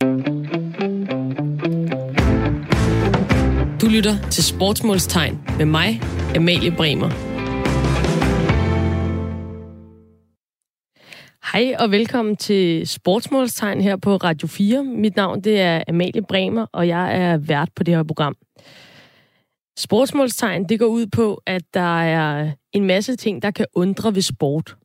Du 0.00 0.06
lytter 3.88 4.28
til 4.30 4.44
Sportsmålstegn 4.44 5.40
med 5.58 5.66
mig, 5.66 6.00
Amalie 6.36 6.70
Bremer. 6.70 7.10
Hej 11.52 11.74
og 11.78 11.90
velkommen 11.90 12.36
til 12.36 12.88
Sportsmålstegn 12.88 13.80
her 13.80 13.96
på 13.96 14.16
Radio 14.16 14.48
4. 14.48 14.84
Mit 14.84 15.16
navn 15.16 15.40
det 15.40 15.60
er 15.60 15.82
Amalie 15.88 16.22
Bremer, 16.28 16.66
og 16.72 16.88
jeg 16.88 17.22
er 17.22 17.36
vært 17.36 17.68
på 17.76 17.82
det 17.82 17.96
her 17.96 18.02
program. 18.02 18.36
Sportsmålstegn 19.78 20.68
det 20.68 20.78
går 20.78 20.86
ud 20.86 21.06
på, 21.06 21.42
at 21.46 21.62
der 21.74 22.00
er 22.00 22.50
en 22.72 22.84
masse 22.84 23.16
ting, 23.16 23.42
der 23.42 23.50
kan 23.50 23.66
undre 23.74 24.14
ved 24.14 24.22
sport. 24.22 24.76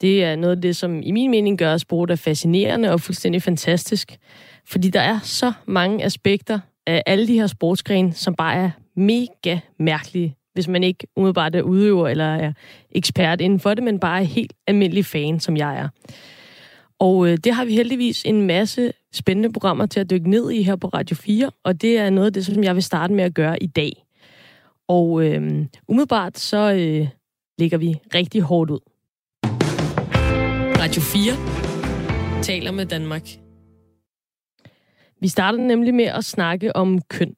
Det 0.00 0.24
er 0.24 0.36
noget 0.36 0.56
af 0.56 0.62
det, 0.62 0.76
som 0.76 1.02
i 1.02 1.10
min 1.10 1.30
mening 1.30 1.58
gør, 1.58 1.76
sport 1.76 2.10
er 2.10 2.16
fascinerende 2.16 2.92
og 2.92 3.00
fuldstændig 3.00 3.42
fantastisk. 3.42 4.18
Fordi 4.66 4.90
der 4.90 5.00
er 5.00 5.18
så 5.22 5.52
mange 5.66 6.04
aspekter 6.04 6.60
af 6.86 7.02
alle 7.06 7.26
de 7.26 7.34
her 7.34 7.46
sportsgrene, 7.46 8.12
som 8.12 8.34
bare 8.34 8.54
er 8.54 8.70
mega 8.96 9.58
mærkelige, 9.78 10.36
hvis 10.54 10.68
man 10.68 10.84
ikke 10.84 11.06
umiddelbart 11.16 11.54
er 11.54 11.62
udøver 11.62 12.08
eller 12.08 12.24
er 12.24 12.52
ekspert 12.90 13.40
inden 13.40 13.60
for 13.60 13.74
det, 13.74 13.84
men 13.84 13.98
bare 13.98 14.20
er 14.20 14.24
helt 14.24 14.52
almindelig 14.66 15.04
fan, 15.04 15.40
som 15.40 15.56
jeg 15.56 15.78
er. 15.78 15.88
Og 16.98 17.28
øh, 17.28 17.38
det 17.44 17.54
har 17.54 17.64
vi 17.64 17.74
heldigvis 17.74 18.24
en 18.24 18.46
masse 18.46 18.92
spændende 19.12 19.52
programmer 19.52 19.86
til 19.86 20.00
at 20.00 20.10
dykke 20.10 20.30
ned 20.30 20.50
i 20.50 20.62
her 20.62 20.76
på 20.76 20.86
Radio 20.86 21.16
4, 21.16 21.50
og 21.64 21.82
det 21.82 21.98
er 21.98 22.10
noget 22.10 22.26
af 22.26 22.32
det, 22.32 22.46
som 22.46 22.64
jeg 22.64 22.74
vil 22.74 22.82
starte 22.82 23.14
med 23.14 23.24
at 23.24 23.34
gøre 23.34 23.62
i 23.62 23.66
dag. 23.66 24.04
Og 24.88 25.24
øh, 25.24 25.66
umiddelbart 25.88 26.38
så 26.38 26.72
øh, 26.72 27.08
ligger 27.58 27.78
vi 27.78 27.96
rigtig 28.14 28.40
hårdt 28.40 28.70
ud. 28.70 28.80
Radio 30.80 31.02
4 31.02 32.42
taler 32.42 32.72
med 32.72 32.86
Danmark. 32.86 33.22
Vi 35.20 35.28
starter 35.28 35.58
nemlig 35.58 35.94
med 35.94 36.04
at 36.04 36.24
snakke 36.24 36.76
om 36.76 37.02
køn. 37.10 37.34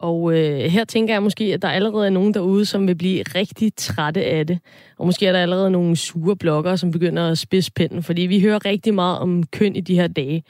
Og 0.00 0.38
øh, 0.38 0.58
her 0.58 0.84
tænker 0.84 1.14
jeg 1.14 1.22
måske, 1.22 1.44
at 1.44 1.62
der 1.62 1.68
allerede 1.68 2.06
er 2.06 2.10
nogen 2.10 2.34
derude, 2.34 2.64
som 2.64 2.86
vil 2.86 2.94
blive 2.94 3.22
rigtig 3.22 3.72
trætte 3.76 4.24
af 4.24 4.46
det. 4.46 4.58
Og 4.98 5.06
måske 5.06 5.26
er 5.26 5.32
der 5.32 5.42
allerede 5.42 5.70
nogle 5.70 5.96
sure 5.96 6.36
bloggere, 6.36 6.78
som 6.78 6.90
begynder 6.90 7.30
at 7.30 7.38
spidse 7.38 7.72
pinden, 7.72 8.02
fordi 8.02 8.22
vi 8.22 8.40
hører 8.40 8.64
rigtig 8.64 8.94
meget 8.94 9.18
om 9.18 9.42
køn 9.42 9.76
i 9.76 9.80
de 9.80 9.94
her 9.94 10.06
dage. 10.06 10.42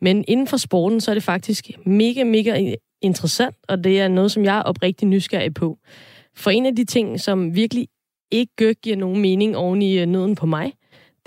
Men 0.00 0.24
inden 0.28 0.46
for 0.46 0.56
sporten, 0.56 1.00
så 1.00 1.10
er 1.10 1.14
det 1.14 1.22
faktisk 1.22 1.70
mega, 1.86 2.24
mega 2.24 2.74
interessant, 3.02 3.56
og 3.68 3.84
det 3.84 4.00
er 4.00 4.08
noget, 4.08 4.32
som 4.32 4.44
jeg 4.44 4.58
er 4.58 4.62
oprigtig 4.62 5.08
nysgerrig 5.08 5.54
på. 5.54 5.78
For 6.36 6.50
en 6.50 6.66
af 6.66 6.76
de 6.76 6.84
ting, 6.84 7.20
som 7.20 7.54
virkelig 7.54 7.88
ikke 8.30 8.74
giver 8.74 8.96
nogen 8.96 9.20
mening 9.20 9.56
oven 9.56 9.82
i 9.82 9.98
øh, 9.98 10.06
nøden 10.06 10.34
på 10.34 10.46
mig, 10.46 10.72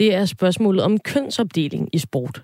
det 0.02 0.14
er 0.14 0.26
spørgsmålet 0.26 0.84
om 0.84 1.00
kønsopdeling 1.00 1.90
i 1.94 1.98
sport. 1.98 2.44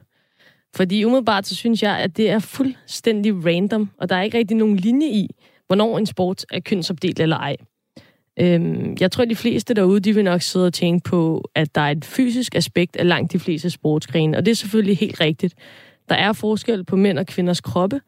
Fordi 0.76 1.04
umiddelbart 1.04 1.48
så 1.48 1.56
synes 1.56 1.84
jeg, 1.84 1.98
at 1.98 2.18
det 2.18 2.30
er 2.30 2.40
fuldstændig 2.40 3.46
random, 3.46 3.90
og 3.98 4.10
der 4.10 4.16
er 4.16 4.22
ikke 4.22 4.38
rigtig 4.38 4.58
nogen 4.58 4.78
linje 4.78 5.08
i, 5.08 5.30
hvornår 5.68 5.98
en 5.98 6.06
sport 6.06 6.46
er 6.52 6.60
kønsopdelt 6.60 7.20
eller 7.20 7.38
ej. 7.38 7.56
Øhm, 8.40 8.98
jeg 9.00 9.12
tror, 9.12 9.24
at 9.24 9.30
de 9.30 9.36
fleste 9.36 9.74
derude, 9.74 10.00
de 10.00 10.16
vil 10.16 10.24
nok 10.24 10.42
sidde 10.42 10.66
og 10.66 10.74
tænke 10.74 11.10
på, 11.10 11.50
at 11.56 11.76
der 11.76 11.82
er 11.82 11.92
et 11.92 12.06
fysisk 12.06 12.56
aspekt 12.56 12.96
af 12.96 13.08
langt 13.08 13.34
de 13.34 13.40
fleste 13.40 13.70
sportsgrene, 13.70 14.38
og 14.38 14.46
det 14.46 14.52
er 14.52 14.56
selvfølgelig 14.56 14.98
helt 14.98 15.22
rigtigt. 15.22 15.56
Der 16.10 16.16
er 16.16 16.34
forskel 16.34 16.84
på 16.84 16.96
mænd 16.96 17.20
og 17.20 17.26
kvinders 17.26 17.62
kroppe, 17.62 18.02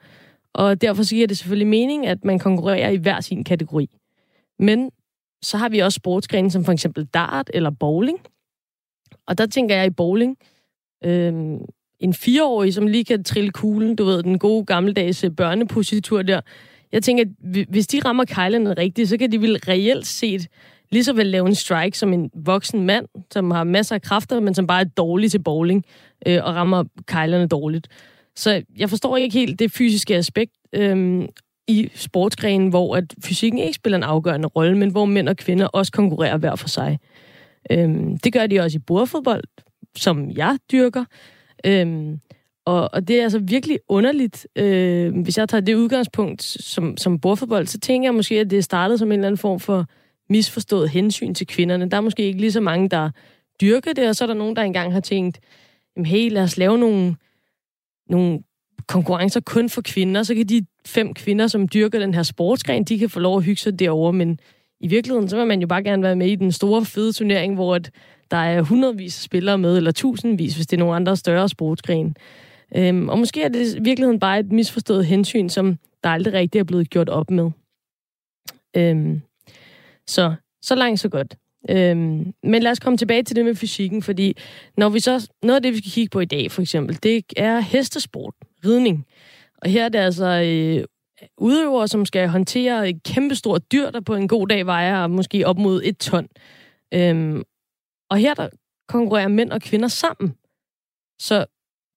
og 0.53 0.81
derfor 0.81 1.03
så 1.03 1.15
giver 1.15 1.27
det 1.27 1.37
selvfølgelig 1.37 1.67
mening, 1.67 2.07
at 2.07 2.25
man 2.25 2.39
konkurrerer 2.39 2.89
i 2.89 2.97
hver 2.97 3.21
sin 3.21 3.43
kategori. 3.43 3.89
Men 4.59 4.91
så 5.41 5.57
har 5.57 5.69
vi 5.69 5.79
også 5.79 5.95
sportsgrene 5.95 6.51
som 6.51 6.65
for 6.65 6.71
eksempel 6.71 7.05
dart 7.05 7.51
eller 7.53 7.69
bowling. 7.69 8.19
Og 9.29 9.37
der 9.37 9.45
tænker 9.45 9.75
jeg 9.75 9.85
i 9.85 9.89
bowling, 9.89 10.37
øhm, 11.03 11.59
en 11.99 12.13
fireårig, 12.13 12.73
som 12.73 12.87
lige 12.87 13.05
kan 13.05 13.23
trille 13.23 13.51
kuglen, 13.51 13.95
du 13.95 14.05
ved, 14.05 14.23
den 14.23 14.39
gode 14.39 14.65
gammeldags 14.65 15.23
øh, 15.23 15.31
børnepositur 15.31 16.21
der. 16.21 16.41
Jeg 16.91 17.03
tænker, 17.03 17.23
at 17.23 17.65
hvis 17.69 17.87
de 17.87 17.99
rammer 18.05 18.25
kejlerne 18.25 18.73
rigtigt, 18.73 19.09
så 19.09 19.17
kan 19.17 19.31
de 19.31 19.41
vel 19.41 19.57
reelt 19.57 20.07
set 20.07 20.47
lige 20.91 21.03
så 21.03 21.13
vel 21.13 21.25
lave 21.25 21.47
en 21.47 21.55
strike 21.55 21.97
som 21.97 22.13
en 22.13 22.29
voksen 22.33 22.85
mand, 22.85 23.05
som 23.31 23.51
har 23.51 23.63
masser 23.63 23.95
af 23.95 24.01
kræfter, 24.01 24.39
men 24.39 24.53
som 24.53 24.67
bare 24.67 24.81
er 24.81 24.85
dårlig 24.85 25.31
til 25.31 25.43
bowling 25.43 25.85
øh, 26.27 26.39
og 26.43 26.55
rammer 26.55 26.83
kejlerne 27.07 27.47
dårligt. 27.47 27.87
Så 28.35 28.61
jeg 28.77 28.89
forstår 28.89 29.17
ikke 29.17 29.39
helt 29.39 29.59
det 29.59 29.71
fysiske 29.71 30.15
aspekt 30.15 30.51
øh, 30.73 31.27
i 31.67 31.89
sportsgrenen, 31.95 32.69
hvor 32.69 32.95
at 32.95 33.13
fysikken 33.23 33.59
ikke 33.59 33.73
spiller 33.73 33.97
en 33.97 34.03
afgørende 34.03 34.47
rolle, 34.47 34.77
men 34.77 34.91
hvor 34.91 35.05
mænd 35.05 35.29
og 35.29 35.37
kvinder 35.37 35.65
også 35.65 35.91
konkurrerer 35.91 36.37
hver 36.37 36.55
for 36.55 36.67
sig. 36.67 36.99
Øh, 37.71 37.89
det 38.23 38.33
gør 38.33 38.47
de 38.47 38.59
også 38.59 38.77
i 38.77 38.79
bordfodbold, 38.87 39.43
som 39.97 40.31
jeg 40.31 40.57
dyrker. 40.71 41.05
Øhm, 41.65 42.19
og, 42.65 42.89
og 42.93 43.07
det 43.07 43.19
er 43.19 43.23
altså 43.23 43.39
virkelig 43.39 43.79
underligt. 43.87 44.47
Øh, 44.55 45.21
hvis 45.21 45.37
jeg 45.37 45.49
tager 45.49 45.61
det 45.61 45.75
udgangspunkt 45.75 46.43
som, 46.43 46.97
som 46.97 47.19
bordfodbold, 47.19 47.67
så 47.67 47.79
tænker 47.79 48.07
jeg 48.07 48.13
måske, 48.13 48.39
at 48.39 48.49
det 48.49 48.57
er 48.57 48.61
startet 48.61 48.99
som 48.99 49.07
en 49.07 49.11
eller 49.11 49.27
anden 49.27 49.37
form 49.37 49.59
for 49.59 49.85
misforstået 50.29 50.89
hensyn 50.89 51.33
til 51.33 51.47
kvinderne. 51.47 51.89
Der 51.89 51.97
er 51.97 52.01
måske 52.01 52.23
ikke 52.23 52.39
lige 52.39 52.51
så 52.51 52.61
mange, 52.61 52.89
der 52.89 53.09
dyrker 53.61 53.93
det, 53.93 54.09
og 54.09 54.15
så 54.15 54.23
er 54.23 54.27
der 54.27 54.33
nogen, 54.33 54.55
der 54.55 54.61
engang 54.61 54.93
har 54.93 54.99
tænkt, 54.99 55.39
jamen 55.95 56.05
hey, 56.05 56.31
lad 56.31 56.43
os 56.43 56.57
lave 56.57 56.77
nogle, 56.77 57.15
nogle 58.09 58.39
konkurrencer 58.87 59.39
kun 59.39 59.69
for 59.69 59.81
kvinder, 59.81 60.23
så 60.23 60.35
kan 60.35 60.45
de 60.45 60.65
fem 60.85 61.13
kvinder, 61.13 61.47
som 61.47 61.67
dyrker 61.67 61.99
den 61.99 62.13
her 62.13 62.23
sportsgren, 62.23 62.83
de 62.83 62.99
kan 62.99 63.09
få 63.09 63.19
lov 63.19 63.37
at 63.37 63.43
hygge 63.43 63.61
sig 63.61 63.79
derovre, 63.79 64.13
men 64.13 64.39
i 64.79 64.87
virkeligheden, 64.87 65.29
så 65.29 65.37
vil 65.37 65.47
man 65.47 65.61
jo 65.61 65.67
bare 65.67 65.83
gerne 65.83 66.03
være 66.03 66.15
med 66.15 66.27
i 66.27 66.35
den 66.35 66.51
store, 66.51 66.85
fede 66.85 67.13
turnering, 67.13 67.55
hvor 67.55 67.75
at 67.75 67.91
der 68.31 68.37
er 68.37 68.61
hundredvis 68.61 69.17
af 69.17 69.23
spillere 69.23 69.57
med, 69.57 69.77
eller 69.77 69.91
tusindvis, 69.91 70.55
hvis 70.55 70.67
det 70.67 70.77
er 70.77 70.79
nogle 70.79 70.95
andre 70.95 71.15
større 71.15 71.49
sportsgrene. 71.49 72.13
Øhm, 72.75 73.09
og 73.09 73.19
måske 73.19 73.43
er 73.43 73.49
det 73.49 73.75
i 73.75 73.79
virkeligheden 73.81 74.19
bare 74.19 74.39
et 74.39 74.51
misforstået 74.51 75.05
hensyn, 75.05 75.49
som 75.49 75.77
der 76.03 76.09
aldrig 76.09 76.33
rigtig 76.33 76.59
er 76.59 76.63
blevet 76.63 76.89
gjort 76.89 77.09
op 77.09 77.31
med. 77.31 77.51
Øhm, 78.77 79.21
så, 80.07 80.33
så 80.61 80.75
langt, 80.75 80.99
så 80.99 81.09
godt. 81.09 81.35
Øhm, 81.69 82.33
men 82.43 82.63
lad 82.63 82.71
os 82.71 82.79
komme 82.79 82.97
tilbage 82.97 83.23
til 83.23 83.35
det 83.35 83.45
med 83.45 83.55
fysikken, 83.55 84.01
fordi 84.01 84.37
når 84.77 84.89
vi 84.89 84.99
så, 84.99 85.29
noget 85.43 85.55
af 85.55 85.61
det, 85.61 85.73
vi 85.73 85.77
skal 85.77 85.91
kigge 85.91 86.09
på 86.09 86.19
i 86.19 86.25
dag, 86.25 86.51
for 86.51 86.61
eksempel, 86.61 86.99
det 87.03 87.23
er 87.37 87.59
hestesport, 87.59 88.33
ridning. 88.65 89.05
Og 89.57 89.69
her 89.69 89.85
er 89.85 89.89
det 89.89 89.99
altså 89.99 90.25
øh, 90.25 90.83
udøvere, 91.37 91.87
som 91.87 92.05
skal 92.05 92.27
håndtere 92.27 92.89
et 92.89 93.03
kæmpestort 93.03 93.71
dyr, 93.71 93.91
der 93.91 94.01
på 94.01 94.15
en 94.15 94.27
god 94.27 94.47
dag 94.47 94.65
vejer 94.65 95.07
måske 95.07 95.47
op 95.47 95.57
mod 95.57 95.81
et 95.83 95.97
ton. 95.97 96.27
Øhm, 96.93 97.43
og 98.09 98.17
her 98.17 98.33
der 98.33 98.49
konkurrerer 98.87 99.27
mænd 99.27 99.51
og 99.51 99.61
kvinder 99.61 99.87
sammen. 99.87 100.35
Så 101.21 101.45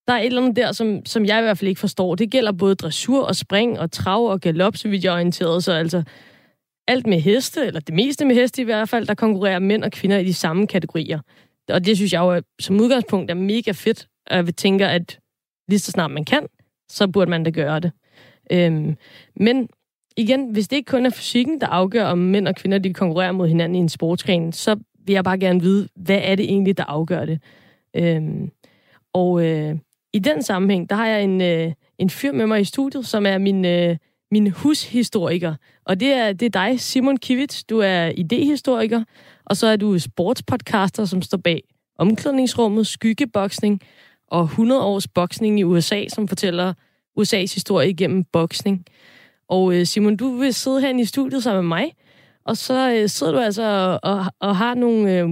der 0.08 0.12
er 0.12 0.18
et 0.18 0.26
eller 0.26 0.42
andet 0.42 0.56
der, 0.56 0.72
som, 0.72 1.06
som 1.06 1.24
jeg 1.24 1.38
i 1.38 1.42
hvert 1.42 1.58
fald 1.58 1.68
ikke 1.68 1.80
forstår. 1.80 2.14
Det 2.14 2.30
gælder 2.30 2.52
både 2.52 2.74
dressur 2.74 3.24
og 3.24 3.36
spring 3.36 3.80
og 3.80 3.90
trav 3.92 4.26
og 4.26 4.40
galop, 4.40 4.76
så 4.76 4.88
vidt 4.88 5.04
jeg 5.04 5.10
er 5.10 5.14
orienteret. 5.14 5.64
Så 5.64 5.72
altså 5.72 6.02
alt 6.88 7.06
med 7.06 7.20
heste, 7.20 7.66
eller 7.66 7.80
det 7.80 7.94
meste 7.94 8.24
med 8.24 8.34
heste 8.34 8.62
i 8.62 8.64
hvert 8.64 8.88
fald, 8.88 9.06
der 9.06 9.14
konkurrerer 9.14 9.58
mænd 9.58 9.84
og 9.84 9.92
kvinder 9.92 10.18
i 10.18 10.24
de 10.24 10.34
samme 10.34 10.66
kategorier. 10.66 11.20
Og 11.68 11.86
det 11.86 11.96
synes 11.96 12.12
jeg 12.12 12.20
jo 12.20 12.42
som 12.60 12.80
udgangspunkt 12.80 13.30
er 13.30 13.34
mega 13.34 13.70
fedt. 13.70 14.08
Og 14.30 14.36
jeg 14.36 14.56
tænker, 14.56 14.88
at 14.88 15.18
lige 15.68 15.78
så 15.78 15.90
snart 15.90 16.10
man 16.10 16.24
kan, 16.24 16.46
så 16.90 17.08
burde 17.08 17.30
man 17.30 17.44
da 17.44 17.50
gøre 17.50 17.80
det. 17.80 17.92
Øhm, 18.50 18.96
men 19.36 19.68
igen, 20.16 20.52
hvis 20.52 20.68
det 20.68 20.76
ikke 20.76 20.90
kun 20.90 21.06
er 21.06 21.10
fysikken, 21.10 21.60
der 21.60 21.66
afgør, 21.66 22.04
om 22.04 22.18
mænd 22.18 22.48
og 22.48 22.54
kvinder 22.54 22.78
de 22.78 22.94
konkurrerer 22.94 23.32
mod 23.32 23.48
hinanden 23.48 23.76
i 23.76 23.78
en 23.78 23.88
sportsgren, 23.88 24.52
så 24.52 24.76
vil 25.06 25.12
jeg 25.12 25.24
bare 25.24 25.38
gerne 25.38 25.60
vide, 25.60 25.88
hvad 25.96 26.20
er 26.22 26.34
det 26.34 26.44
egentlig, 26.44 26.78
der 26.78 26.84
afgør 26.84 27.24
det? 27.24 27.40
Øhm, 27.96 28.50
og 29.12 29.44
øh, 29.44 29.76
i 30.12 30.18
den 30.18 30.42
sammenhæng, 30.42 30.90
der 30.90 30.96
har 30.96 31.06
jeg 31.06 31.24
en, 31.24 31.40
øh, 31.40 31.72
en 31.98 32.10
fyr 32.10 32.32
med 32.32 32.46
mig 32.46 32.60
i 32.60 32.64
studiet, 32.64 33.06
som 33.06 33.26
er 33.26 33.38
min, 33.38 33.64
øh, 33.64 33.96
min 34.30 34.50
hushistoriker. 34.50 35.54
Og 35.84 36.00
det 36.00 36.12
er, 36.12 36.32
det 36.32 36.46
er 36.46 36.50
dig, 36.68 36.80
Simon 36.80 37.16
Kivitz. 37.16 37.62
Du 37.64 37.78
er 37.78 38.12
idehistoriker, 38.16 39.04
og 39.44 39.56
så 39.56 39.66
er 39.66 39.76
du 39.76 39.98
sportspodcaster, 39.98 41.04
som 41.04 41.22
står 41.22 41.38
bag 41.38 41.62
omklædningsrummet, 41.98 42.86
skyggeboksning 42.86 43.80
og 44.28 44.42
100 44.42 44.82
års 44.82 45.08
boksning 45.08 45.60
i 45.60 45.64
USA, 45.64 46.04
som 46.08 46.28
fortæller 46.28 46.74
USA's 47.20 47.54
historie 47.54 47.90
igennem 47.90 48.24
boksning. 48.24 48.84
Og 49.48 49.74
øh, 49.74 49.86
Simon, 49.86 50.16
du 50.16 50.36
vil 50.36 50.54
sidde 50.54 50.80
her 50.80 50.98
i 50.98 51.04
studiet 51.04 51.42
sammen 51.42 51.64
med 51.64 51.68
mig, 51.68 51.92
og 52.44 52.56
så 52.56 52.92
øh, 52.92 53.08
sidder 53.08 53.32
du 53.32 53.38
altså 53.38 53.62
og, 53.62 54.10
og, 54.12 54.24
og 54.40 54.56
har 54.56 54.74
nogle... 54.74 55.18
Øh, 55.18 55.28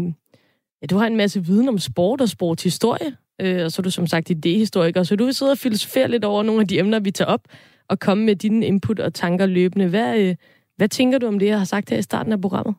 ja, 0.82 0.87
du 0.91 0.97
har 0.97 1.06
en 1.06 1.17
masse 1.17 1.44
viden 1.44 1.69
om 1.69 1.79
sport 1.79 2.21
og 2.21 2.29
sportshistorie, 2.29 3.17
øh, 3.41 3.65
og 3.65 3.73
så 3.73 3.82
er 3.82 3.85
du 3.85 3.91
som 3.91 4.06
sagt 4.06 4.31
idéhistoriker, 4.31 5.05
så 5.05 5.17
du 5.19 5.25
vil 5.25 5.35
sidde 5.35 5.50
og 5.50 5.59
filosofere 5.59 6.09
lidt 6.09 6.25
over 6.25 6.43
nogle 6.43 6.61
af 6.61 6.69
de 6.69 6.79
emner, 6.79 7.00
vi 7.00 7.11
tager 7.11 7.29
op, 7.29 7.41
og 7.88 7.99
komme 7.99 8.25
med 8.25 8.37
dine 8.37 8.67
input 8.67 9.00
og 9.00 9.15
tanker 9.15 9.47
løbende. 9.47 9.88
Hvad, 9.88 10.19
øh, 10.19 10.37
hvad 10.77 10.88
tænker 10.88 11.19
du 11.19 11.27
om 11.27 11.38
det, 11.38 11.47
jeg 11.47 11.59
har 11.59 11.65
sagt 11.65 11.91
her 11.91 11.99
i 11.99 12.03
starten 12.03 12.32
af 12.32 12.41
programmet? 12.41 12.75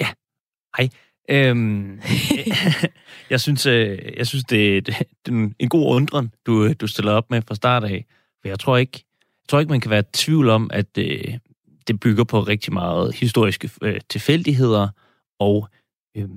Ja, 0.00 0.08
hej. 0.76 0.88
Øhm, 1.30 2.00
jeg 3.30 3.40
synes, 3.40 3.66
øh, 3.66 3.98
jeg 4.16 4.26
synes 4.26 4.44
det, 4.44 4.86
det, 4.86 4.94
det 5.26 5.34
er 5.34 5.48
en 5.58 5.68
god 5.68 5.94
undren, 5.94 6.32
du, 6.46 6.64
øh, 6.64 6.74
du 6.80 6.86
stiller 6.86 7.12
op 7.12 7.30
med 7.30 7.42
fra 7.42 7.54
start 7.54 7.84
af. 7.84 8.04
For 8.42 8.48
jeg 8.48 8.58
tror 8.58 8.76
ikke, 8.76 9.04
jeg 9.42 9.48
tror 9.48 9.60
ikke 9.60 9.70
man 9.70 9.80
kan 9.80 9.90
være 9.90 10.00
i 10.00 10.12
tvivl 10.12 10.48
om, 10.48 10.70
at 10.72 10.98
øh, 10.98 11.38
det 11.86 12.00
bygger 12.00 12.24
på 12.24 12.40
rigtig 12.40 12.72
meget 12.72 13.14
historiske 13.14 13.70
øh, 13.82 14.00
tilfældigheder 14.08 14.88
og 15.38 15.68
øh, 16.16 16.28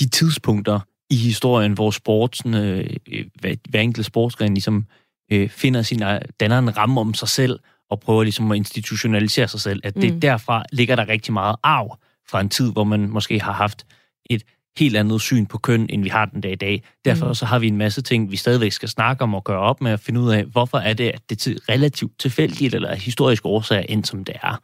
de 0.00 0.08
tidspunkter 0.08 0.80
i 1.10 1.16
historien, 1.16 1.72
hvor 1.72 1.90
sportsen, 1.90 2.54
øh, 2.54 2.96
hver, 3.40 3.54
hver 3.68 3.80
enkelt 3.80 4.06
sportsgren 4.06 4.54
ligesom 4.54 4.86
øh, 5.32 5.48
finder 5.48 5.82
sin, 5.82 6.02
danner 6.40 6.58
en 6.58 6.76
ramme 6.76 7.00
om 7.00 7.14
sig 7.14 7.28
selv, 7.28 7.60
og 7.90 8.00
prøver 8.00 8.22
ligesom 8.22 8.52
at 8.52 8.56
institutionalisere 8.56 9.48
sig 9.48 9.60
selv, 9.60 9.80
at 9.84 9.94
det 9.94 10.14
mm. 10.14 10.20
derfra 10.20 10.64
ligger 10.72 10.96
der 10.96 11.08
rigtig 11.08 11.32
meget 11.32 11.56
arv 11.62 11.98
fra 12.28 12.40
en 12.40 12.48
tid, 12.48 12.72
hvor 12.72 12.84
man 12.84 13.08
måske 13.10 13.40
har 13.40 13.52
haft 13.52 13.86
et 14.30 14.42
helt 14.78 14.96
andet 14.96 15.20
syn 15.20 15.46
på 15.46 15.58
køn, 15.58 15.86
end 15.90 16.02
vi 16.02 16.08
har 16.08 16.24
den 16.24 16.40
dag 16.40 16.52
i 16.52 16.54
dag. 16.54 16.82
Derfor 17.04 17.26
mm. 17.28 17.34
så 17.34 17.46
har 17.46 17.58
vi 17.58 17.68
en 17.68 17.76
masse 17.76 18.02
ting, 18.02 18.30
vi 18.30 18.36
stadigvæk 18.36 18.72
skal 18.72 18.88
snakke 18.88 19.22
om 19.22 19.34
og 19.34 19.44
gøre 19.44 19.58
op 19.58 19.80
med 19.80 19.90
at 19.90 20.00
finde 20.00 20.20
ud 20.20 20.30
af, 20.30 20.44
hvorfor 20.44 20.78
er 20.78 20.94
det, 20.94 21.08
at 21.08 21.20
det 21.30 21.46
er 21.46 21.68
relativt 21.68 22.18
tilfældigt 22.18 22.74
eller 22.74 22.94
historisk 22.94 23.44
årsager, 23.44 23.82
end 23.88 24.04
som 24.04 24.24
det 24.24 24.36
er. 24.42 24.62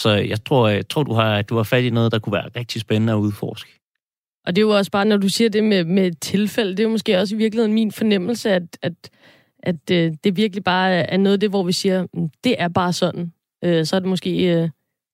Så 0.00 0.10
jeg 0.10 0.44
tror, 0.44 0.68
jeg 0.68 0.88
tror 0.88 1.02
du, 1.02 1.12
har, 1.12 1.42
du 1.42 1.56
har 1.56 1.62
fat 1.62 1.84
i 1.84 1.90
noget, 1.90 2.12
der 2.12 2.18
kunne 2.18 2.32
være 2.32 2.50
rigtig 2.56 2.80
spændende 2.80 3.12
at 3.12 3.16
udforske. 3.16 3.70
Og 4.46 4.56
det 4.56 4.62
er 4.62 4.66
jo 4.66 4.76
også 4.76 4.90
bare, 4.90 5.04
når 5.04 5.16
du 5.16 5.28
siger 5.28 5.50
det 5.50 5.64
med, 5.64 5.84
med 5.84 6.12
tilfælde, 6.12 6.70
det 6.70 6.80
er 6.80 6.84
jo 6.84 6.90
måske 6.90 7.18
også 7.18 7.34
i 7.34 7.38
virkeligheden 7.38 7.74
min 7.74 7.92
fornemmelse, 7.92 8.50
at, 8.50 8.78
at, 8.82 8.92
at 9.62 9.90
øh, 9.90 10.12
det 10.24 10.36
virkelig 10.36 10.64
bare 10.64 10.90
er 10.90 11.16
noget 11.16 11.34
af 11.34 11.40
det, 11.40 11.50
hvor 11.50 11.62
vi 11.62 11.72
siger, 11.72 12.06
mm, 12.14 12.30
det 12.44 12.54
er 12.58 12.68
bare 12.68 12.92
sådan. 12.92 13.32
Øh, 13.64 13.86
så 13.86 13.96
er 13.96 14.00
det 14.00 14.08
måske, 14.08 14.54
øh, 14.54 14.68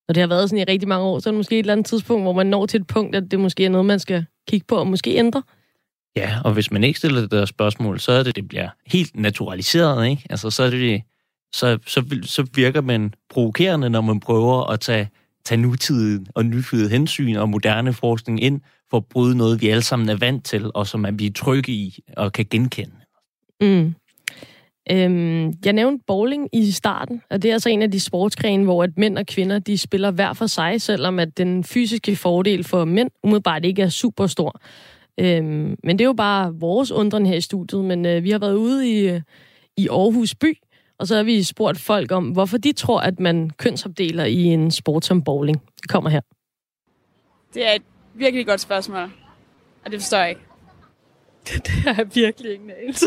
når 0.09 0.12
det 0.12 0.21
har 0.21 0.29
været 0.29 0.51
sådan 0.51 0.69
i 0.69 0.73
rigtig 0.73 0.89
mange 0.89 1.06
år, 1.06 1.19
så 1.19 1.29
er 1.29 1.33
det 1.33 1.39
måske 1.39 1.55
et 1.55 1.59
eller 1.59 1.73
andet 1.73 1.87
tidspunkt, 1.87 2.25
hvor 2.25 2.33
man 2.33 2.47
når 2.47 2.67
til 2.67 2.81
et 2.81 2.87
punkt, 2.87 3.17
at 3.17 3.31
det 3.31 3.41
måske 3.41 3.65
er 3.65 3.69
noget, 3.69 3.87
man 3.87 3.99
skal 3.99 4.27
kigge 4.49 4.67
på 4.67 4.77
og 4.77 4.87
måske 4.87 5.17
ændre. 5.17 5.43
Ja, 6.17 6.39
og 6.45 6.53
hvis 6.53 6.71
man 6.71 6.85
ikke 6.85 6.99
stiller 6.99 7.21
det 7.21 7.31
der 7.31 7.45
spørgsmål, 7.45 8.01
så 8.01 8.12
er 8.12 8.23
det, 8.23 8.37
det 8.37 8.49
bliver 8.49 8.69
helt 8.87 9.17
naturaliseret, 9.17 10.09
ikke? 10.09 10.23
Altså, 10.31 10.51
så, 10.51 10.62
er 10.62 10.71
det, 10.71 11.03
så, 11.55 11.79
så, 11.87 12.21
så 12.23 12.47
virker 12.55 12.81
man 12.81 13.15
provokerende, 13.31 13.91
når 13.91 14.01
man 14.01 14.21
prøver 14.21 14.71
at 14.71 14.81
tage, 14.81 15.11
tage 15.45 15.61
nutiden 15.61 16.27
og 16.35 16.47
nyfødte 16.47 16.89
hensyn 16.89 17.37
og 17.37 17.49
moderne 17.49 17.93
forskning 17.93 18.43
ind 18.43 18.61
for 18.91 18.97
at 18.97 19.06
bryde 19.06 19.37
noget, 19.37 19.61
vi 19.61 19.69
alle 19.69 19.83
sammen 19.83 20.09
er 20.09 20.17
vant 20.17 20.45
til, 20.45 20.71
og 20.75 20.87
som 20.87 21.01
man 21.01 21.17
bliver 21.17 21.33
trygge 21.33 21.73
i 21.73 21.99
og 22.17 22.33
kan 22.33 22.47
genkende. 22.51 22.97
Mm. 23.61 23.95
Øhm, 24.91 25.53
jeg 25.65 25.73
nævnte 25.73 26.05
bowling 26.07 26.49
i 26.53 26.71
starten, 26.71 27.23
og 27.31 27.43
det 27.43 27.49
er 27.49 27.53
altså 27.53 27.69
en 27.69 27.83
af 27.83 27.91
de 27.91 28.01
sportsgrene, 28.01 28.65
hvor 28.65 28.83
at 28.83 28.91
mænd 28.97 29.19
og 29.19 29.27
kvinder 29.27 29.59
de 29.59 29.79
spiller 29.79 30.11
hver 30.11 30.33
for 30.33 30.47
sig, 30.47 30.81
selvom 30.81 31.19
at 31.19 31.39
den 31.39 31.65
fysiske 31.65 32.17
fordel 32.17 32.65
for 32.65 32.85
mænd 32.85 33.11
umiddelbart 33.23 33.65
ikke 33.65 33.83
er 33.83 33.89
super 33.89 34.27
stor. 34.27 34.61
Øhm, 35.21 35.77
men 35.85 35.99
det 35.99 36.01
er 36.01 36.05
jo 36.05 36.13
bare 36.13 36.55
vores 36.55 36.91
undren 36.91 37.27
her 37.27 37.37
i 37.37 37.41
studiet, 37.41 37.85
men 37.85 38.07
øh, 38.07 38.25
vi 38.25 38.31
har 38.31 38.39
været 38.39 38.55
ude 38.55 38.91
i, 38.91 39.09
øh, 39.09 39.21
i 39.77 39.89
Aarhus 39.89 40.35
by, 40.35 40.59
og 40.99 41.07
så 41.07 41.17
har 41.17 41.23
vi 41.23 41.43
spurgt 41.43 41.79
folk 41.79 42.13
om, 42.13 42.29
hvorfor 42.31 42.59
de 42.59 42.73
tror, 42.73 43.01
at 43.01 43.21
man 43.21 43.51
kønsopdeler 43.51 44.25
i 44.25 44.45
en 44.45 44.71
sport 44.71 45.05
som 45.05 45.23
bowling. 45.23 45.63
Det 45.83 45.89
kommer 45.89 46.11
her. 46.11 46.21
Det 47.55 47.69
er 47.69 47.73
et 47.73 47.83
virkelig 48.15 48.47
godt 48.47 48.61
spørgsmål, 48.61 49.11
og 49.85 49.91
det 49.91 50.01
forstår 50.01 50.19
jeg 50.19 50.29
ikke. 50.29 50.54
Det, 51.46 51.67
det 51.67 51.99
er 51.99 52.05
virkelig 52.05 52.55
ingen 52.55 52.70
anelse. 52.70 53.06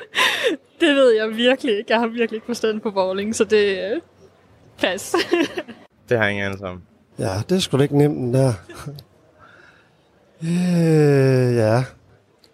det 0.80 0.94
ved 0.94 1.10
jeg 1.16 1.36
virkelig 1.36 1.78
ikke. 1.78 1.92
Jeg 1.92 2.00
har 2.00 2.06
virkelig 2.06 2.36
ikke 2.36 2.46
forstand 2.46 2.80
på 2.80 2.90
bowling, 2.90 3.34
så 3.34 3.44
det 3.44 3.84
er 3.84 3.98
pas. 4.78 5.14
det 6.08 6.18
har 6.18 6.24
jeg 6.24 6.32
ingen 6.32 6.46
anelse 6.46 6.64
om. 6.64 6.82
Ja, 7.18 7.32
det 7.48 7.56
er 7.56 7.60
sgu 7.60 7.76
da 7.76 7.82
ikke 7.82 7.98
nemt, 7.98 8.16
den 8.16 8.34
der. 8.34 8.52
øh, 10.42 11.56
ja. 11.56 11.84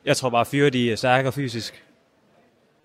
Jeg 0.04 0.16
tror 0.16 0.30
bare, 0.30 0.46
fyre 0.46 0.70
de 0.70 0.92
er 0.92 0.96
stærkere 0.96 1.32
fysisk. 1.32 1.84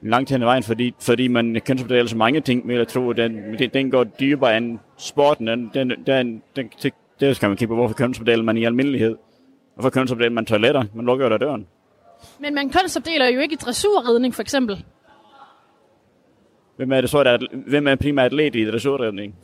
Langt 0.01 0.29
hen 0.29 0.41
ad 0.41 0.45
vejen, 0.45 0.63
fordi, 0.63 0.95
fordi 0.99 1.27
man 1.27 1.61
kan 1.65 1.77
så 1.77 2.07
så 2.07 2.17
mange 2.17 2.41
ting 2.41 2.67
med 2.67 2.75
at 2.75 2.87
tro, 2.87 3.09
at 3.09 3.17
den, 3.17 3.33
den 3.73 3.91
går 3.91 4.03
dybere 4.03 4.57
end 4.57 4.79
sporten. 4.97 5.47
Den, 5.47 5.71
den, 5.73 5.89
den, 6.07 6.41
den, 6.55 6.71
det, 6.83 6.93
det 7.19 7.35
skal 7.35 7.49
man 7.49 7.57
kigge 7.57 7.71
på, 7.71 7.75
hvorfor 7.75 7.95
kønsopdeler 7.95 8.43
man 8.43 8.57
i 8.57 8.65
almindelighed. 8.65 9.15
Hvorfor 9.73 9.89
kønsopdeler 9.89 10.29
man 10.31 10.45
toiletter? 10.45 10.83
Man 10.93 11.05
lukker 11.05 11.25
jo 11.25 11.31
der 11.31 11.37
døren. 11.37 11.67
Men 12.39 12.53
man 12.53 12.69
kønsopdeler 12.69 13.27
jo 13.27 13.39
ikke 13.39 13.53
i 13.53 13.55
dressurredning, 13.55 14.35
for 14.35 14.41
eksempel. 14.41 14.85
Hvem 16.75 16.91
er 16.91 17.01
det 17.01 17.09
så, 17.09 17.23
der, 17.23 17.37
hvem 17.67 17.87
er 17.87 17.95
primært 17.95 18.25
atlet 18.25 18.55
i 18.55 18.71
dressurredning? 18.71 19.35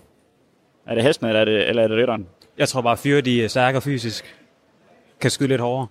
Er 0.88 0.96
det 0.96 1.04
hesten, 1.04 1.28
eller 1.28 1.42
er 1.42 1.46
det, 1.46 1.70
eller 1.70 1.84
er 1.84 1.88
det 1.88 1.98
rytteren? 1.98 2.28
Jeg 2.58 2.70
tror 2.70 2.82
bare, 2.82 2.98
fyre 2.98 3.22
de 3.22 3.44
er 3.44 3.48
stærkere 3.48 3.82
fysisk. 3.82 4.36
Kan 5.22 5.32
skyde 5.32 5.50
lidt 5.50 5.62
hårdere. 5.62 5.88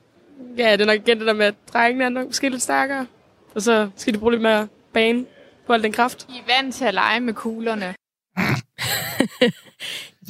Ja, 0.58 0.72
det 0.72 0.80
er 0.80 0.86
nok 0.86 0.96
igen 0.96 1.18
det 1.18 1.26
der 1.26 1.32
med, 1.32 1.46
at 1.46 1.54
drengene 1.72 2.04
er 2.04 2.08
nok 2.08 2.26
måske 2.26 2.48
lidt 2.48 2.62
stærkere. 2.62 3.06
Og 3.54 3.62
så 3.62 3.90
skal 3.96 4.14
de 4.14 4.18
bruge 4.18 4.32
lidt 4.32 4.42
mere 4.42 4.68
bane 4.92 5.26
på 5.66 5.72
al 5.72 5.82
den 5.82 5.92
kraft. 5.92 6.26
I 6.28 6.38
er 6.38 6.56
vant 6.56 6.74
til 6.74 6.84
at 6.84 6.94
lege 6.94 7.20
med 7.20 7.34
kuglerne. 7.34 7.94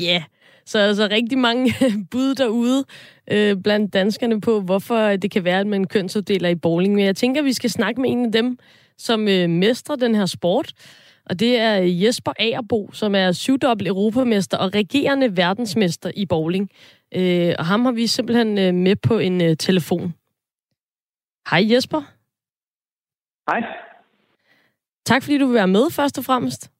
Ja, 0.00 0.04
yeah. 0.04 0.22
så 0.66 0.78
altså 0.78 1.08
rigtig 1.10 1.38
mange 1.38 1.74
bud 2.10 2.34
derude 2.34 2.84
øh, 3.32 3.56
blandt 3.62 3.94
danskerne 3.94 4.40
på, 4.40 4.60
hvorfor 4.60 5.16
det 5.16 5.30
kan 5.30 5.44
være, 5.44 5.60
at 5.60 5.66
man 5.66 5.86
kønsopdeler 5.86 6.48
i 6.48 6.54
bowling. 6.54 6.94
Men 6.94 7.04
jeg 7.04 7.16
tænker, 7.16 7.40
at 7.40 7.44
vi 7.44 7.52
skal 7.52 7.70
snakke 7.70 8.00
med 8.00 8.10
en 8.10 8.24
af 8.24 8.32
dem, 8.32 8.58
som 8.98 9.28
øh, 9.28 9.50
mestrer 9.50 9.96
den 9.96 10.14
her 10.14 10.26
sport. 10.26 10.72
Og 11.30 11.40
det 11.40 11.58
er 11.58 11.74
Jesper 11.76 12.32
Agerbo, 12.38 12.90
som 12.92 13.14
er 13.14 13.32
syvdobbelt 13.32 13.88
europamester 13.88 14.58
og 14.58 14.74
regerende 14.74 15.36
verdensmester 15.36 16.10
i 16.16 16.26
bowling. 16.26 16.70
Øh, 17.14 17.54
og 17.58 17.66
ham 17.66 17.84
har 17.84 17.92
vi 17.92 18.06
simpelthen 18.06 18.58
øh, 18.58 18.74
med 18.74 18.96
på 18.96 19.18
en 19.18 19.42
øh, 19.42 19.56
telefon. 19.56 20.14
Hej 21.50 21.72
Jesper. 21.72 22.00
Hej. 23.50 23.62
Tak 25.06 25.22
fordi 25.22 25.38
du 25.38 25.46
vil 25.46 25.54
være 25.54 25.68
med 25.68 25.90
først 25.90 26.18
og 26.18 26.24
fremmest. 26.24 26.70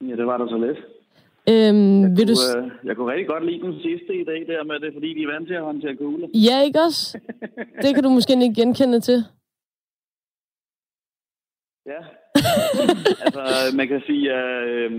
Ja, 0.00 0.16
det 0.16 0.26
var 0.26 0.38
da 0.38 0.44
så 0.48 0.58
lidt. 0.58 0.95
Øhm, 1.52 2.02
jeg, 2.02 2.10
vil 2.16 2.26
kunne, 2.26 2.52
du... 2.52 2.58
øh, 2.58 2.86
jeg 2.86 2.96
kunne 2.96 3.12
rigtig 3.12 3.26
godt 3.26 3.46
lide 3.46 3.62
den 3.66 3.74
sidste 3.86 4.12
i 4.22 4.24
dag, 4.24 4.40
der 4.46 4.64
med 4.64 4.78
det, 4.80 4.90
fordi 4.92 5.08
de 5.14 5.22
er 5.22 5.32
vant 5.32 5.46
til 5.48 5.54
at 5.54 5.68
håndtere 5.70 5.96
kugler. 5.96 6.28
Ja, 6.48 6.56
ikke 6.66 6.80
også? 6.80 7.18
Det 7.82 7.94
kan 7.94 8.04
du 8.04 8.10
måske 8.10 8.32
ikke 8.42 8.60
genkende 8.62 9.00
til. 9.00 9.18
Ja. 11.94 12.02
altså, 13.24 13.76
man 13.76 13.88
kan 13.88 14.02
sige, 14.06 14.32
at, 14.32 14.68
øh, 14.68 14.90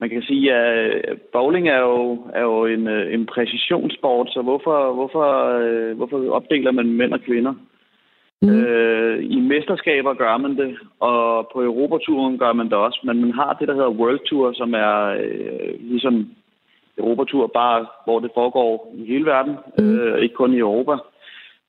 man 0.00 0.10
kan 0.10 0.22
sige, 0.22 0.54
at 0.54 1.20
bowling 1.32 1.68
er 1.68 1.78
jo, 1.78 2.26
er 2.34 2.42
jo 2.42 2.66
en, 2.66 2.88
øh, 2.88 3.14
en 3.14 3.26
præcisionssport, 3.26 4.28
så 4.30 4.42
hvorfor, 4.42 4.92
hvorfor, 4.94 5.26
øh, 5.58 5.96
hvorfor 5.96 6.30
opdeler 6.30 6.72
man 6.72 6.92
mænd 6.92 7.12
og 7.12 7.20
kvinder? 7.20 7.54
Mm. 8.44 8.50
Øh, 8.50 9.24
I 9.24 9.40
mesterskaber 9.40 10.14
gør 10.14 10.36
man 10.36 10.56
det, 10.56 10.76
og 11.00 11.50
på 11.52 11.62
Europaturen 11.62 12.38
gør 12.38 12.52
man 12.52 12.66
det 12.66 12.74
også, 12.74 13.00
men 13.04 13.20
man 13.20 13.32
har 13.32 13.52
det, 13.52 13.68
der 13.68 13.74
hedder 13.74 13.98
World 14.00 14.20
Tour, 14.26 14.52
som 14.52 14.74
er 14.74 14.94
øh, 15.20 15.74
ligesom 15.80 16.30
Europatur, 16.98 17.46
bare 17.46 17.86
hvor 18.04 18.20
det 18.20 18.30
foregår 18.34 18.92
i 18.94 19.04
hele 19.06 19.26
verden, 19.26 19.56
mm. 19.78 19.98
øh, 19.98 20.22
ikke 20.22 20.34
kun 20.34 20.54
i 20.54 20.58
Europa. 20.58 20.92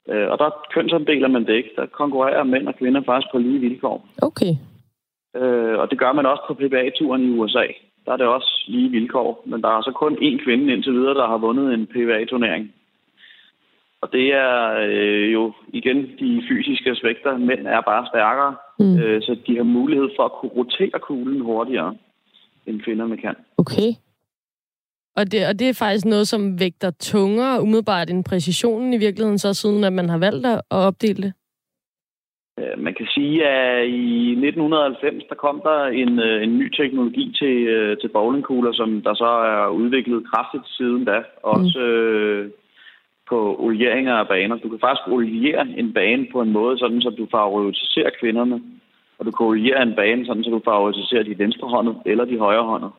Øh, 0.09 0.27
og 0.31 0.37
der 0.39 0.49
kønsomdeler 0.73 1.27
man 1.27 1.45
det 1.45 1.53
ikke. 1.53 1.69
Der 1.75 1.85
konkurrerer 1.85 2.43
mænd 2.43 2.67
og 2.67 2.75
kvinder 2.75 3.01
faktisk 3.05 3.31
på 3.31 3.37
lige 3.37 3.59
vilkår. 3.59 4.07
Okay. 4.21 4.53
Øh, 5.35 5.79
og 5.79 5.89
det 5.91 5.99
gør 5.99 6.13
man 6.13 6.25
også 6.25 6.43
på 6.47 6.53
PBA-turen 6.53 7.21
i 7.23 7.37
USA. 7.39 7.65
Der 8.05 8.11
er 8.11 8.17
det 8.17 8.27
også 8.27 8.63
lige 8.67 8.89
vilkår, 8.89 9.43
men 9.45 9.61
der 9.61 9.69
er 9.69 9.81
så 9.81 9.91
kun 9.91 10.13
én 10.13 10.43
kvinde 10.43 10.73
indtil 10.73 10.93
videre, 10.93 11.13
der 11.13 11.27
har 11.27 11.37
vundet 11.37 11.73
en 11.73 11.87
PBA-turnering. 11.87 12.73
Og 14.05 14.11
det 14.11 14.27
er 14.33 14.53
øh, 14.87 15.33
jo 15.33 15.53
igen 15.67 15.97
de 16.19 16.43
fysiske 16.49 16.89
aspekter. 16.91 17.37
Mænd 17.37 17.67
er 17.67 17.81
bare 17.81 18.07
stærkere, 18.11 18.55
mm. 18.79 18.97
øh, 18.99 19.21
så 19.21 19.37
de 19.47 19.55
har 19.55 19.63
mulighed 19.63 20.09
for 20.15 20.23
at 20.23 20.31
kunne 20.31 20.51
rotere 20.51 20.99
kuglen 20.99 21.41
hurtigere, 21.41 21.95
end 22.67 22.81
kvinderne 22.81 23.17
kan. 23.17 23.35
Okay. 23.57 23.89
Og 25.17 25.31
det, 25.31 25.47
og 25.49 25.59
det 25.59 25.69
er 25.69 25.73
faktisk 25.73 26.05
noget, 26.05 26.27
som 26.27 26.59
vægter 26.59 26.91
tungere 26.99 27.61
umiddelbart 27.61 28.09
end 28.09 28.23
præcisionen 28.23 28.93
i 28.93 28.97
virkeligheden, 28.97 29.37
så 29.37 29.53
siden 29.53 29.83
at 29.83 29.93
man 29.93 30.09
har 30.09 30.17
valgt 30.17 30.45
at 30.45 30.61
opdele 30.69 31.21
det? 31.23 31.33
Øh, 32.59 32.79
man 32.85 32.93
kan 32.93 33.07
sige, 33.15 33.47
at 33.47 33.87
i 33.87 34.31
1990 34.31 35.23
der 35.29 35.35
kom 35.35 35.61
der 35.63 35.85
en, 35.85 36.19
øh, 36.19 36.43
en 36.43 36.57
ny 36.59 36.67
teknologi 36.79 37.35
til, 37.39 37.55
øh, 37.75 37.97
til 37.97 38.07
bowlingkugler, 38.07 38.73
som 38.73 39.01
der 39.01 39.13
så 39.13 39.31
er 39.53 39.67
udviklet 39.67 40.27
kraftigt 40.31 40.67
siden 40.77 41.05
da. 41.05 41.17
Også 41.43 41.79
mm. 41.79 41.85
øh, 41.85 42.51
på 43.29 43.55
olieringer 43.59 44.13
af 44.13 44.27
baner. 44.27 44.55
Du 44.57 44.69
kan 44.69 44.79
faktisk 44.79 45.07
oliere 45.07 45.67
en 45.77 45.93
bane 45.93 46.27
på 46.31 46.41
en 46.41 46.51
måde, 46.51 46.77
sådan 46.77 47.01
så 47.01 47.09
du 47.09 47.27
favoriserer 47.31 48.09
kvinderne. 48.19 48.61
Og 49.17 49.25
du 49.25 49.31
kan 49.31 49.45
oliere 49.45 49.81
en 49.81 49.95
bane, 49.95 50.25
sådan 50.25 50.43
så 50.43 50.49
du 50.49 50.61
favoriserer 50.65 51.23
de 51.23 51.39
venstrehåndede 51.39 51.97
eller 52.05 52.25
de 52.25 52.37
højrehåndede. 52.37 52.91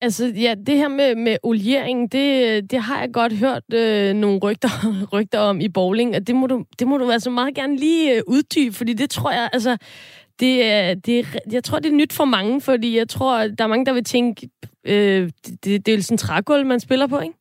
Altså, 0.00 0.32
ja, 0.36 0.54
det 0.66 0.76
her 0.76 0.88
med, 0.88 1.14
med 1.14 1.36
oliering, 1.42 2.12
det, 2.12 2.70
det 2.70 2.78
har 2.78 3.00
jeg 3.00 3.12
godt 3.12 3.32
hørt 3.32 3.62
øh, 3.74 4.14
nogle 4.14 4.40
rygter, 4.42 4.68
rygter 5.14 5.38
om 5.38 5.60
i 5.60 5.68
bowling, 5.68 6.16
og 6.16 6.26
det 6.26 6.34
må 6.34 6.46
du, 6.46 6.64
det 6.78 6.86
må 6.86 6.98
du 6.98 7.10
altså 7.10 7.30
meget 7.30 7.54
gerne 7.54 7.76
lige 7.76 8.16
øh, 8.16 8.22
uddybe, 8.26 8.74
fordi 8.74 8.92
det 8.92 9.10
tror 9.10 9.30
jeg, 9.30 9.50
altså, 9.52 9.76
det, 10.40 11.06
det, 11.06 11.38
jeg 11.52 11.64
tror, 11.64 11.78
det 11.78 11.92
er 11.92 11.96
nyt 11.96 12.12
for 12.12 12.24
mange, 12.24 12.60
fordi 12.60 12.96
jeg 12.96 13.08
tror, 13.08 13.38
der 13.38 13.64
er 13.64 13.68
mange, 13.68 13.86
der 13.86 13.92
vil 13.92 14.04
tænke, 14.04 14.48
øh, 14.84 15.30
det, 15.64 15.86
det 15.86 15.88
er 15.88 16.02
sådan 16.02 16.14
en 16.14 16.18
trægulv, 16.18 16.66
man 16.66 16.80
spiller 16.80 17.06
på, 17.06 17.18
ikke? 17.20 17.34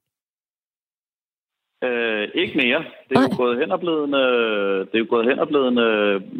Øh, 1.85 2.27
ikke 2.33 2.57
mere. 2.57 2.83
Det 3.07 3.17
er 3.17 3.21
jo 3.21 3.37
gået 3.37 3.59
hen 3.59 3.71
og 3.71 3.79
blevet, 3.79 4.09
det 4.87 4.95
er 4.95 5.03
jo 5.03 5.13
gået 5.15 5.25
hen 5.29 5.39
og 5.39 5.47
blevet 5.47 5.73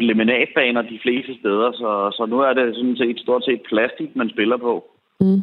laminatbaner 0.08 0.82
de 0.82 1.00
fleste 1.04 1.34
steder, 1.40 1.72
så, 1.72 1.90
så 2.18 2.26
nu 2.26 2.40
er 2.40 2.54
det 2.54 2.76
sådan 2.76 2.98
set 2.98 3.20
stort 3.20 3.46
set 3.46 3.62
plastik, 3.70 4.16
man 4.16 4.30
spiller 4.30 4.58
på. 4.58 4.74
Mm. 5.20 5.42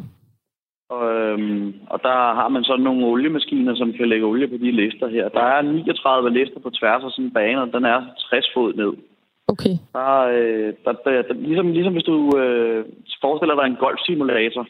Og, 0.89 1.05
øhm, 1.15 1.73
og 1.93 1.99
der 2.07 2.17
har 2.39 2.49
man 2.49 2.63
sådan 2.63 2.83
nogle 2.83 3.05
oliemaskiner, 3.05 3.75
som 3.75 3.93
kan 3.93 4.09
lægge 4.09 4.25
olie 4.25 4.47
på 4.47 4.57
de 4.57 4.71
lister 4.71 5.07
her. 5.07 5.29
Der 5.29 5.45
er 5.55 5.61
39 5.61 6.29
lister 6.29 6.59
på 6.59 6.69
tværs 6.69 7.03
af 7.03 7.11
sådan 7.11 7.25
en 7.25 7.31
bane, 7.31 7.61
og 7.61 7.73
den 7.73 7.85
er 7.85 7.99
60 8.29 8.45
fod 8.53 8.73
ned. 8.73 8.93
Okay. 9.47 9.75
Der, 9.93 10.11
øh, 10.35 10.73
der, 10.85 10.93
der, 11.05 11.21
der, 11.21 11.33
ligesom, 11.33 11.67
ligesom 11.71 11.93
hvis 11.93 12.09
du 12.11 12.37
øh, 12.37 12.85
forestiller 13.21 13.55
dig 13.55 13.65
en 13.65 13.81
golfsimulator, 13.85 14.67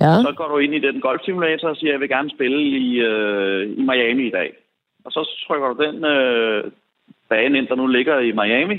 Ja. 0.00 0.12
så 0.26 0.32
går 0.36 0.48
du 0.48 0.58
ind 0.58 0.74
i 0.74 0.78
den 0.78 1.00
golfsimulator 1.00 1.68
og 1.68 1.76
siger, 1.76 1.92
jeg 1.92 2.00
vil 2.00 2.08
gerne 2.08 2.30
spille 2.30 2.62
i, 2.62 3.00
øh, 3.00 3.78
i 3.78 3.82
Miami 3.82 4.26
i 4.26 4.30
dag. 4.30 4.52
Og 5.04 5.12
så 5.12 5.20
trykker 5.46 5.68
du 5.68 5.84
den 5.84 6.04
øh, 6.04 6.64
bane 7.28 7.58
ind, 7.58 7.66
der 7.66 7.74
nu 7.74 7.86
ligger 7.86 8.18
i 8.18 8.32
Miami, 8.32 8.78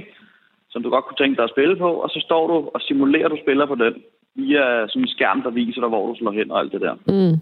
som 0.70 0.84
du 0.84 0.90
godt 0.90 1.06
kunne 1.06 1.18
tænke 1.18 1.38
dig 1.38 1.44
at 1.44 1.50
spille 1.56 1.76
på, 1.76 1.90
og 1.94 2.10
så 2.10 2.20
står 2.20 2.48
du 2.48 2.70
og 2.74 2.82
simulerer, 2.82 3.28
du 3.28 3.38
spiller 3.44 3.66
på 3.66 3.76
den 3.76 3.94
via 4.36 4.88
sådan 4.88 5.02
en 5.02 5.08
skærm, 5.08 5.42
der 5.42 5.50
viser 5.50 5.82
dig, 5.82 5.90
hvor 5.90 6.08
du 6.08 6.16
slår 6.18 6.32
hen 6.32 6.52
og 6.52 6.60
alt 6.60 6.72
det 6.72 6.82
der. 6.82 6.94
Mm. 6.94 7.36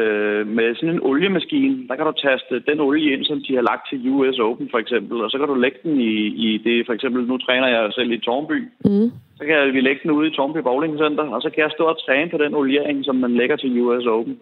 Øh, 0.00 0.46
med 0.46 0.74
sådan 0.74 0.94
en 0.94 1.02
oliemaskine, 1.02 1.88
der 1.88 1.94
kan 1.96 2.06
du 2.06 2.12
taste 2.12 2.54
den 2.70 2.80
olie 2.80 3.12
ind, 3.12 3.24
som 3.24 3.38
de 3.48 3.54
har 3.54 3.62
lagt 3.70 3.84
til 3.88 4.08
US 4.10 4.38
Open 4.38 4.68
for 4.70 4.78
eksempel, 4.78 5.16
og 5.24 5.30
så 5.30 5.38
kan 5.38 5.48
du 5.48 5.54
lægge 5.54 5.78
den 5.82 6.00
i, 6.00 6.14
i 6.46 6.58
det, 6.66 6.86
for 6.86 6.92
eksempel 6.92 7.26
nu 7.26 7.38
træner 7.38 7.68
jeg 7.68 7.92
selv 7.92 8.10
i 8.12 8.18
Tornby, 8.18 8.58
Mm. 8.84 9.10
så 9.38 9.44
kan 9.48 9.74
vi 9.74 9.80
lægge 9.80 10.00
den 10.02 10.10
ude 10.10 10.28
i 10.28 10.34
Tornby 10.36 10.58
Bowling 10.58 10.98
Center, 10.98 11.24
og 11.34 11.42
så 11.42 11.50
kan 11.50 11.62
jeg 11.62 11.70
stå 11.74 11.84
og 11.84 11.98
træne 12.06 12.30
på 12.30 12.38
den 12.38 12.54
oliering, 12.54 13.04
som 13.04 13.16
man 13.16 13.36
lægger 13.36 13.56
til 13.56 13.80
US 13.80 14.06
Open. 14.06 14.38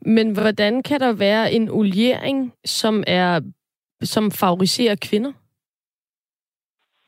Men 0.00 0.32
hvordan 0.32 0.82
kan 0.82 1.00
der 1.00 1.12
være 1.12 1.52
en 1.52 1.68
oliering, 1.70 2.52
som 2.64 3.04
er 3.06 3.40
som 4.02 4.30
favoriserer 4.30 4.96
kvinder? 5.08 5.32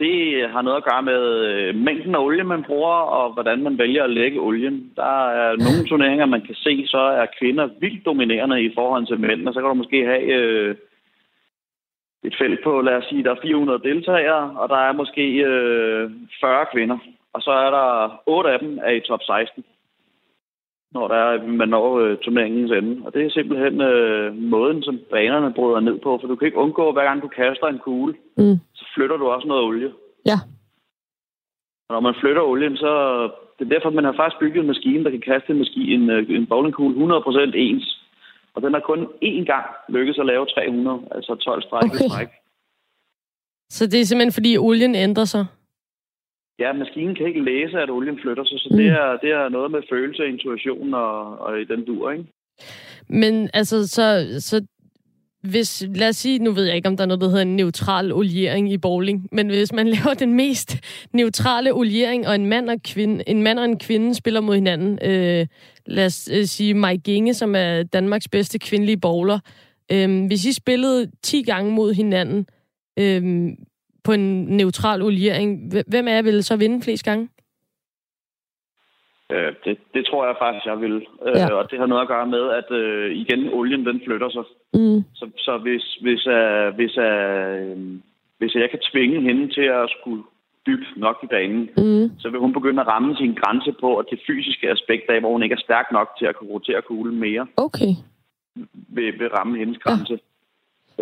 Det 0.00 0.50
har 0.50 0.62
noget 0.62 0.76
at 0.76 0.84
gøre 0.84 1.02
med 1.02 1.22
øh, 1.50 1.74
mængden 1.74 2.14
af 2.14 2.24
olie, 2.24 2.44
man 2.44 2.64
bruger, 2.64 2.96
og 3.18 3.32
hvordan 3.32 3.62
man 3.62 3.78
vælger 3.78 4.04
at 4.04 4.10
lægge 4.10 4.40
olien. 4.40 4.92
Der 4.96 5.28
er 5.28 5.56
nogle 5.56 5.88
turneringer, 5.88 6.26
man 6.26 6.42
kan 6.46 6.54
se, 6.54 6.86
så 6.86 6.98
er 6.98 7.26
kvinder 7.38 7.68
vildt 7.80 8.06
dominerende 8.06 8.62
i 8.62 8.74
forhold 8.74 9.06
til 9.06 9.20
mænd, 9.20 9.48
og 9.48 9.54
så 9.54 9.60
kan 9.60 9.68
du 9.68 9.74
måske 9.74 10.04
have 10.04 10.22
øh, 10.22 10.76
et 12.24 12.34
felt 12.38 12.64
på, 12.64 12.80
lad 12.80 12.94
os 12.94 13.04
sige, 13.04 13.24
der 13.24 13.30
er 13.30 13.42
400 13.42 13.78
deltagere, 13.78 14.44
og 14.60 14.68
der 14.68 14.76
er 14.76 14.92
måske 14.92 15.22
øh, 15.22 16.10
40 16.40 16.66
kvinder, 16.72 16.98
og 17.32 17.42
så 17.42 17.50
er 17.50 17.70
der 17.70 18.20
8 18.26 18.50
af 18.50 18.58
dem 18.58 18.78
er 18.82 18.90
i 18.90 19.00
top 19.00 19.22
16, 19.22 19.64
når 20.92 21.08
der 21.08 21.14
er, 21.16 21.46
man 21.46 21.68
når 21.68 21.98
øh, 21.98 22.16
turneringens 22.18 22.70
ende. 22.70 23.06
Og 23.06 23.14
det 23.14 23.26
er 23.26 23.30
simpelthen 23.30 23.80
øh, 23.80 24.36
måden, 24.36 24.82
som 24.82 25.00
banerne 25.10 25.52
bryder 25.54 25.80
ned 25.80 25.98
på, 25.98 26.18
for 26.20 26.26
du 26.28 26.36
kan 26.36 26.46
ikke 26.46 26.58
undgå, 26.58 26.92
hver 26.92 27.04
gang 27.04 27.22
du 27.22 27.28
kaster 27.28 27.66
en 27.66 27.78
kugle, 27.78 28.14
Mm. 28.38 28.56
så 28.74 28.84
flytter 28.94 29.16
du 29.16 29.26
også 29.28 29.48
noget 29.48 29.64
olie. 29.64 29.92
Ja. 30.26 30.38
Og 31.88 31.92
når 31.94 32.00
man 32.00 32.14
flytter 32.20 32.42
olien, 32.42 32.76
så... 32.76 32.92
Det 33.58 33.64
er 33.64 33.68
derfor, 33.74 33.90
man 33.90 34.04
har 34.04 34.12
faktisk 34.16 34.40
bygget 34.40 34.60
en 34.60 34.66
maskine, 34.66 35.04
der 35.04 35.10
kan 35.10 35.20
kaste 35.20 35.52
en, 35.52 35.58
maskine, 35.58 35.92
en, 35.94 36.10
øh, 36.10 36.30
en 36.36 36.46
bowlingkugle 36.46 37.16
100% 37.16 37.52
ens. 37.54 38.00
Og 38.54 38.62
den 38.62 38.72
har 38.74 38.80
kun 38.80 39.00
én 39.24 39.44
gang 39.44 39.66
lykkes 39.88 40.18
at 40.18 40.26
lave 40.26 40.46
300, 40.46 41.00
altså 41.10 41.34
12 41.34 41.62
stræk 41.62 41.82
i 41.82 41.86
Okay. 41.86 42.08
stræk. 42.08 42.28
Så 43.70 43.86
det 43.86 44.00
er 44.00 44.04
simpelthen, 44.04 44.32
fordi 44.32 44.56
olien 44.56 44.94
ændrer 44.94 45.24
sig? 45.24 45.46
Ja, 46.58 46.72
maskinen 46.72 47.14
kan 47.14 47.26
ikke 47.26 47.44
læse, 47.44 47.78
at 47.78 47.90
olien 47.90 48.18
flytter 48.22 48.44
sig, 48.44 48.58
så 48.60 48.68
Mm. 48.70 48.76
det, 48.76 48.86
er, 48.86 49.16
det 49.22 49.30
er 49.30 49.48
noget 49.48 49.70
med 49.70 49.80
følelse, 49.92 50.26
intuition 50.28 50.94
og, 50.94 51.38
og 51.38 51.60
i 51.60 51.64
den 51.64 51.84
dur, 51.84 52.10
ikke? 52.10 52.24
Men 53.08 53.50
altså, 53.54 53.88
så, 53.88 54.26
så 54.40 54.64
hvis, 55.42 55.86
lad 55.94 56.08
os 56.08 56.16
sige, 56.16 56.38
nu 56.38 56.50
ved 56.52 56.64
jeg 56.64 56.76
ikke, 56.76 56.88
om 56.88 56.96
der 56.96 57.04
er 57.04 57.08
noget, 57.08 57.20
der 57.20 57.28
hedder 57.28 57.42
en 57.42 57.56
neutral 57.56 58.12
oliering 58.12 58.72
i 58.72 58.78
bowling, 58.78 59.28
men 59.32 59.46
hvis 59.46 59.72
man 59.72 59.88
laver 59.96 60.14
den 60.14 60.34
mest 60.34 60.76
neutrale 61.12 61.72
oliering, 61.74 62.28
og 62.28 62.34
en 62.34 62.46
mand 62.46 62.70
og, 62.70 62.76
kvinde, 62.84 63.24
en 63.26 63.42
mand 63.42 63.58
og 63.58 63.64
en 63.64 63.78
kvinde 63.78 64.14
spiller 64.14 64.40
mod 64.40 64.54
hinanden, 64.54 64.98
øh, 65.02 65.46
lad 65.86 66.06
os 66.06 66.28
øh, 66.32 66.44
sige 66.44 66.74
Mike 66.74 67.02
Ginge, 67.02 67.34
som 67.34 67.54
er 67.56 67.82
Danmarks 67.82 68.28
bedste 68.28 68.58
kvindelige 68.58 69.00
bowler, 69.00 69.38
øh, 69.92 70.26
hvis 70.26 70.44
I 70.44 70.52
spillede 70.52 71.10
10 71.22 71.42
gange 71.42 71.72
mod 71.72 71.94
hinanden 71.94 72.46
øh, 72.98 73.48
på 74.06 74.12
en 74.12 74.44
neutral 74.60 75.02
oliering, 75.02 75.74
hv- 75.74 75.88
hvem 75.90 76.08
af 76.08 76.14
jer 76.16 76.22
ville 76.22 76.42
så 76.42 76.56
vinde 76.56 76.82
flest 76.82 77.04
gange? 77.04 77.28
Øh, 79.32 79.52
det, 79.64 79.78
det 79.94 80.06
tror 80.06 80.26
jeg 80.26 80.36
faktisk, 80.44 80.66
jeg 80.66 80.80
vil. 80.80 80.96
Øh, 81.26 81.34
Ja. 81.36 81.54
Og 81.54 81.70
det 81.70 81.78
har 81.78 81.86
noget 81.86 82.02
at 82.02 82.08
gøre 82.08 82.26
med, 82.26 82.44
at 82.60 82.68
øh, 82.80 83.16
igen, 83.16 83.48
olien 83.52 83.86
den 83.86 84.00
flytter 84.06 84.30
sig. 84.30 84.44
Mm. 84.74 84.98
Så, 85.14 85.24
så 85.36 85.58
hvis, 85.58 85.84
hvis, 86.04 86.22
uh, 86.38 86.68
hvis, 86.78 86.94
uh, 87.08 87.78
hvis 88.38 88.54
jeg 88.54 88.70
kan 88.70 88.80
tvinge 88.92 89.20
hende 89.28 89.44
til 89.54 89.66
at 89.80 89.90
skulle 89.98 90.22
dybt 90.66 90.90
nok 90.96 91.16
i 91.22 91.26
banen, 91.26 91.62
Mm. 91.76 92.10
så 92.18 92.26
vil 92.30 92.40
hun 92.40 92.52
begynde 92.52 92.80
at 92.80 92.86
ramme 92.88 93.16
sin 93.16 93.34
grænse 93.34 93.72
på, 93.80 93.96
at 93.96 94.06
det 94.10 94.20
fysiske 94.26 94.70
aspekt 94.70 95.10
af, 95.10 95.20
hvor 95.20 95.32
hun 95.32 95.42
ikke 95.42 95.52
er 95.58 95.66
stærk 95.68 95.86
nok 95.92 96.08
til 96.18 96.26
at 96.26 96.36
kunne 96.36 96.50
rotere 96.50 96.82
kuglen 96.82 97.18
mere, 97.20 97.46
Okay. 97.56 97.92
vil, 98.96 99.18
vil 99.18 99.28
ramme 99.28 99.58
hendes 99.58 99.78
grænse. 99.78 100.18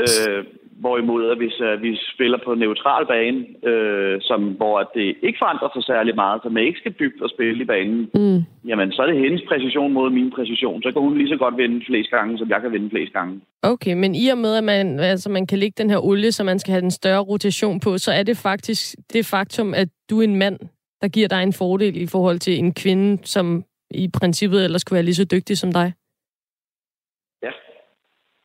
Øh, 0.03 0.45
hvorimod, 0.85 1.31
at 1.31 1.37
hvis 1.37 1.57
uh, 1.61 1.83
vi 1.83 1.91
spiller 2.15 2.39
på 2.45 2.55
neutral 2.55 3.07
bane, 3.07 3.41
øh, 3.71 4.17
som, 4.29 4.41
hvor 4.59 4.91
det 4.95 5.15
ikke 5.27 5.39
forandrer 5.43 5.69
sig 5.75 5.85
særlig 5.85 6.15
meget, 6.15 6.41
så 6.43 6.49
man 6.49 6.65
ikke 6.65 6.79
skal 6.79 6.95
dybt 7.01 7.23
og 7.23 7.31
spille 7.31 7.63
i 7.63 7.67
banen, 7.67 8.01
Mm. 8.15 8.41
jamen 8.71 8.93
så 8.93 9.03
er 9.03 9.07
det 9.07 9.19
hendes 9.25 9.43
præcision 9.49 9.93
mod 9.93 10.11
min 10.11 10.31
præcision. 10.37 10.83
Så 10.83 10.93
kan 10.93 11.03
hun 11.03 11.19
lige 11.19 11.29
så 11.29 11.37
godt 11.37 11.57
vinde 11.57 11.85
flest 11.87 12.11
gange, 12.11 12.39
som 12.39 12.51
jeg 12.51 12.61
kan 12.63 12.73
vinde 12.73 12.91
flest 12.91 13.13
gange. 13.13 13.41
Okay, 13.63 13.95
men 13.95 14.15
i 14.15 14.29
og 14.29 14.39
med, 14.39 14.57
at 14.57 14.65
man, 14.65 15.01
altså 15.01 15.31
man 15.31 15.47
kan 15.47 15.59
lægge 15.59 15.83
den 15.83 15.91
her 15.91 15.99
olie, 16.05 16.33
så 16.33 16.45
man 16.45 16.59
skal 16.59 16.73
have 16.73 16.81
den 16.83 16.91
større 16.91 17.21
rotation 17.23 17.81
på, 17.81 17.99
så 17.99 18.11
er 18.13 18.23
det 18.23 18.37
faktisk 18.37 18.97
det 19.13 19.27
faktum, 19.27 19.75
at 19.75 19.89
du 20.11 20.19
er 20.21 20.25
en 20.25 20.37
mand, 20.37 20.59
der 21.03 21.09
giver 21.09 21.29
dig 21.29 21.43
en 21.43 21.53
fordel 21.53 21.97
i 22.03 22.07
forhold 22.07 22.39
til 22.39 22.59
en 22.59 22.75
kvinde, 22.75 23.19
som 23.27 23.65
i 23.91 24.09
princippet 24.21 24.65
ellers 24.65 24.81
skulle 24.81 24.97
være 24.97 25.05
lige 25.05 25.15
så 25.15 25.25
dygtig 25.25 25.59
som 25.59 25.73
dig. 25.73 25.93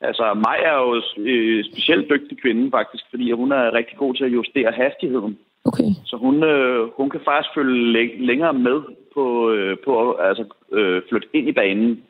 Altså, 0.01 0.33
mig 0.33 0.57
er 0.63 0.73
jo 0.73 1.01
øh, 1.17 1.63
specielt 1.71 2.09
dygtig 2.09 2.41
kvinde, 2.41 2.71
faktisk, 2.71 3.03
fordi 3.09 3.31
hun 3.31 3.51
er 3.51 3.73
rigtig 3.73 3.97
god 3.97 4.13
til 4.13 4.23
at 4.23 4.33
justere 4.33 4.71
hastigheden. 4.71 5.37
Okay. 5.65 5.89
Så 6.05 6.15
hun, 6.17 6.43
øh, 6.43 6.89
hun 6.97 7.09
kan 7.09 7.19
faktisk 7.25 7.53
følge 7.55 7.91
læ- 7.91 8.17
længere 8.19 8.53
med 8.53 8.81
på, 9.13 9.51
øh, 9.51 9.77
på 9.85 10.13
altså, 10.13 10.43
øh, 10.71 11.01
flytte 11.09 11.27
ind 11.33 11.47
i 11.49 11.51
banen 11.51 12.03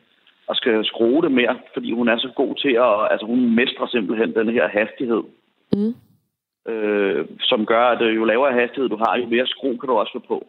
og 0.46 0.56
skal 0.56 0.84
skrue 0.84 1.22
det 1.22 1.32
mere, 1.32 1.56
fordi 1.74 1.92
hun 1.92 2.08
er 2.08 2.18
så 2.18 2.28
god 2.36 2.54
til 2.54 2.72
at... 2.72 3.12
Altså, 3.12 3.26
hun 3.26 3.54
mestrer 3.54 3.86
simpelthen 3.86 4.34
den 4.34 4.48
her 4.48 4.68
hastighed, 4.68 5.22
Mm. 5.72 5.94
øh, 6.72 7.26
som 7.40 7.66
gør, 7.66 7.82
at 7.84 8.02
øh, 8.02 8.16
jo 8.16 8.24
lavere 8.24 8.52
hastighed 8.60 8.88
du 8.88 8.96
har, 8.96 9.18
jo 9.18 9.26
mere 9.26 9.46
skru 9.46 9.76
kan 9.76 9.88
du 9.88 9.94
også 9.94 10.12
få 10.12 10.18
på 10.28 10.46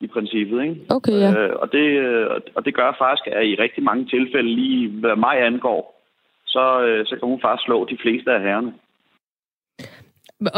i 0.00 0.06
princippet, 0.06 0.62
ikke? 0.62 0.76
Okay, 0.90 1.12
ja. 1.12 1.30
Øh, 1.40 1.56
og, 1.62 1.72
det, 1.72 1.86
øh, 1.98 2.26
og 2.54 2.64
det 2.64 2.74
gør 2.74 2.96
faktisk, 2.98 3.26
at 3.26 3.46
i 3.46 3.54
rigtig 3.54 3.82
mange 3.82 4.04
tilfælde, 4.04 4.48
lige 4.54 4.88
hvad 4.90 5.16
mig 5.16 5.42
angår, 5.46 5.97
så, 6.54 6.80
øh, 6.86 7.06
så 7.06 7.16
kan 7.18 7.28
hun 7.28 7.40
faktisk 7.40 7.64
slå 7.64 7.84
de 7.84 7.98
fleste 8.02 8.30
af 8.32 8.40
herrerne. 8.40 8.72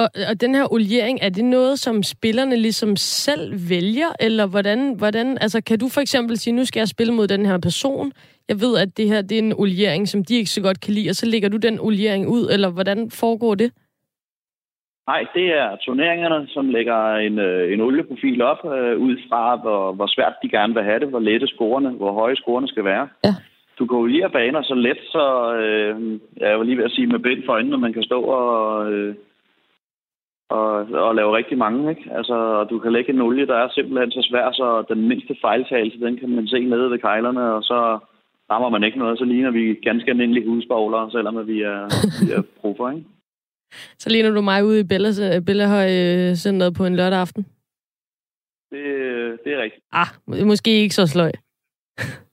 Og, 0.03 0.09
og 0.31 0.41
den 0.41 0.55
her 0.55 0.73
oliering, 0.73 1.19
er 1.23 1.29
det 1.29 1.45
noget, 1.45 1.79
som 1.79 2.03
spillerne 2.03 2.57
ligesom 2.57 2.97
selv 2.97 3.53
vælger, 3.71 4.11
eller 4.21 4.47
hvordan, 4.47 4.95
hvordan, 4.99 5.39
altså 5.41 5.63
kan 5.69 5.79
du 5.79 5.89
for 5.89 6.01
eksempel 6.01 6.39
sige, 6.39 6.55
nu 6.55 6.65
skal 6.65 6.81
jeg 6.81 6.89
spille 6.89 7.15
mod 7.15 7.29
den 7.29 7.47
her 7.47 7.59
person, 7.59 8.13
jeg 8.49 8.57
ved, 8.61 8.79
at 8.79 8.97
det 8.97 9.09
her 9.09 9.23
det 9.23 9.39
er 9.39 9.43
en 9.43 9.61
oliering, 9.65 10.09
som 10.09 10.25
de 10.25 10.35
ikke 10.35 10.51
så 10.51 10.63
godt 10.63 10.81
kan 10.81 10.95
lide, 10.95 11.11
og 11.11 11.15
så 11.15 11.27
lægger 11.27 11.49
du 11.49 11.57
den 11.57 11.81
oliering 11.81 12.29
ud, 12.29 12.45
eller 12.55 12.71
hvordan 12.71 13.11
foregår 13.11 13.55
det? 13.55 13.73
Nej, 15.07 15.23
det 15.35 15.47
er 15.61 15.77
turneringerne, 15.77 16.49
som 16.49 16.69
lægger 16.69 17.15
en, 17.15 17.39
øh, 17.39 17.73
en 17.73 17.81
olieprofil 17.81 18.43
op, 18.43 18.63
øh, 18.65 18.99
ud 18.99 19.17
fra, 19.29 19.57
hvor, 19.57 19.93
hvor 19.93 20.07
svært 20.07 20.35
de 20.43 20.49
gerne 20.49 20.75
vil 20.75 20.83
have 20.83 21.01
det, 21.01 21.09
hvor 21.09 21.19
lette 21.19 21.47
scorerne, 21.47 21.91
hvor 21.91 22.13
høje 22.13 22.37
scorerne 22.37 22.69
skal 22.69 22.85
være. 22.85 23.09
Ja. 23.25 23.35
Du 23.81 23.87
kan 23.87 23.99
oliere 23.99 24.31
baner 24.31 24.63
så 24.63 24.75
let, 24.75 24.99
så 25.15 25.55
øh, 25.55 26.21
jeg 26.37 26.59
var 26.59 26.65
lige 26.65 26.77
ved 26.79 26.85
at 26.85 26.91
sige 26.97 27.07
med 27.07 27.19
bind 27.19 27.45
for 27.45 27.53
øjnene, 27.53 27.79
man 27.79 27.93
kan 27.93 28.03
stå 28.03 28.21
og, 28.23 28.93
øh, 28.93 29.15
og, 30.51 30.71
og 31.07 31.15
lave 31.15 31.37
rigtig 31.37 31.59
mange. 31.59 31.91
Ikke? 31.91 32.05
Altså, 32.19 32.35
og 32.35 32.71
du 32.71 32.79
kan 32.79 32.93
lægge 32.93 33.13
en 33.13 33.21
olie, 33.21 33.47
der 33.47 33.55
er 33.57 33.69
simpelthen 33.71 34.11
så 34.11 34.23
svær, 34.31 34.53
så 34.53 34.85
den 34.95 35.09
mindste 35.09 35.37
fejltagelse, 35.41 36.01
den 36.01 36.17
kan 36.17 36.29
man 36.29 36.47
se 36.49 36.61
nede 36.61 36.91
ved 36.91 36.99
kejlerne, 36.99 37.53
og 37.55 37.63
så 37.63 37.99
rammer 38.51 38.69
man 38.69 38.85
ikke 38.85 38.99
noget, 38.99 39.19
så 39.19 39.25
ligner 39.25 39.51
vi 39.51 39.75
ganske 39.75 40.11
almindelige 40.11 40.49
husbowlere, 40.49 41.11
selvom 41.11 41.47
vi 41.47 41.63
er, 41.63 41.81
vi 42.27 42.33
er 42.33 42.43
proffer, 42.61 42.91
ikke? 42.91 43.05
Så 43.99 44.11
ligner 44.11 44.31
du 44.31 44.41
mig 44.41 44.65
ude 44.65 44.81
i 44.81 44.89
Bella- 44.93 45.45
Bellahøj 45.47 45.89
øh, 46.03 46.35
Centeret 46.35 46.75
på 46.77 46.85
en 46.87 46.97
lørdag 46.97 47.19
aften. 47.19 47.43
Det, 48.71 48.85
det 49.45 49.53
er 49.55 49.63
rigtigt. 49.63 49.85
Ah, 49.93 50.07
må- 50.27 50.45
måske 50.47 50.71
ikke 50.83 50.95
så 50.95 51.07
sløj. 51.07 51.33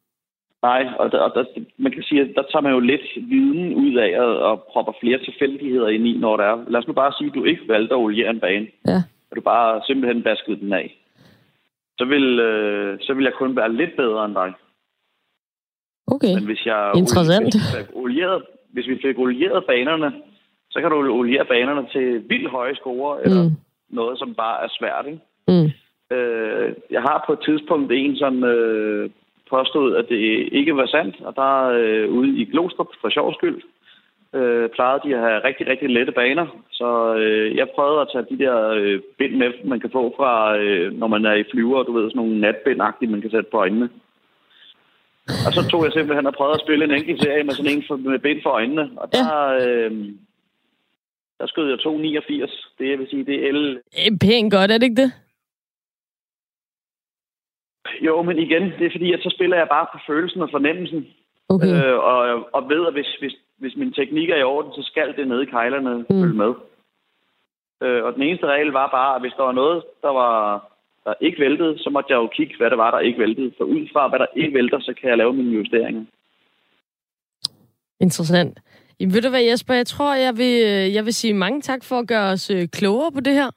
Nej, 0.62 0.88
og, 1.00 1.12
der, 1.12 1.20
og 1.20 1.32
der, 1.36 1.44
man 1.78 1.92
kan 1.92 2.04
sige, 2.04 2.22
at 2.22 2.30
der 2.36 2.42
tager 2.52 2.62
man 2.62 2.74
jo 2.74 2.80
lidt 2.80 3.02
viden 3.16 3.74
ud 3.76 3.96
af 3.96 4.20
og, 4.20 4.40
og 4.40 4.64
propper 4.72 4.94
flere 5.02 5.20
tilfældigheder 5.20 5.88
ind 5.88 6.08
i, 6.08 6.18
når 6.18 6.38
der 6.38 6.44
er. 6.44 6.64
Lad 6.68 6.80
os 6.80 6.88
nu 6.88 6.94
bare 6.94 7.14
sige, 7.18 7.28
at 7.28 7.36
du 7.36 7.44
ikke 7.44 7.68
valgte 7.68 7.94
at 7.96 8.00
oliere 8.00 8.30
en 8.30 8.40
bane, 8.40 8.68
Ja. 8.88 8.98
og 9.30 9.36
du 9.36 9.42
bare 9.42 9.82
simpelthen 9.88 10.24
baskede 10.24 10.60
den 10.60 10.74
af. 10.74 10.98
Så 12.00 12.06
vil, 12.06 12.40
øh, 12.40 12.98
så 13.02 13.14
vil 13.14 13.24
jeg 13.24 13.34
kun 13.34 13.56
være 13.56 13.74
lidt 13.74 13.96
bedre 13.98 14.26
end 14.26 14.34
dig. 14.36 14.54
Okay. 16.08 16.34
Men 16.36 16.46
hvis 16.46 16.66
jeg 16.66 16.92
Interessant. 16.96 17.56
Olieret, 17.94 18.44
hvis 18.74 18.88
vi 18.88 19.00
fik 19.02 19.18
olieret 19.20 19.66
banerne, 19.66 20.14
så 20.72 20.82
kan 20.82 20.90
du 20.92 20.98
oliere 21.20 21.46
banerne 21.46 21.88
til 21.92 22.30
vildt 22.30 22.50
høje 22.50 22.76
score, 22.76 23.24
eller 23.24 23.44
Mm. 23.44 23.56
noget, 23.90 24.20
som 24.20 24.34
bare 24.36 24.64
er 24.64 24.68
svært. 24.80 25.06
Ikke? 25.08 25.20
Mm. 25.48 25.70
Øh, 26.16 26.74
jeg 26.92 27.02
har 27.02 27.24
på 27.28 27.34
et 27.34 27.40
tidspunkt 27.46 27.92
en, 27.92 28.16
som 28.16 28.44
øh, 28.44 29.10
påstod, 29.50 29.96
at 29.96 30.06
det 30.10 30.50
ikke 30.52 30.76
var 30.76 30.86
sandt, 30.86 31.16
og 31.22 31.36
der 31.36 31.68
øh, 31.80 32.10
ude 32.10 32.42
i 32.42 32.46
Glostrup 32.46 32.88
for 33.02 33.10
sjov 33.10 33.34
skyld, 33.34 33.62
øh, 34.34 34.70
plejede 34.70 35.02
de 35.04 35.16
at 35.16 35.22
have 35.22 35.44
rigtig, 35.44 35.68
rigtig 35.68 35.90
lette 35.90 36.12
baner. 36.12 36.48
Så 36.72 37.16
øh, 37.16 37.58
jeg 37.58 37.68
prøvede 37.76 38.02
at 38.02 38.10
tage 38.14 38.26
de 38.32 38.44
der 38.44 38.70
øh, 38.70 39.00
bind 39.18 39.36
med, 39.36 39.52
man 39.64 39.80
kan 39.80 39.90
få 39.92 40.14
fra, 40.18 40.58
øh, 40.58 40.94
når 40.94 41.08
man 41.08 41.26
er 41.26 41.34
i 41.34 41.50
flyver, 41.52 41.84
du 41.84 41.94
ved, 41.94 42.10
sådan 42.10 42.18
nogle 42.18 42.40
natbind 42.40 43.12
man 43.12 43.22
kan 43.22 43.32
sætte 43.32 43.50
på 43.52 43.58
øjnene. 43.58 43.90
Og 45.48 45.52
så 45.54 45.62
tog 45.72 45.84
jeg 45.84 45.92
simpelthen 45.94 46.28
og 46.28 46.34
prøvede 46.34 46.54
at 46.54 46.66
spille 46.66 46.86
en 46.86 46.92
enkelt 46.92 47.22
serie 47.22 47.44
med 47.44 47.54
sådan 47.54 47.72
en 47.72 47.84
for, 47.88 47.96
med 47.96 48.20
bind 48.20 48.40
for 48.44 48.50
øjnene. 48.50 48.90
Og 48.98 49.08
der, 49.14 49.30
øh, 49.64 49.92
der 51.40 51.48
skød 51.48 51.70
jeg 51.70 51.80
2,89. 51.80 52.76
Det 52.80 52.90
jeg 52.90 53.00
vil 53.00 53.08
sige, 53.10 53.26
det 53.26 53.36
er 53.36 53.50
el... 53.50 53.80
Pænt 54.22 54.52
godt, 54.54 54.72
er 54.72 54.78
det 54.78 54.84
ikke 54.84 55.02
det? 55.02 55.12
Jo, 58.02 58.22
men 58.22 58.38
igen, 58.40 58.64
det 58.80 58.86
er 58.86 58.92
fordi, 58.92 59.14
at 59.14 59.20
så 59.24 59.30
spiller 59.36 59.58
jeg 59.58 59.68
bare 59.70 59.88
på 59.94 60.00
følelsen 60.08 60.42
og 60.42 60.50
fornemmelsen. 60.52 61.08
Okay. 61.50 61.68
Øh, 61.68 61.98
og, 62.12 62.50
og 62.54 62.70
ved, 62.70 62.88
at 62.88 62.94
hvis, 62.94 63.16
hvis, 63.20 63.36
hvis 63.58 63.76
min 63.76 63.94
teknik 63.94 64.30
er 64.30 64.36
i 64.36 64.44
orden, 64.44 64.72
så 64.72 64.84
skal 64.84 65.16
det 65.18 65.28
nede 65.28 65.44
i 65.44 65.52
kejlerne 65.56 65.98
mm. 65.98 66.22
følge 66.22 66.38
med. 66.44 66.54
Øh, 67.84 68.04
og 68.04 68.14
den 68.14 68.24
eneste 68.24 68.48
regel 68.48 68.72
var 68.72 68.88
bare, 68.98 69.16
at 69.16 69.22
hvis 69.22 69.34
der 69.38 69.44
var 69.44 69.52
noget, 69.52 69.84
der 70.02 70.10
var 70.10 70.34
der 71.08 71.14
ikke 71.22 71.40
væltede, 71.40 71.74
så 71.84 71.90
måtte 71.90 72.14
jeg 72.14 72.18
jo 72.18 72.28
kigge, 72.28 72.58
hvad 72.58 72.70
det 72.70 72.78
var, 72.78 72.92
der 72.92 73.00
ikke 73.00 73.20
væltede. 73.20 73.52
For 73.58 73.64
ud 73.64 73.88
fra, 73.94 74.08
hvad 74.08 74.20
der 74.20 74.26
ikke 74.36 74.54
vælter, 74.54 74.80
så 74.80 74.94
kan 75.00 75.10
jeg 75.10 75.18
lave 75.18 75.34
mine 75.34 75.52
justeringer. 75.58 76.06
Interessant. 78.00 78.60
Jamen, 79.00 79.14
ved 79.14 79.22
du 79.22 79.30
hvad, 79.30 79.44
Jesper? 79.44 79.74
Jeg 79.74 79.88
tror, 79.88 80.16
jeg 80.16 80.38
vil, 80.38 80.56
øh, 80.64 80.94
jeg 80.96 81.06
vil 81.06 81.14
sige 81.14 81.34
mange 81.34 81.62
tak 81.62 81.84
for 81.84 82.00
at 82.00 82.08
gøre 82.08 82.32
os 82.32 82.50
øh, 82.50 82.68
klogere 82.68 83.12
på 83.12 83.20
det 83.20 83.34
her. 83.34 83.50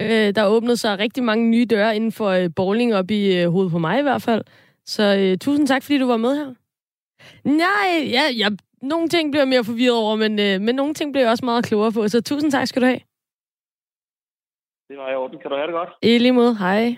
Øh, 0.00 0.34
der 0.34 0.46
åbnede 0.46 0.76
sig 0.76 0.98
rigtig 0.98 1.22
mange 1.24 1.50
nye 1.50 1.66
døre 1.70 1.96
inden 1.96 2.12
for 2.12 2.28
øh, 2.28 2.50
bowling 2.56 2.94
op 2.94 3.10
i 3.10 3.36
øh, 3.36 3.50
hovedet 3.50 3.72
på 3.72 3.78
mig 3.78 3.98
i 3.98 4.02
hvert 4.02 4.22
fald. 4.22 4.44
Så 4.86 5.16
øh, 5.18 5.38
tusind 5.38 5.66
tak, 5.66 5.82
fordi 5.82 5.98
du 5.98 6.06
var 6.06 6.16
med 6.16 6.36
her. 6.36 6.54
Nej, 7.44 8.10
ja, 8.10 8.22
ja, 8.36 8.48
nogle 8.82 9.08
ting 9.08 9.30
bliver 9.30 9.42
jeg 9.42 9.48
mere 9.48 9.64
forvirret 9.64 9.96
over, 9.96 10.16
men, 10.16 10.38
øh, 10.38 10.60
men 10.60 10.74
nogle 10.74 10.94
ting 10.94 11.12
bliver 11.12 11.24
jeg 11.24 11.30
også 11.30 11.44
meget 11.44 11.64
klogere 11.64 11.92
på. 11.92 12.08
Så 12.08 12.20
tusind 12.20 12.50
tak 12.52 12.66
skal 12.68 12.82
du 12.82 12.86
have. 12.86 13.00
Det 14.88 14.96
var 14.98 15.10
i 15.12 15.14
orden. 15.14 15.38
Kan 15.42 15.50
du 15.50 15.56
have 15.56 15.66
det 15.66 15.72
godt? 15.74 15.88
I 16.02 16.18
lige 16.18 16.32
måde. 16.32 16.56
Hej. 16.58 16.96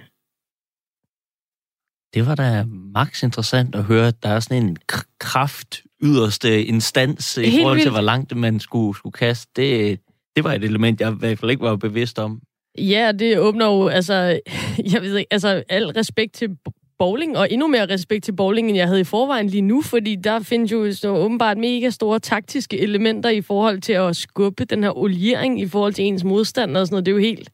Det 2.14 2.26
var 2.26 2.34
da 2.34 2.64
max 2.68 3.22
interessant 3.22 3.74
at 3.74 3.84
høre, 3.84 4.06
at 4.08 4.22
der 4.22 4.28
er 4.28 4.40
sådan 4.40 4.62
en 4.62 4.76
kraft 5.18 5.82
yderste 6.02 6.64
instans 6.64 7.34
Helt 7.34 7.48
i 7.54 7.58
forhold 7.62 7.76
til, 7.76 7.84
vildt. 7.84 7.94
hvor 7.94 8.00
langt 8.00 8.36
man 8.36 8.60
skulle, 8.60 8.96
skulle 8.96 9.12
kaste. 9.12 9.52
Det, 9.56 10.00
det 10.36 10.44
var 10.44 10.52
et 10.52 10.64
element, 10.64 11.00
jeg 11.00 11.12
i 11.12 11.16
hvert 11.18 11.38
fald 11.38 11.50
ikke 11.50 11.62
var 11.62 11.76
bevidst 11.76 12.18
om. 12.18 12.40
Ja, 12.78 13.12
det 13.12 13.38
åbner 13.38 13.66
jo, 13.66 13.88
altså, 13.88 14.14
jeg 14.92 15.02
ved 15.02 15.16
ikke, 15.16 15.32
altså, 15.32 15.62
al 15.68 15.86
respekt 15.86 16.34
til 16.34 16.56
bowling, 16.98 17.38
og 17.38 17.52
endnu 17.52 17.66
mere 17.66 17.86
respekt 17.86 18.24
til 18.24 18.32
bowling, 18.32 18.68
end 18.68 18.76
jeg 18.76 18.86
havde 18.86 19.00
i 19.00 19.04
forvejen 19.04 19.48
lige 19.48 19.62
nu, 19.62 19.82
fordi 19.82 20.16
der 20.16 20.40
findes 20.40 20.72
jo 20.72 20.92
så 20.92 21.08
åbenbart 21.08 21.58
mega 21.58 21.90
store 21.90 22.18
taktiske 22.18 22.78
elementer 22.78 23.30
i 23.30 23.40
forhold 23.40 23.80
til 23.80 23.92
at 23.92 24.16
skubbe 24.16 24.64
den 24.64 24.82
her 24.82 24.98
oliering 24.98 25.60
i 25.60 25.68
forhold 25.68 25.92
til 25.92 26.04
ens 26.04 26.24
modstander 26.24 26.80
og 26.80 26.86
sådan 26.86 26.94
noget. 26.94 27.06
Det 27.06 27.12
er 27.12 27.16
jo 27.16 27.22
helt... 27.22 27.50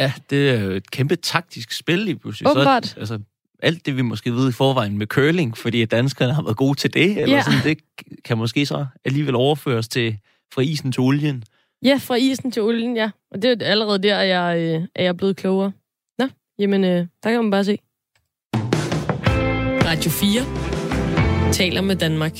Ja, 0.00 0.12
det 0.30 0.50
er 0.50 0.60
jo 0.60 0.70
et 0.70 0.90
kæmpe 0.90 1.16
taktisk 1.16 1.72
spil 1.72 1.98
lige 1.98 2.18
pludselig. 2.18 2.50
Åbenbart. 2.50 2.86
Så, 2.86 3.00
altså, 3.00 3.18
alt 3.62 3.86
det, 3.86 3.96
vi 3.96 4.02
måske 4.02 4.32
ved 4.32 4.48
i 4.48 4.52
forvejen 4.52 4.98
med 4.98 5.06
curling, 5.06 5.58
fordi 5.58 5.84
danskerne 5.84 6.32
har 6.32 6.42
været 6.42 6.56
gode 6.56 6.78
til 6.78 6.94
det, 6.94 7.22
eller 7.22 7.36
ja. 7.36 7.42
sådan, 7.42 7.60
det 7.64 7.78
kan 8.24 8.38
måske 8.38 8.66
så 8.66 8.86
alligevel 9.04 9.34
overføres 9.34 9.88
til 9.88 10.18
fra 10.54 10.62
isen 10.62 10.92
til 10.92 11.00
olien. 11.00 11.44
Ja, 11.84 11.96
fra 11.96 12.14
isen 12.14 12.50
til 12.50 12.62
olien, 12.62 12.96
ja. 12.96 13.10
Og 13.30 13.42
det 13.42 13.62
er 13.62 13.66
allerede 13.66 14.02
der, 14.02 14.18
at 14.18 14.28
jeg, 14.28 14.58
øh, 14.58 14.88
er 14.94 15.02
jeg 15.02 15.16
blevet 15.16 15.36
klogere. 15.36 15.72
Nå, 16.18 16.28
jamen, 16.58 16.84
øh, 16.84 17.06
der 17.22 17.30
kan 17.30 17.42
man 17.42 17.50
bare 17.50 17.64
se. 17.64 17.78
Radio 19.88 20.10
4 20.10 21.52
taler 21.52 21.80
med 21.80 21.96
Danmark. 21.96 22.32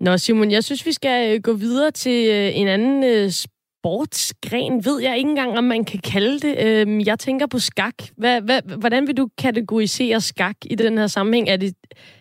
Nå, 0.00 0.16
Simon, 0.16 0.50
jeg 0.50 0.64
synes, 0.64 0.86
vi 0.86 0.92
skal 0.92 1.34
øh, 1.34 1.42
gå 1.42 1.52
videre 1.52 1.90
til 1.90 2.28
øh, 2.30 2.58
en 2.58 2.68
anden 2.68 3.04
øh, 3.04 3.30
sportsgren. 3.30 4.84
Ved 4.84 5.00
jeg 5.00 5.18
ikke 5.18 5.30
engang, 5.30 5.58
om 5.58 5.64
man 5.64 5.84
kan 5.84 6.00
kalde 6.00 6.40
det. 6.40 6.58
Øhm, 6.66 7.00
jeg 7.00 7.18
tænker 7.18 7.46
på 7.46 7.58
skak. 7.58 7.94
Hvad, 8.16 8.40
hvad, 8.40 8.62
hvordan 8.62 9.06
vil 9.06 9.16
du 9.16 9.28
kategorisere 9.38 10.20
skak 10.20 10.56
i 10.64 10.74
den 10.74 10.98
her 10.98 11.06
sammenhæng? 11.06 11.48
Er 11.48 11.56
det, 11.56 11.74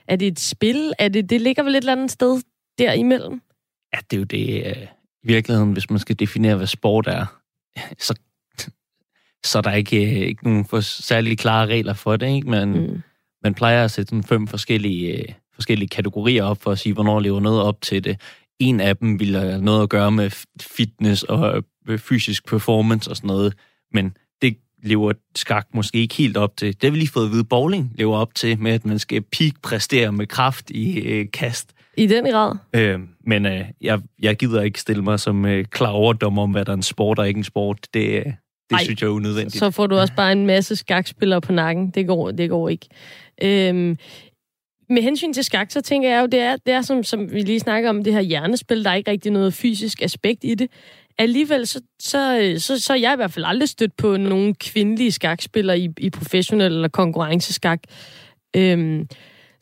er 0.07 0.15
det 0.15 0.27
et 0.27 0.39
spil? 0.39 0.93
Er 0.99 1.07
det, 1.07 1.29
det 1.29 1.41
ligger 1.41 1.63
vel 1.63 1.75
et 1.75 1.77
eller 1.77 1.91
andet 1.91 2.11
sted 2.11 2.41
derimellem? 2.77 3.41
Ja, 3.93 3.99
det 4.11 4.17
er 4.17 4.19
jo 4.19 4.23
det 4.23 4.89
i 5.23 5.27
virkeligheden, 5.27 5.73
hvis 5.73 5.89
man 5.89 5.99
skal 5.99 6.19
definere, 6.19 6.55
hvad 6.55 6.67
sport 6.67 7.07
er, 7.07 7.25
så, 7.99 8.19
så 9.45 9.57
er 9.57 9.61
der 9.61 9.73
ikke, 9.73 10.27
ikke 10.27 10.43
nogen 10.43 10.65
for 10.65 10.79
særlig 10.79 11.37
klare 11.37 11.67
regler 11.67 11.93
for 11.93 12.17
det. 12.17 12.35
Ikke? 12.35 12.49
Man, 12.49 12.69
mm. 12.69 13.01
man 13.43 13.53
plejer 13.53 13.83
at 13.83 13.91
sætte 13.91 14.09
sådan 14.09 14.23
fem 14.23 14.47
forskellige, 14.47 15.35
forskellige 15.53 15.89
kategorier 15.89 16.43
op 16.43 16.61
for 16.61 16.71
at 16.71 16.79
sige, 16.79 16.93
hvornår 16.93 17.19
lever 17.19 17.39
noget 17.39 17.61
op 17.61 17.81
til 17.81 18.03
det. 18.03 18.21
En 18.59 18.79
af 18.79 18.97
dem 18.97 19.19
vil 19.19 19.35
have 19.35 19.61
noget 19.61 19.83
at 19.83 19.89
gøre 19.89 20.11
med 20.11 20.29
fitness 20.61 21.23
og 21.23 21.63
øh, 21.87 21.99
fysisk 21.99 22.47
performance 22.47 23.09
og 23.09 23.15
sådan 23.15 23.27
noget, 23.27 23.53
men 23.91 24.17
det 24.41 24.57
lever 24.83 25.13
skak 25.35 25.67
måske 25.73 25.97
ikke 25.97 26.15
helt 26.15 26.37
op 26.37 26.57
til. 26.57 26.67
Det 26.67 26.83
har 26.83 26.91
vi 26.91 26.97
lige 26.97 27.09
fået 27.09 27.25
at 27.25 27.31
vide, 27.31 27.43
bowling 27.43 27.91
lever 27.95 28.17
op 28.17 28.35
til, 28.35 28.59
med 28.59 28.71
at 28.71 28.85
man 28.85 28.99
skal 28.99 29.21
peak-præstere 29.21 30.11
med 30.11 30.27
kraft 30.27 30.69
i 30.69 30.99
øh, 30.99 31.31
kast. 31.33 31.72
I 31.97 32.07
den 32.07 32.25
grad. 32.25 32.55
Øh, 32.75 32.99
men 33.25 33.45
øh, 33.45 33.61
jeg, 33.81 34.01
jeg 34.21 34.35
gider 34.35 34.61
ikke 34.61 34.79
stille 34.79 35.03
mig 35.03 35.19
som 35.19 35.45
øh, 35.45 35.65
klar 35.65 35.89
overdom 35.89 36.39
om, 36.39 36.51
hvad 36.51 36.65
der 36.65 36.71
er 36.71 36.77
en 36.77 36.83
sport 36.83 37.19
og 37.19 37.27
ikke 37.27 37.37
en 37.37 37.43
sport. 37.43 37.87
Det, 37.93 38.09
øh, 38.09 38.25
det 38.25 38.35
Ej, 38.71 38.83
synes 38.83 39.01
jeg 39.01 39.07
er 39.07 39.11
unødvendigt. 39.11 39.55
Så 39.55 39.71
får 39.71 39.87
du 39.87 39.95
også 39.95 40.13
bare 40.15 40.31
en 40.31 40.45
masse 40.45 40.75
skakspillere 40.75 41.41
på 41.41 41.51
nakken. 41.51 41.89
Det 41.89 42.07
går, 42.07 42.31
det 42.31 42.49
går 42.49 42.69
ikke. 42.69 42.87
Øhm, 43.43 43.97
med 44.89 45.01
hensyn 45.01 45.33
til 45.33 45.43
skak, 45.43 45.71
så 45.71 45.81
tænker 45.81 46.09
jeg 46.09 46.21
jo, 46.21 46.25
det 46.25 46.39
er, 46.39 46.55
det 46.65 46.73
er 46.73 46.81
som, 46.81 47.03
som 47.03 47.31
vi 47.31 47.41
lige 47.41 47.59
snakker 47.59 47.89
om, 47.89 48.03
det 48.03 48.13
her 48.13 48.21
hjernespil. 48.21 48.83
Der 48.83 48.89
er 48.89 48.95
ikke 48.95 49.11
rigtig 49.11 49.31
noget 49.31 49.53
fysisk 49.53 50.01
aspekt 50.01 50.43
i 50.43 50.55
det. 50.55 50.67
Alligevel, 51.17 51.67
så, 51.67 51.81
så, 51.99 52.53
så, 52.57 52.79
så 52.79 52.93
er 52.93 52.97
jeg 52.97 53.13
i 53.13 53.15
hvert 53.15 53.31
fald 53.31 53.45
aldrig 53.45 53.69
stødt 53.69 53.97
på 53.97 54.17
nogle 54.17 54.53
kvindelige 54.53 55.11
skakspillere 55.11 55.79
i, 55.79 55.89
i 55.97 56.09
professionel 56.09 56.73
eller 56.73 56.87
konkurrenceskak. 56.87 57.79
Øhm, 58.55 59.07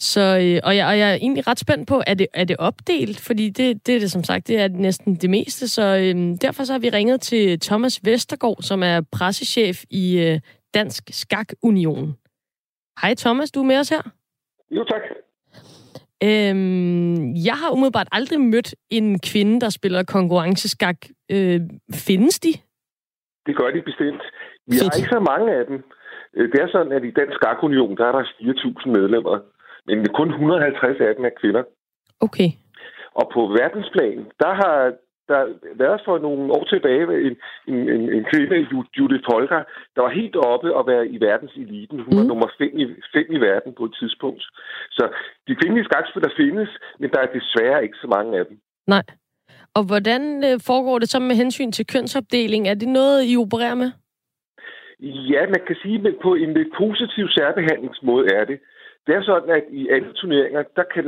så, 0.02 0.22
øh, 0.22 0.60
og, 0.68 0.76
jeg, 0.78 0.86
og 0.88 1.00
jeg 1.00 1.12
er 1.12 1.16
egentlig 1.16 1.48
ret 1.48 1.60
spændt 1.60 1.88
på, 1.88 2.02
er 2.08 2.14
det, 2.14 2.28
er 2.34 2.44
det 2.44 2.58
opdelt? 2.58 3.20
Fordi 3.28 3.50
det, 3.50 3.88
det 3.88 3.96
er 3.96 4.00
det 4.00 4.12
som 4.12 4.24
sagt, 4.24 4.48
det 4.48 4.60
er 4.60 4.68
næsten 4.68 5.16
det 5.16 5.30
meste. 5.30 5.68
Så 5.68 5.82
øh, 5.82 6.16
derfor 6.42 6.64
så 6.64 6.74
har 6.74 6.80
vi 6.80 6.90
ringet 6.90 7.22
til 7.22 7.60
Thomas 7.60 8.02
Vestergaard, 8.06 8.62
som 8.62 8.84
er 8.84 9.02
pressechef 9.12 9.78
i 9.90 10.04
øh, 10.26 10.40
Dansk 10.74 11.04
Skak 11.12 11.50
Union. 11.64 12.14
Hej 13.02 13.14
Thomas, 13.18 13.52
du 13.52 13.60
er 13.60 13.66
med 13.66 13.80
os 13.80 13.90
her? 13.90 14.04
Jo, 14.72 14.84
tak. 14.84 15.02
Øhm, 16.24 17.34
jeg 17.48 17.56
har 17.62 17.70
umiddelbart 17.72 18.08
aldrig 18.12 18.42
mødt 18.42 18.76
en 18.90 19.20
kvinde, 19.20 19.62
der 19.62 19.70
spiller 19.70 20.04
konkurrenceskak. 20.04 20.98
Øh, 21.32 21.60
findes 21.94 22.40
de? 22.40 22.52
Det 23.46 23.58
gør 23.58 23.70
de 23.76 23.82
bestemt. 23.82 24.24
Vi 24.68 24.76
Fedt. 24.78 24.84
har 24.84 24.98
ikke 25.00 25.16
så 25.18 25.20
mange 25.32 25.48
af 25.60 25.66
dem. 25.66 25.84
Øh, 26.36 26.52
det 26.52 26.60
er 26.62 26.68
sådan, 26.72 26.92
at 26.92 27.04
i 27.04 27.12
Dansk 27.12 27.36
Skak 27.36 27.64
Union, 27.64 27.98
der 27.98 28.06
er 28.06 28.12
der 28.12 28.24
4.000 28.24 28.90
medlemmer 28.90 29.40
men 29.88 30.06
kun 30.20 30.30
150 30.30 31.00
af 31.08 31.16
dem 31.16 31.26
er 31.26 31.40
kvinder. 31.42 31.64
Okay. 32.20 32.50
Og 33.20 33.32
på 33.34 33.42
verdensplan, 33.60 34.20
der 34.40 34.54
har 34.62 34.94
der 35.32 35.42
været 35.84 36.02
for 36.06 36.16
nogle 36.28 36.44
år 36.58 36.64
tilbage 36.74 37.04
en, 37.28 37.36
en, 37.72 37.80
en, 37.96 38.04
en 38.18 38.24
kvinde, 38.32 38.56
Judith 38.98 39.28
Holger, 39.32 39.62
der 39.96 40.02
var 40.06 40.14
helt 40.20 40.36
oppe 40.36 40.70
og 40.78 40.84
være 40.92 41.06
i 41.16 41.18
verdenseliten. 41.28 41.98
Hun 42.06 42.14
mm. 42.14 42.20
var 42.20 42.26
nummer 42.32 42.48
5 42.58 42.80
i, 42.82 42.86
fem 43.16 43.28
i 43.38 43.40
verden 43.48 43.72
på 43.78 43.84
et 43.90 43.96
tidspunkt. 44.00 44.44
Så 44.98 45.04
de 45.48 45.56
kvindelige 45.60 45.88
skakspillere 45.90 46.38
findes, 46.42 46.70
men 47.00 47.10
der 47.14 47.20
er 47.22 47.36
desværre 47.38 47.84
ikke 47.84 47.98
så 48.04 48.08
mange 48.16 48.40
af 48.40 48.46
dem. 48.50 48.58
Nej. 48.88 49.06
Og 49.78 49.84
hvordan 49.90 50.22
øh, 50.48 50.56
foregår 50.70 51.00
det 51.00 51.10
så 51.10 51.20
med 51.20 51.36
hensyn 51.36 51.72
til 51.72 51.86
kønsopdeling? 51.94 52.68
Er 52.68 52.74
det 52.74 52.88
noget, 52.88 53.30
I 53.32 53.38
opererer 53.38 53.76
med? 53.76 53.92
Ja, 55.34 55.42
man 55.56 55.62
kan 55.68 55.76
sige, 55.84 55.98
at 56.08 56.16
på 56.22 56.32
en 56.44 56.54
lidt 56.54 56.72
positiv 56.78 57.26
særbehandlingsmåde 57.38 58.28
er 58.40 58.46
det. 58.46 58.60
Det 59.08 59.16
er 59.16 59.24
sådan, 59.24 59.50
at 59.50 59.64
i 59.72 59.90
alle 59.90 60.14
turneringer, 60.14 60.64
der 60.76 60.84
kan 60.94 61.04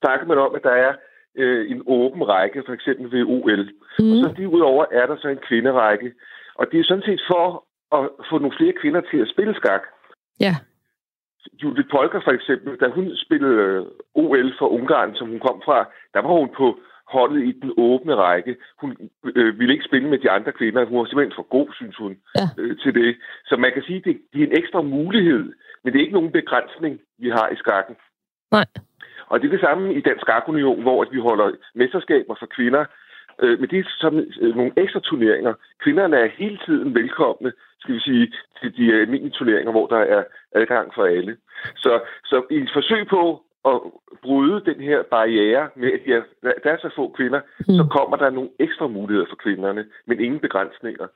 snakke 0.00 0.26
man 0.26 0.38
om, 0.38 0.54
at 0.54 0.62
der 0.62 0.76
er 0.86 0.92
øh, 1.36 1.70
en 1.70 1.82
åben 1.86 2.28
række, 2.28 2.62
for 2.66 2.72
eksempel 2.72 3.12
ved 3.12 3.24
OL. 3.24 3.62
Mm. 3.98 4.10
Og 4.10 4.16
så 4.22 4.34
derudover 4.36 4.84
er 4.92 5.06
der 5.06 5.16
så 5.16 5.28
en 5.28 5.46
kvinderække. 5.48 6.12
Og 6.54 6.66
det 6.72 6.80
er 6.80 6.84
sådan 6.84 7.02
set 7.06 7.22
for 7.32 7.64
at 7.96 8.10
få 8.30 8.38
nogle 8.38 8.56
flere 8.58 8.74
kvinder 8.80 9.00
til 9.10 9.18
at 9.18 9.28
spille 9.28 9.54
skak. 9.54 9.82
Ja. 10.40 10.54
Judith 11.62 11.88
Polker 11.90 12.20
for 12.24 12.30
eksempel, 12.30 12.76
da 12.80 12.88
hun 12.88 13.16
spillede 13.16 13.56
øh, 13.62 13.86
OL 14.14 14.52
for 14.58 14.68
Ungarn, 14.68 15.14
som 15.14 15.28
hun 15.28 15.40
kom 15.40 15.62
fra, 15.64 15.78
der 16.14 16.20
var 16.20 16.32
hun 16.40 16.50
på 16.56 16.66
holdet 17.16 17.40
i 17.48 17.52
den 17.62 17.72
åbne 17.76 18.14
række. 18.14 18.56
Hun 18.80 18.90
øh, 19.24 19.58
ville 19.58 19.74
ikke 19.74 19.88
spille 19.90 20.08
med 20.08 20.18
de 20.18 20.30
andre 20.30 20.52
kvinder. 20.52 20.84
Hun 20.84 20.98
var 20.98 21.04
simpelthen 21.04 21.38
for 21.40 21.48
god, 21.56 21.68
synes 21.74 21.96
hun, 21.96 22.16
ja. 22.38 22.46
øh, 22.58 22.78
til 22.82 22.94
det. 22.94 23.16
Så 23.48 23.56
man 23.56 23.72
kan 23.72 23.82
sige, 23.82 23.98
at 23.98 24.04
det, 24.04 24.16
det 24.32 24.42
er 24.42 24.46
en 24.46 24.58
ekstra 24.60 24.82
mulighed 24.82 25.52
men 25.82 25.92
det 25.92 25.98
er 25.98 26.02
ikke 26.02 26.18
nogen 26.18 26.32
begrænsning, 26.32 27.00
vi 27.18 27.28
har 27.28 27.48
i 27.48 27.56
skakken. 27.56 27.96
Nej. 28.50 28.66
Og 29.26 29.40
det 29.40 29.46
er 29.46 29.50
det 29.50 29.60
samme 29.60 29.94
i 29.94 30.00
Dansk 30.00 30.20
Skakunion, 30.20 30.82
hvor 30.82 31.06
vi 31.12 31.18
holder 31.18 31.50
mesterskaber 31.74 32.34
for 32.38 32.46
kvinder. 32.46 32.84
Øh, 33.42 33.60
men 33.60 33.70
det 33.70 33.78
er 33.78 33.84
som 33.98 34.18
øh, 34.40 34.56
nogle 34.56 34.72
ekstra 34.76 35.00
turneringer. 35.00 35.54
Kvinderne 35.82 36.16
er 36.16 36.28
hele 36.38 36.58
tiden 36.66 36.94
velkomne, 36.94 37.52
skal 37.80 37.94
vi 37.94 38.00
sige, 38.00 38.32
til 38.60 38.76
de 38.76 38.94
almindelige 38.94 39.38
turneringer, 39.38 39.72
hvor 39.72 39.86
der 39.86 39.98
er 39.98 40.24
adgang 40.52 40.94
for 40.94 41.04
alle. 41.04 41.36
Så, 41.76 42.00
så 42.24 42.42
i 42.50 42.56
et 42.56 42.70
forsøg 42.72 43.06
på 43.06 43.42
at 43.64 43.80
bryde 44.22 44.64
den 44.64 44.80
her 44.88 44.98
barriere 45.10 45.68
med, 45.76 45.90
at 45.92 46.00
ja, 46.06 46.18
der 46.64 46.70
er 46.70 46.76
så 46.80 46.90
få 46.96 47.14
kvinder, 47.16 47.40
mm. 47.58 47.74
så 47.74 47.84
kommer 47.90 48.16
der 48.16 48.30
nogle 48.30 48.50
ekstra 48.60 48.86
muligheder 48.88 49.26
for 49.30 49.36
kvinderne, 49.36 49.84
men 50.06 50.20
ingen 50.20 50.40
begrænsninger. 50.40 51.06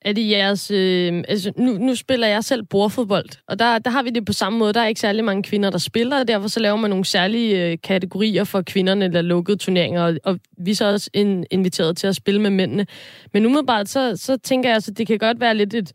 Er 0.00 0.12
det 0.12 0.30
jeres... 0.30 0.70
Øh, 0.70 1.24
altså, 1.28 1.52
nu, 1.56 1.72
nu 1.72 1.94
spiller 1.94 2.26
jeg 2.26 2.44
selv 2.44 2.62
bordfodbold, 2.62 3.28
og 3.48 3.58
der, 3.58 3.78
der 3.78 3.90
har 3.90 4.02
vi 4.02 4.10
det 4.10 4.26
på 4.26 4.32
samme 4.32 4.58
måde. 4.58 4.72
Der 4.72 4.80
er 4.80 4.86
ikke 4.86 5.00
særlig 5.00 5.24
mange 5.24 5.42
kvinder, 5.42 5.70
der 5.70 5.78
spiller, 5.78 6.20
og 6.20 6.28
derfor 6.28 6.48
så 6.48 6.60
laver 6.60 6.76
man 6.76 6.90
nogle 6.90 7.04
særlige 7.04 7.70
øh, 7.70 7.78
kategorier 7.82 8.44
for 8.44 8.62
kvinderne, 8.62 9.12
der 9.12 9.22
lukkede 9.22 9.56
turneringer, 9.56 10.02
og, 10.02 10.14
og 10.24 10.38
vi 10.58 10.70
er 10.70 10.74
så 10.74 10.92
også 10.92 11.10
in, 11.14 11.46
inviteret 11.50 11.96
til 11.96 12.06
at 12.06 12.16
spille 12.16 12.40
med 12.40 12.50
mændene. 12.50 12.86
Men 13.32 13.46
umiddelbart, 13.46 13.88
så, 13.88 14.16
så 14.16 14.38
tænker 14.38 14.68
jeg, 14.68 14.72
at 14.72 14.76
altså, 14.76 14.90
det 14.90 15.06
kan 15.06 15.18
godt 15.18 15.40
være 15.40 15.54
lidt 15.54 15.74
et 15.74 15.92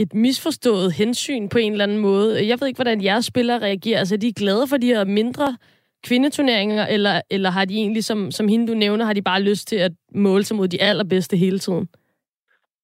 et 0.00 0.14
misforstået 0.14 0.92
hensyn 0.92 1.48
på 1.48 1.58
en 1.58 1.72
eller 1.72 1.84
anden 1.84 1.98
måde. 1.98 2.48
Jeg 2.48 2.60
ved 2.60 2.68
ikke, 2.68 2.76
hvordan 2.76 3.04
jeres 3.04 3.24
spillere 3.24 3.58
reagerer. 3.58 3.98
Altså, 3.98 4.14
er 4.14 4.18
de 4.18 4.32
glade 4.32 4.66
for 4.66 4.76
de 4.76 4.86
her 4.86 5.04
mindre 5.04 5.56
kvindeturneringer, 6.04 6.86
eller, 6.86 7.20
eller 7.30 7.50
har 7.50 7.64
de 7.64 7.74
egentlig, 7.74 8.04
som, 8.04 8.30
som 8.30 8.48
hende 8.48 8.66
du 8.66 8.74
nævner, 8.74 9.04
har 9.04 9.12
de 9.12 9.22
bare 9.22 9.42
lyst 9.42 9.68
til 9.68 9.76
at 9.76 9.92
måle 10.14 10.44
sig 10.44 10.56
mod 10.56 10.68
de 10.68 10.82
allerbedste 10.82 11.36
hele 11.36 11.58
tiden? 11.58 11.88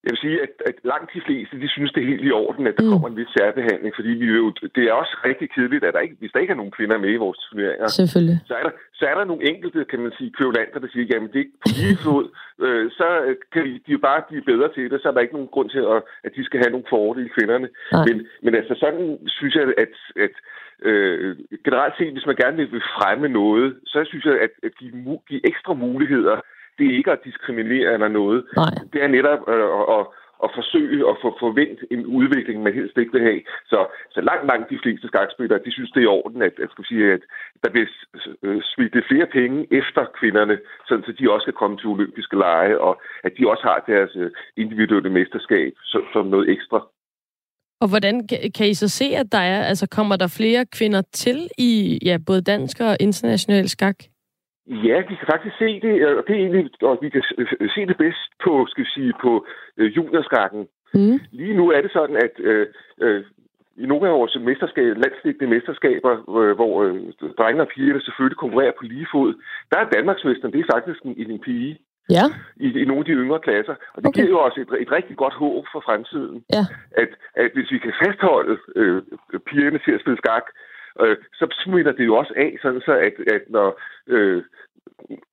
Jeg 0.07 0.13
vil 0.15 0.25
sige, 0.27 0.39
at, 0.45 0.53
at 0.69 0.75
langt 0.91 1.09
de 1.15 1.21
fleste, 1.27 1.61
de 1.63 1.69
synes, 1.75 1.91
det 1.91 2.01
er 2.01 2.11
helt 2.13 2.25
i 2.29 2.31
orden, 2.43 2.67
at 2.67 2.75
der 2.77 2.83
mm. 2.83 2.91
kommer 2.93 3.07
en 3.09 3.19
vis 3.21 3.31
særbehandling, 3.37 3.91
fordi 3.97 4.11
vi 4.21 4.27
jo, 4.41 4.45
det 4.75 4.83
er 4.89 4.93
også 5.01 5.13
rigtig 5.29 5.47
kedeligt, 5.55 5.83
at 5.83 5.93
der 5.93 6.05
ikke, 6.05 6.17
hvis 6.19 6.31
der 6.33 6.39
ikke 6.39 6.53
er 6.55 6.61
nogen 6.61 6.75
kvinder 6.77 6.97
med 7.03 7.11
i 7.13 7.23
vores 7.25 7.39
turneringer, 7.45 7.87
Selvfølgelig. 7.87 8.37
Så, 8.49 8.53
er 8.59 8.63
der, 8.67 8.73
så 8.99 9.03
er 9.11 9.15
der 9.19 9.25
nogle 9.31 9.43
enkelte, 9.51 9.79
kan 9.91 9.99
man 10.05 10.13
sige, 10.17 10.31
kvævlanter, 10.37 10.79
der 10.79 10.89
siger, 10.93 11.05
jamen 11.11 11.29
det 11.33 11.41
er 11.41 11.51
på 11.63 11.67
lige 11.79 11.97
fod, 12.05 12.25
øh, 12.65 12.85
så 12.99 13.07
kan 13.53 13.61
de, 13.67 13.71
de 13.85 13.91
jo 13.95 14.01
bare 14.09 14.21
blive 14.29 14.43
bedre 14.51 14.69
til 14.73 14.91
det, 14.91 15.01
så 15.01 15.07
er 15.07 15.13
der 15.13 15.25
ikke 15.25 15.37
nogen 15.37 15.53
grund 15.55 15.69
til, 15.69 15.83
at, 15.95 15.99
at 16.25 16.31
de 16.35 16.43
skal 16.45 16.59
have 16.63 16.73
nogle 16.75 16.91
fordele, 16.93 17.29
kvinderne. 17.37 17.67
Men, 18.07 18.15
men 18.43 18.53
altså 18.59 18.73
sådan 18.83 19.05
synes 19.37 19.55
jeg, 19.55 19.65
at, 19.83 19.93
at 20.25 20.35
øh, 20.89 21.35
generelt 21.65 21.95
set, 21.97 22.13
hvis 22.15 22.29
man 22.31 22.41
gerne 22.43 22.57
vil 22.57 22.83
fremme 22.97 23.27
noget, 23.41 23.67
så 23.85 23.97
synes 24.09 24.25
jeg, 24.25 24.37
at, 24.45 24.53
at 24.67 24.71
give, 24.79 25.19
give 25.29 25.47
ekstra 25.51 25.73
muligheder 25.73 26.37
det 26.77 26.85
er 26.87 26.97
ikke 26.97 27.11
at 27.11 27.23
diskriminere 27.23 27.93
eller 27.93 28.07
noget. 28.07 28.45
Nej. 28.55 28.73
Det 28.93 29.03
er 29.03 29.07
netop 29.07 29.41
øh, 29.53 29.69
at, 29.97 30.03
at 30.43 30.49
forsøge 30.59 30.99
at 31.11 31.15
få 31.23 31.29
forvent 31.39 31.79
en 31.91 32.05
udvikling, 32.05 32.63
man 32.63 32.73
helst 32.73 32.97
ikke 32.97 33.13
vil 33.15 33.27
have. 33.29 33.41
Så, 33.71 33.79
så 34.15 34.21
langt, 34.21 34.45
langt 34.51 34.69
de 34.69 34.79
fleste 34.83 35.07
skakspillere, 35.07 35.65
de 35.65 35.71
synes, 35.71 35.91
det 35.91 35.99
er 35.99 36.09
i 36.09 36.15
orden, 36.19 36.41
at, 36.41 36.55
at, 36.63 36.69
sige, 36.89 37.13
at 37.17 37.23
der 37.63 37.69
bliver 37.71 37.87
øh, 38.43 38.61
smidt 38.73 39.05
flere 39.11 39.27
penge 39.37 39.67
efter 39.79 40.05
kvinderne, 40.19 40.57
sådan 40.87 41.03
så 41.03 41.11
de 41.19 41.31
også 41.31 41.45
kan 41.45 41.59
komme 41.61 41.77
til 41.77 41.93
olympiske 41.95 42.37
lege, 42.37 42.79
og 42.87 43.01
at 43.23 43.31
de 43.37 43.49
også 43.49 43.63
har 43.63 43.79
deres 43.87 44.11
øh, 44.15 44.31
individuelle 44.57 45.09
mesterskab 45.09 45.71
som, 45.83 46.01
som 46.13 46.25
noget 46.25 46.49
ekstra. 46.49 46.79
Og 47.81 47.87
hvordan 47.89 48.27
kan 48.55 48.67
I 48.67 48.73
så 48.73 48.87
se, 48.89 49.05
at 49.05 49.31
der 49.31 49.37
er, 49.37 49.63
altså 49.63 49.87
kommer 49.87 50.15
der 50.15 50.27
flere 50.27 50.65
kvinder 50.65 51.01
til 51.11 51.49
i 51.57 51.99
ja, 52.05 52.17
både 52.25 52.41
dansk 52.41 52.79
og 52.79 52.97
international 52.99 53.69
skak? 53.69 53.95
Ja, 54.67 54.97
vi 55.09 55.15
kan 55.15 55.27
faktisk 55.31 55.57
se 55.57 55.79
det, 55.79 56.07
og 56.17 56.23
det 56.27 56.35
er 56.35 56.39
egentlig, 56.39 56.69
og 56.81 56.99
vi 57.01 57.09
kan 57.09 57.23
se 57.75 57.85
det 57.85 57.97
bedst 57.97 58.31
på, 58.43 58.65
skal 58.69 58.83
vi 58.83 58.89
sige, 58.89 59.13
på 59.21 59.45
øh, 59.77 59.97
juniorskakken. 59.97 60.67
Mm. 60.93 61.19
Lige 61.31 61.53
nu 61.53 61.71
er 61.71 61.81
det 61.81 61.91
sådan, 61.91 62.15
at 62.15 62.39
øh, 62.39 62.67
øh, 63.01 63.23
i 63.77 63.85
nogle 63.85 64.07
af 64.07 64.13
vores 64.13 64.37
mesterskab, 64.41 64.97
landslæggende 64.97 65.53
mesterskaber, 65.55 66.13
øh, 66.39 66.55
hvor 66.55 66.83
øh, 66.83 66.95
drenge 67.37 67.61
og 67.61 67.67
piger 67.67 67.99
selvfølgelig 67.99 68.37
konkurrerer 68.37 68.71
på 68.77 68.83
lige 68.83 69.07
fod, 69.11 69.33
der 69.71 69.77
er 69.79 69.89
Danmarksmesteren, 69.89 70.53
det 70.53 70.59
er 70.59 70.73
faktisk 70.75 70.99
en, 71.03 71.31
en 71.31 71.39
pige. 71.39 71.79
Ja. 72.09 72.25
I, 72.65 72.67
I 72.81 72.85
nogle 72.85 72.99
af 72.99 73.05
de 73.05 73.11
yngre 73.11 73.39
klasser. 73.39 73.75
Og 73.93 73.99
det 74.01 74.07
okay. 74.07 74.21
giver 74.21 74.29
jo 74.29 74.39
også 74.39 74.59
et, 74.61 74.69
et 74.83 74.91
rigtig 74.91 75.15
godt 75.17 75.33
håb 75.33 75.65
for 75.71 75.79
fremtiden. 75.87 76.43
Ja. 76.53 76.63
At, 77.01 77.09
at 77.35 77.49
hvis 77.53 77.71
vi 77.71 77.77
kan 77.77 77.93
fastholde 78.03 78.57
øh, 78.75 79.01
pigerne 79.47 79.79
til 79.85 79.91
at 79.91 80.01
spille 80.01 80.17
skak, 80.23 80.45
øh, 81.01 81.17
så 81.33 81.45
smitter 81.63 81.91
det 81.91 82.05
jo 82.05 82.15
også 82.15 82.33
af, 82.37 82.57
sådan 82.61 82.81
så 82.81 82.93
at, 83.07 83.15
at 83.35 83.43
når 83.49 83.79
øh, 84.07 84.43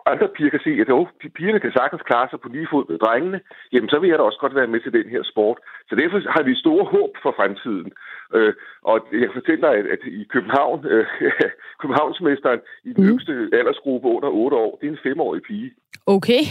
andre 0.07 0.29
piger 0.37 0.51
kan 0.51 0.61
se, 0.65 0.71
at 0.81 0.91
oh, 0.91 1.07
pigerne 1.37 1.61
kan 1.61 1.73
sagtens 1.73 2.03
klare 2.03 2.29
sig 2.31 2.41
på 2.41 2.49
lige 2.49 2.69
fod 2.71 2.85
med 2.89 2.99
drengene, 2.99 3.41
jamen 3.73 3.89
så 3.89 3.99
vil 3.99 4.11
jeg 4.11 4.19
da 4.19 4.25
også 4.25 4.39
godt 4.41 4.55
være 4.55 4.73
med 4.73 4.81
til 4.81 4.93
den 4.93 5.09
her 5.15 5.23
sport. 5.33 5.59
Så 5.89 5.95
derfor 6.01 6.19
har 6.37 6.43
vi 6.43 6.63
store 6.65 6.85
håb 6.85 7.13
for 7.23 7.33
fremtiden. 7.39 7.93
Øh, 8.37 8.53
og 8.83 8.97
jeg 9.13 9.31
fortæller, 9.39 9.69
at, 9.69 9.87
at 9.95 10.03
i 10.21 10.25
København, 10.35 10.87
øh, 10.87 11.07
Københavnsmesteren 11.81 12.61
i 12.85 12.93
den 12.93 13.05
mm. 13.05 13.11
yngste 13.11 13.33
aldersgruppe 13.59 14.09
under 14.09 14.29
8 14.29 14.57
år, 14.57 14.79
det 14.81 14.87
er 14.87 14.93
en 14.93 15.07
femårig 15.09 15.43
pige. 15.43 15.71
Okay, 16.07 16.43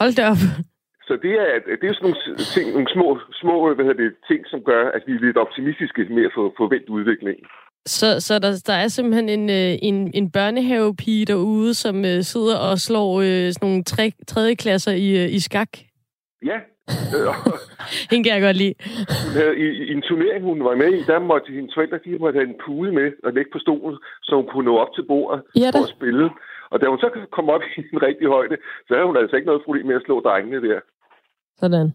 hold 0.00 0.12
da 0.18 0.22
op. 0.32 0.42
Så 1.08 1.14
det 1.24 1.34
er, 1.44 1.46
det 1.80 1.86
er 1.88 1.94
sådan 1.94 2.06
nogle, 2.08 2.20
ting, 2.54 2.66
nogle 2.76 2.90
små, 2.96 3.18
små 3.42 3.74
hvad 3.74 3.94
det, 3.94 4.14
ting, 4.30 4.40
som 4.46 4.60
gør, 4.70 4.84
at 4.96 5.02
vi 5.06 5.12
er 5.14 5.24
lidt 5.26 5.36
optimistiske 5.44 6.02
med 6.16 6.24
at 6.28 6.32
få 6.34 6.54
forventet 6.56 6.88
udviklingen. 6.88 7.46
Så, 7.86 8.20
så 8.20 8.38
der, 8.38 8.62
der 8.66 8.72
er 8.72 8.88
simpelthen 8.88 9.28
en, 9.28 9.50
øh, 9.50 9.78
en, 9.82 10.10
en 10.14 10.30
børnehavepige 10.30 11.26
derude, 11.26 11.74
som 11.74 11.96
uh, 11.96 12.20
sidder 12.32 12.56
og 12.70 12.78
slår 12.78 13.10
uh, 13.16 13.22
sådan 13.22 13.54
nogle 13.62 13.84
tre, 13.84 14.12
tredje 14.26 14.54
klasser 14.54 14.92
i, 14.92 15.24
uh, 15.24 15.34
i 15.34 15.40
skak? 15.40 15.68
Ja. 16.44 16.58
Hende 18.10 18.24
kan 18.24 18.34
jeg 18.34 18.42
godt 18.42 18.56
lide. 18.56 18.74
I, 19.64 19.66
I 19.88 19.92
en 19.92 20.02
turnering, 20.02 20.42
hun 20.44 20.64
var 20.64 20.74
med 20.82 20.90
i, 20.98 21.02
der 21.10 21.18
måtte 21.18 21.52
hendes 21.52 21.74
forældre 21.74 21.98
de 22.04 22.18
måtte 22.18 22.38
have 22.38 22.48
en 22.48 22.60
pude 22.64 22.92
med 22.92 23.08
og 23.24 23.32
lægge 23.32 23.50
på 23.52 23.58
stolen, 23.58 23.98
så 24.22 24.36
hun 24.36 24.46
kunne 24.46 24.64
nå 24.64 24.74
op 24.78 24.92
til 24.94 25.04
bordet 25.10 25.42
ja, 25.56 25.70
for 25.74 25.82
at 25.84 25.94
spille. 25.96 26.30
Og 26.70 26.80
da 26.80 26.86
hun 26.86 26.98
så 26.98 27.08
kom 27.36 27.48
op 27.48 27.62
i 27.76 27.80
en 27.92 28.02
rigtig 28.08 28.28
højde, 28.28 28.56
så 28.86 28.94
havde 28.94 29.06
hun 29.06 29.16
altså 29.16 29.36
ikke 29.36 29.46
noget 29.46 29.64
problem 29.64 29.86
med 29.86 29.96
at 29.96 30.02
slå 30.06 30.20
drengene 30.20 30.68
der. 30.68 30.80
Sådan. 31.56 31.88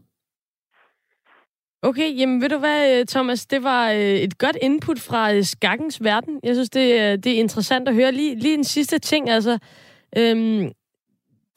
Okay, 1.86 2.20
jamen 2.20 2.42
ved 2.42 2.50
du 2.50 2.58
hvad, 2.58 3.00
øh, 3.00 3.06
Thomas, 3.06 3.46
det 3.46 3.64
var 3.64 3.92
øh, 3.92 4.00
et 4.00 4.38
godt 4.38 4.58
input 4.62 5.00
fra 5.00 5.34
øh, 5.34 5.44
skakkens 5.44 6.04
verden. 6.04 6.40
Jeg 6.44 6.56
synes, 6.56 6.70
det, 6.70 7.24
det 7.24 7.32
er 7.32 7.40
interessant 7.40 7.88
at 7.88 7.96
høre. 7.96 8.12
Lige, 8.12 8.36
lige 8.40 8.54
en 8.54 8.64
sidste 8.64 9.00
ting, 9.00 9.30
altså... 9.30 9.58
Øhm, 10.18 10.72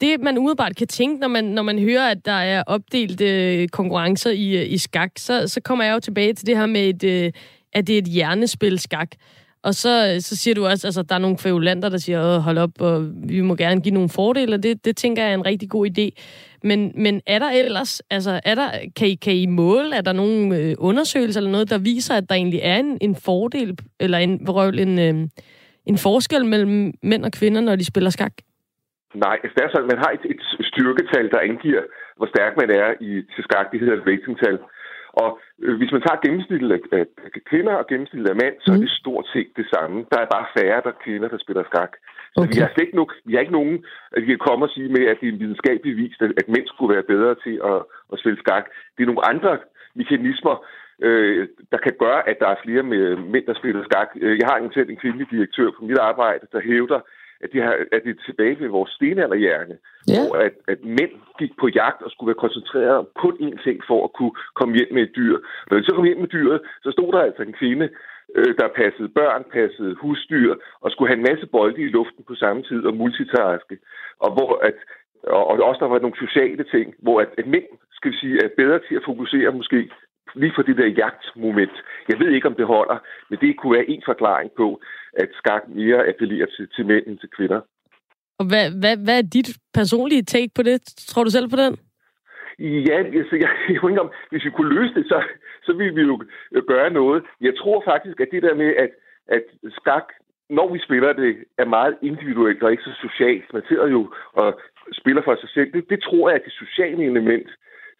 det, 0.01 0.21
man 0.21 0.37
umiddelbart 0.37 0.75
kan 0.75 0.87
tænke, 0.87 1.19
når 1.19 1.27
man, 1.27 1.43
når 1.43 1.61
man 1.61 1.79
hører, 1.79 2.09
at 2.09 2.25
der 2.25 2.31
er 2.31 2.63
opdelte 2.67 3.67
konkurrencer 3.67 4.31
i, 4.31 4.65
i 4.65 4.77
skak, 4.77 5.11
så, 5.17 5.47
så 5.47 5.61
kommer 5.61 5.85
jeg 5.85 5.93
jo 5.93 5.99
tilbage 5.99 6.33
til 6.33 6.47
det 6.47 6.57
her 6.57 6.65
med, 6.65 7.03
et, 7.03 7.33
at 7.73 7.87
det 7.87 7.93
er 7.93 7.97
et 7.97 8.07
hjernespil 8.07 8.79
skak. 8.79 9.11
Og 9.63 9.75
så, 9.75 10.17
så 10.19 10.35
siger 10.35 10.55
du 10.55 10.65
også, 10.67 10.87
altså 10.87 11.01
der 11.01 11.15
er 11.15 11.19
nogle 11.19 11.37
kvævulanter, 11.37 11.89
der 11.89 11.97
siger, 11.97 12.39
hold 12.39 12.57
op, 12.57 12.81
og 12.81 13.09
vi 13.23 13.41
må 13.41 13.55
gerne 13.55 13.81
give 13.81 13.93
nogle 13.93 14.09
fordele, 14.09 14.55
og 14.55 14.63
det, 14.63 14.85
det 14.85 14.97
tænker 14.97 15.23
jeg 15.23 15.31
er 15.31 15.35
en 15.35 15.45
rigtig 15.45 15.69
god 15.69 15.87
idé. 15.87 16.21
Men, 16.63 16.91
men 16.95 17.21
er 17.27 17.39
der 17.39 17.49
ellers, 17.49 18.01
altså 18.09 18.41
er 18.45 18.55
der, 18.55 18.69
kan, 18.95 19.07
I, 19.07 19.15
kan 19.15 19.33
I 19.33 19.45
måle, 19.45 19.95
er 19.95 20.01
der 20.01 20.13
nogle 20.13 20.57
øh, 20.57 20.75
undersøgelser 20.77 21.39
eller 21.39 21.51
noget, 21.51 21.69
der 21.69 21.79
viser, 21.79 22.15
at 22.15 22.29
der 22.29 22.35
egentlig 22.35 22.59
er 22.63 22.77
en, 22.77 22.97
en 23.01 23.15
fordel, 23.25 23.77
eller 23.99 24.17
en, 24.17 24.49
røv, 24.49 24.69
en, 24.69 24.99
øh, 24.99 25.27
en 25.85 25.97
forskel 25.97 26.45
mellem 26.45 26.93
mænd 27.03 27.25
og 27.25 27.31
kvinder, 27.31 27.61
når 27.61 27.75
de 27.75 27.85
spiller 27.85 28.09
skak? 28.09 28.33
Nej, 29.15 29.37
det 29.43 29.61
er 29.63 29.69
sådan, 29.71 29.91
man 29.93 30.03
har 30.03 30.11
et, 30.17 30.25
et 30.33 30.41
styrketal, 30.71 31.31
der 31.31 31.39
angiver, 31.39 31.83
hvor 32.17 32.27
stærk 32.33 32.53
man 32.61 32.69
er 32.69 32.89
i, 33.01 33.11
til 33.33 33.43
skak. 33.43 33.71
Det 33.71 33.79
hedder 33.79 33.97
et 33.97 34.07
ratingtal. 34.07 34.59
Og 35.13 35.29
øh, 35.63 35.77
hvis 35.79 35.91
man 35.91 36.01
tager 36.01 36.23
gennemsnittet 36.25 36.71
af, 36.71 36.81
af 36.99 37.05
kvinder 37.49 37.73
og 37.81 37.87
gennemsnittet 37.87 38.29
af 38.29 38.39
mænd, 38.43 38.55
så 38.59 38.69
mm. 38.69 38.75
er 38.75 38.81
det 38.85 38.91
stort 39.01 39.25
set 39.33 39.51
det 39.59 39.67
samme. 39.73 39.95
Der 40.11 40.19
er 40.21 40.33
bare 40.35 40.51
færre 40.57 40.81
der 40.87 40.93
kvinder, 41.03 41.27
der 41.33 41.39
spiller 41.45 41.63
skak. 41.71 41.91
Så 42.33 42.39
okay. 42.41 42.53
vi, 42.53 42.59
har 42.59 42.81
ikke 42.85 42.97
no- 42.99 43.21
vi 43.25 43.33
har 43.33 43.41
ikke 43.45 43.57
nogen, 43.59 43.85
at 44.15 44.21
vi 44.21 44.27
kan 44.27 44.45
komme 44.47 44.65
og 44.65 44.71
sige 44.75 44.89
med, 44.95 45.03
at 45.11 45.17
det 45.19 45.27
er 45.27 45.33
en 45.33 45.39
videnskabelig 45.39 45.97
vis, 45.97 46.15
at, 46.21 46.31
at 46.41 46.47
mænd 46.55 46.67
skulle 46.67 46.95
være 46.95 47.09
bedre 47.13 47.35
til 47.45 47.55
at, 47.71 47.79
at 48.13 48.19
spille 48.19 48.39
skak. 48.43 48.65
Det 48.95 49.01
er 49.01 49.11
nogle 49.11 49.29
andre 49.31 49.51
mekanismer, 49.95 50.55
øh, 51.07 51.47
der 51.71 51.77
kan 51.85 51.95
gøre, 51.99 52.29
at 52.29 52.37
der 52.39 52.47
er 52.47 52.63
flere 52.65 52.83
med 52.83 53.03
mænd, 53.33 53.45
der 53.45 53.53
spiller 53.53 53.83
skak. 53.83 54.09
Øh, 54.23 54.37
jeg 54.39 54.47
har 54.51 54.57
en 54.57 54.73
selv 54.73 54.89
en 54.89 55.01
kvindelig 55.03 55.27
direktør 55.31 55.69
på 55.71 55.81
mit 55.85 55.97
arbejde, 55.97 56.45
der 56.51 56.61
hævder, 56.61 56.99
at 57.43 57.49
det, 57.53 57.61
har, 57.63 57.73
at 57.95 58.01
det 58.05 58.11
er 58.11 58.25
tilbage 58.25 58.59
ved 58.59 58.67
vores 58.67 58.91
stenalderhjerne, 58.91 59.75
ja. 60.07 60.13
hvor 60.19 60.35
at, 60.47 60.55
at 60.67 60.79
mænd 60.83 61.13
gik 61.39 61.51
på 61.59 61.67
jagt 61.67 62.01
og 62.01 62.11
skulle 62.11 62.29
være 62.31 62.43
koncentreret 62.45 63.07
på 63.21 63.27
én 63.45 63.63
ting 63.65 63.77
for 63.89 63.99
at 64.03 64.13
kunne 64.17 64.35
komme 64.59 64.75
hjem 64.77 64.91
med 64.93 65.03
et 65.03 65.15
dyr. 65.15 65.35
Når 65.67 65.77
de 65.77 65.85
så 65.85 65.93
kom 65.95 66.05
hjem 66.05 66.21
med 66.25 66.27
dyret, 66.37 66.59
så 66.83 66.91
stod 66.91 67.11
der 67.13 67.21
altså 67.21 67.41
en 67.43 67.59
kvinde, 67.61 67.89
øh, 68.35 68.53
der 68.59 68.67
passede 68.81 69.09
børn, 69.09 69.43
passede 69.53 69.95
husdyr, 70.01 70.55
og 70.81 70.91
skulle 70.91 71.09
have 71.09 71.19
en 71.19 71.29
masse 71.31 71.47
bolde 71.47 71.81
i 71.81 71.93
luften 71.97 72.23
på 72.27 72.35
samme 72.35 72.63
tid 72.63 72.81
og 72.85 72.93
multitaske. 72.93 73.75
Og 74.19 74.29
hvor 74.33 74.51
at 74.69 74.77
og 75.23 75.47
også 75.69 75.79
der 75.79 75.87
var 75.93 75.99
nogle 75.99 76.25
sociale 76.27 76.63
ting, 76.63 76.95
hvor 76.99 77.21
at, 77.21 77.29
at 77.37 77.47
mænd, 77.47 77.67
skal 77.91 78.11
vi 78.11 78.17
sige, 78.17 78.43
er 78.43 78.49
bedre 78.57 78.79
til 78.87 78.95
at 78.95 79.01
fokusere 79.05 79.51
måske 79.51 79.89
lige 80.35 80.53
for 80.55 80.61
det 80.61 80.77
der 80.77 80.87
jagtmoment. 80.87 81.75
Jeg 82.09 82.19
ved 82.19 82.29
ikke, 82.31 82.47
om 82.47 82.55
det 82.55 82.65
holder, 82.65 82.97
men 83.29 83.39
det 83.39 83.57
kunne 83.57 83.75
være 83.77 83.89
en 83.89 84.03
forklaring 84.05 84.51
på, 84.57 84.81
at 85.13 85.29
skak 85.33 85.63
mere 85.67 86.07
appellerer 86.09 86.45
til, 86.55 86.67
til 86.75 86.85
mænd 86.85 87.07
end 87.07 87.19
til 87.19 87.29
kvinder. 87.37 87.61
Og 88.39 88.45
hvad, 88.49 88.65
hvad, 88.81 88.95
hvad 89.05 89.17
er 89.17 89.27
dit 89.37 89.49
personlige 89.73 90.23
take 90.23 90.51
på 90.55 90.63
det? 90.63 90.81
Tror 90.81 91.23
du 91.23 91.29
selv 91.29 91.49
på 91.49 91.55
den? 91.55 91.77
Ja, 92.59 92.97
altså, 93.19 93.35
jeg, 93.43 93.49
jeg 93.67 93.75
ikke 93.89 94.01
om, 94.01 94.11
hvis 94.29 94.45
vi 94.45 94.49
kunne 94.49 94.73
løse 94.79 94.93
det, 94.93 95.05
så, 95.07 95.23
så 95.69 95.73
ville 95.79 95.95
vi 95.95 96.01
jo 96.01 96.15
gøre 96.67 96.89
noget. 96.99 97.23
Jeg 97.41 97.53
tror 97.61 97.77
faktisk, 97.91 98.17
at 98.19 98.31
det 98.31 98.43
der 98.43 98.55
med, 98.55 98.71
at, 98.83 98.91
at 99.27 99.43
skak, 99.79 100.07
når 100.49 100.67
vi 100.73 100.79
spiller 100.87 101.13
det, 101.13 101.31
er 101.57 101.65
meget 101.65 101.95
individuelt 102.01 102.63
og 102.63 102.71
ikke 102.71 102.83
så 102.83 102.95
socialt. 103.07 103.53
Man 103.53 103.63
sidder 103.67 103.87
jo 103.87 104.01
og 104.33 104.59
spiller 105.01 105.21
for 105.25 105.35
sig 105.35 105.49
selv. 105.49 105.69
Det, 105.73 105.89
det 105.89 105.99
tror 106.03 106.29
jeg 106.29 106.35
er 106.37 106.43
det 106.43 106.53
sociale 106.63 107.03
element, 107.11 107.49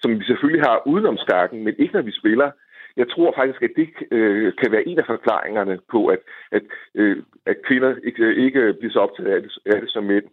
som 0.01 0.19
vi 0.19 0.23
selvfølgelig 0.25 0.63
har 0.69 0.87
udenom 0.87 1.17
skakken, 1.17 1.63
men 1.63 1.73
ikke 1.79 1.93
når 1.93 2.01
vi 2.01 2.19
spiller. 2.21 2.51
jeg 2.97 3.07
tror 3.09 3.33
faktisk, 3.37 3.61
at 3.61 3.73
det 3.75 3.89
øh, 4.11 4.53
kan 4.61 4.71
være 4.71 4.87
en 4.87 4.99
af 4.99 5.05
forklaringerne 5.05 5.79
på, 5.91 6.07
at, 6.07 6.19
at, 6.51 6.63
øh, 6.95 7.17
at 7.45 7.57
kvinder 7.67 7.95
ikke, 8.03 8.35
ikke 8.45 8.73
bliver 8.79 8.93
så 8.93 8.99
optaget 8.99 9.29
af 9.35 9.41
det, 9.41 9.51
af 9.65 9.81
det 9.81 9.89
som 9.91 10.03
mænd. 10.03 10.25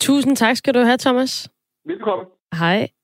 Tusind 0.00 0.36
tak 0.36 0.56
skal 0.56 0.74
du 0.74 0.80
have, 0.80 0.98
Thomas. 0.98 1.48
Velkommen. 1.84 2.26
Hej. 2.52 2.78
Hej. 2.78 3.01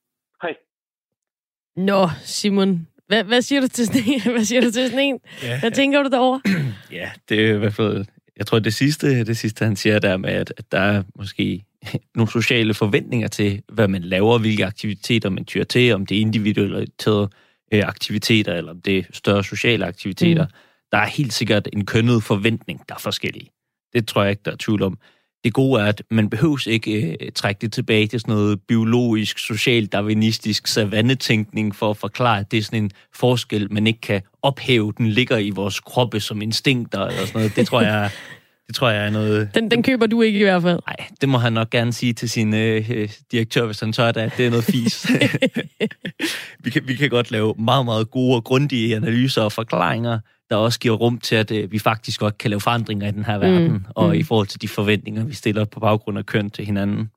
Nå, 1.79 2.09
Simon. 2.25 2.87
Hvad, 3.07 3.25
hvad 3.25 3.43
siger 3.43 3.61
du 3.61 3.69
til 3.69 3.87
sådan 3.87 4.03
en? 4.07 4.21
Hvad 4.33 4.45
siger 4.45 4.61
du 4.61 4.71
til 4.71 4.89
sådan 4.89 5.05
en? 5.05 5.19
Ja. 5.43 5.61
Hvad 5.61 5.71
tænker 5.71 6.03
du 6.03 6.09
derovre? 6.09 6.41
Ja, 6.93 7.11
det 7.29 7.51
er 7.51 7.55
i 7.55 7.59
hvert 7.59 7.75
fald... 7.75 8.05
Jeg 8.37 8.47
tror, 8.47 8.59
det 8.59 8.75
sidste, 8.75 9.25
det 9.25 9.37
sidste 9.37 9.65
han 9.65 9.77
siger, 9.77 9.99
der 9.99 10.17
med, 10.17 10.31
at, 10.31 10.53
at 10.57 10.73
der 10.73 10.79
er 10.79 11.03
måske 11.17 11.65
nogle 12.17 12.31
sociale 12.31 12.75
forventninger 12.75 13.29
til, 13.29 13.63
hvad 13.73 13.89
man 13.89 14.03
laver, 14.03 14.39
hvilke 14.39 14.67
aktiviteter 14.67 15.31
man 15.31 15.45
tyrer 15.45 15.65
til, 15.65 15.95
om 15.95 16.07
det 16.07 16.17
er 16.17 16.21
individuelle 16.21 16.87
øh, 17.73 17.89
aktiviteter, 17.89 18.55
eller 18.55 18.71
om 18.71 18.81
det 18.81 18.99
er 18.99 19.03
større 19.13 19.45
sociale 19.45 19.87
aktiviteter. 19.87 20.45
Mm. 20.45 20.53
Der 20.93 20.99
er 20.99 21.07
helt 21.07 21.33
sikkert 21.33 21.69
en 21.73 21.87
kønnet 21.87 22.23
forventning, 22.23 22.83
der 22.89 22.95
er 22.95 22.99
forskellige. 22.99 23.51
Det 23.93 24.07
tror 24.09 24.23
jeg 24.23 24.31
ikke, 24.31 24.43
der 24.45 24.53
er 24.53 24.57
tvivl 24.59 24.83
om. 24.83 24.99
Det 25.45 25.53
gode 25.53 25.81
er, 25.81 25.87
at 25.87 26.03
man 26.11 26.31
behøves 26.31 26.67
ikke 26.67 27.17
øh, 27.21 27.33
trække 27.35 27.59
det 27.61 27.73
tilbage 27.73 28.07
til 28.07 28.21
sådan 28.21 28.35
noget 28.35 28.61
biologisk, 28.69 29.39
social, 29.39 29.87
darwinistisk 29.87 30.67
savannetænkning 30.67 31.75
for 31.75 31.91
at 31.91 31.97
forklare, 31.97 32.41
at 32.41 32.51
det 32.51 32.59
er 32.59 32.63
sådan 32.63 32.83
en 32.83 32.91
forskel, 33.15 33.73
man 33.73 33.87
ikke 33.87 34.01
kan 34.01 34.23
ophæve. 34.43 34.93
Den 34.99 35.09
ligger 35.09 35.37
i 35.37 35.51
vores 35.51 35.81
kroppe 35.81 36.21
som 36.21 36.43
instinkter 36.43 37.01
eller 37.07 37.27
sådan 37.27 37.39
noget. 37.39 37.57
Det 37.57 37.67
tror 37.67 37.81
jeg, 37.81 38.11
det 38.69 38.77
tror 38.77 38.91
jeg 38.91 39.07
er 39.07 39.11
noget... 39.11 39.51
Den, 39.55 39.71
den 39.71 39.83
køber 39.83 40.07
du 40.07 40.23
ikke 40.23 40.39
i 40.39 40.43
hvert 40.43 40.63
fald. 40.63 40.81
Nej, 40.87 41.07
det 41.21 41.29
må 41.29 41.39
han 41.39 41.53
nok 41.53 41.71
gerne 41.71 41.93
sige 41.93 42.13
til 42.13 42.31
sin 42.31 42.55
øh, 42.55 43.09
direktør, 43.33 43.67
hvis 43.67 43.81
han 43.81 43.93
tør 43.93 44.13
det, 44.13 44.21
at 44.21 44.33
det 44.37 44.47
er 44.47 44.51
noget 44.51 44.65
fis. 44.65 45.07
vi, 46.65 46.71
kan, 46.71 46.83
vi 46.89 46.95
kan 46.95 47.11
godt 47.11 47.31
lave 47.31 47.55
meget, 47.59 47.85
meget 47.85 48.11
gode 48.11 48.37
og 48.37 48.45
grundige 48.45 48.97
analyser 48.97 49.43
og 49.43 49.53
forklaringer, 49.53 50.19
der 50.51 50.57
også 50.57 50.81
giver 50.81 50.97
rum 50.97 51.19
til, 51.19 51.37
at 51.37 51.51
øh, 51.51 51.73
vi 51.73 51.79
faktisk 51.79 52.21
godt 52.21 52.39
kan 52.39 52.51
lave 52.51 52.61
forandringer 52.61 53.09
i 53.09 53.11
den 53.11 53.25
her 53.25 53.39
verden, 53.39 53.73
mm. 53.73 53.85
og 53.95 54.09
mm. 54.09 54.15
i 54.15 54.23
forhold 54.23 54.47
til 54.47 54.63
de 54.63 54.69
forventninger, 54.69 55.25
vi 55.25 55.35
stiller 55.35 55.65
på 55.65 55.81
baggrund 55.81 56.19
af 56.19 56.27
køn 56.27 56.51
til 56.51 56.67
hinanden. 56.67 57.11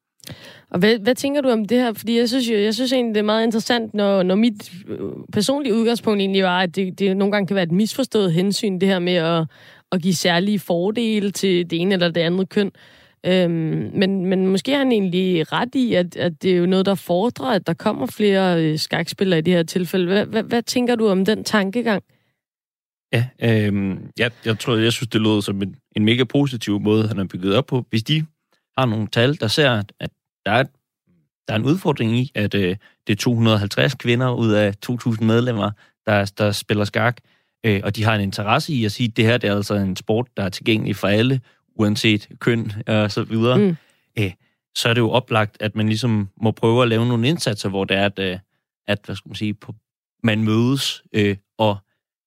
Og 0.69 0.79
hvad, 0.79 0.99
hvad 0.99 1.15
tænker 1.15 1.41
du 1.41 1.49
om 1.49 1.65
det 1.65 1.77
her? 1.77 1.93
Fordi 1.93 2.17
jeg 2.17 2.29
synes 2.29 2.49
jo, 2.49 2.57
jeg 2.57 2.73
synes 2.73 2.93
egentlig, 2.93 3.15
det 3.15 3.19
er 3.19 3.25
meget 3.25 3.43
interessant, 3.43 3.93
når, 3.93 4.23
når 4.23 4.35
mit 4.35 4.71
øh, 4.87 4.99
personlige 5.33 5.75
udgangspunkt 5.75 6.19
egentlig 6.19 6.43
var, 6.43 6.59
at 6.59 6.75
det, 6.75 6.99
det 6.99 7.17
nogle 7.17 7.31
gange 7.31 7.47
kan 7.47 7.55
være 7.55 7.63
et 7.63 7.71
misforstået 7.71 8.33
hensyn, 8.33 8.79
det 8.79 8.89
her 8.89 8.99
med 8.99 9.13
at, 9.13 9.45
at 9.91 10.01
give 10.01 10.13
særlige 10.13 10.59
fordele 10.59 11.31
til 11.31 11.69
det 11.69 11.81
ene 11.81 11.93
eller 11.93 12.11
det 12.11 12.21
andet 12.21 12.49
køn. 12.49 12.71
Øhm, 13.25 13.91
men, 13.93 14.25
men 14.25 14.47
måske 14.47 14.73
er 14.73 14.77
han 14.77 14.91
egentlig 14.91 15.51
ret 15.51 15.75
i, 15.75 15.93
at, 15.93 16.15
at 16.15 16.41
det 16.41 16.51
er 16.51 16.57
jo 16.57 16.65
noget, 16.65 16.85
der 16.85 16.95
fordrer, 16.95 17.49
at 17.51 17.67
der 17.67 17.73
kommer 17.73 18.05
flere 18.05 18.63
øh, 18.63 18.79
skakspillere 18.79 19.39
i 19.39 19.41
det 19.41 19.53
her 19.53 19.63
tilfælde. 19.63 20.05
Hvad, 20.05 20.25
hvad, 20.25 20.43
hvad 20.43 20.61
tænker 20.61 20.95
du 20.95 21.07
om 21.07 21.25
den 21.25 21.43
tankegang? 21.43 22.03
Ja, 23.13 23.25
øhm, 23.41 24.11
ja 24.19 24.29
jeg 24.45 24.59
tror, 24.59 24.75
jeg 24.75 24.93
synes, 24.93 25.09
det 25.09 25.21
lød 25.21 25.41
som 25.41 25.61
en, 25.61 25.75
en 25.95 26.05
mega 26.05 26.23
positiv 26.23 26.79
måde, 26.79 27.07
han 27.07 27.17
har 27.17 27.25
bygget 27.25 27.55
op 27.55 27.65
på. 27.65 27.85
Hvis 27.89 28.03
de 28.03 28.25
har 28.77 28.85
nogle 28.85 29.07
tal, 29.07 29.39
der 29.39 29.47
ser, 29.47 29.71
at, 29.71 29.91
at 29.99 30.09
der, 30.45 30.51
er, 30.51 30.63
der 31.47 31.53
er 31.53 31.55
en 31.55 31.65
udfordring 31.65 32.19
i, 32.19 32.31
at 32.35 32.53
øh, 32.53 32.75
det 33.07 33.13
er 33.13 33.17
250 33.17 33.95
kvinder 33.95 34.33
ud 34.33 34.51
af 34.51 34.73
2.000 34.89 35.23
medlemmer, 35.23 35.71
der, 36.05 36.31
der 36.37 36.51
spiller 36.51 36.85
skak, 36.85 37.17
øh, 37.23 37.40
og 37.83 37.95
de 37.95 38.03
har 38.03 38.15
en 38.15 38.21
interesse 38.21 38.73
i 38.73 38.85
at 38.85 38.91
sige, 38.91 39.07
at 39.07 39.17
det 39.17 39.25
her 39.25 39.37
det 39.37 39.49
er 39.49 39.55
altså 39.55 39.75
en 39.75 39.95
sport, 39.95 40.27
der 40.37 40.43
er 40.43 40.49
tilgængelig 40.49 40.95
for 40.95 41.07
alle, 41.07 41.41
uanset 41.75 42.29
køn 42.39 42.71
og 42.87 43.11
så 43.11 43.23
videre, 43.23 43.57
mm. 43.57 43.75
øh, 44.19 44.31
så 44.75 44.89
er 44.89 44.93
det 44.93 45.01
jo 45.01 45.09
oplagt, 45.09 45.57
at 45.59 45.75
man 45.75 45.87
ligesom 45.87 46.29
må 46.41 46.51
prøve 46.51 46.81
at 46.81 46.87
lave 46.87 47.07
nogle 47.07 47.27
indsatser, 47.27 47.69
hvor 47.69 47.85
det 47.85 47.97
er, 47.97 48.05
at, 48.05 48.19
øh, 48.19 48.37
at 48.87 48.99
hvad 49.05 49.15
skal 49.15 49.29
man 49.29 49.35
sige, 49.35 49.53
på, 49.53 49.75
man 50.23 50.43
mødes 50.43 51.03
øh, 51.13 51.35
og 51.57 51.77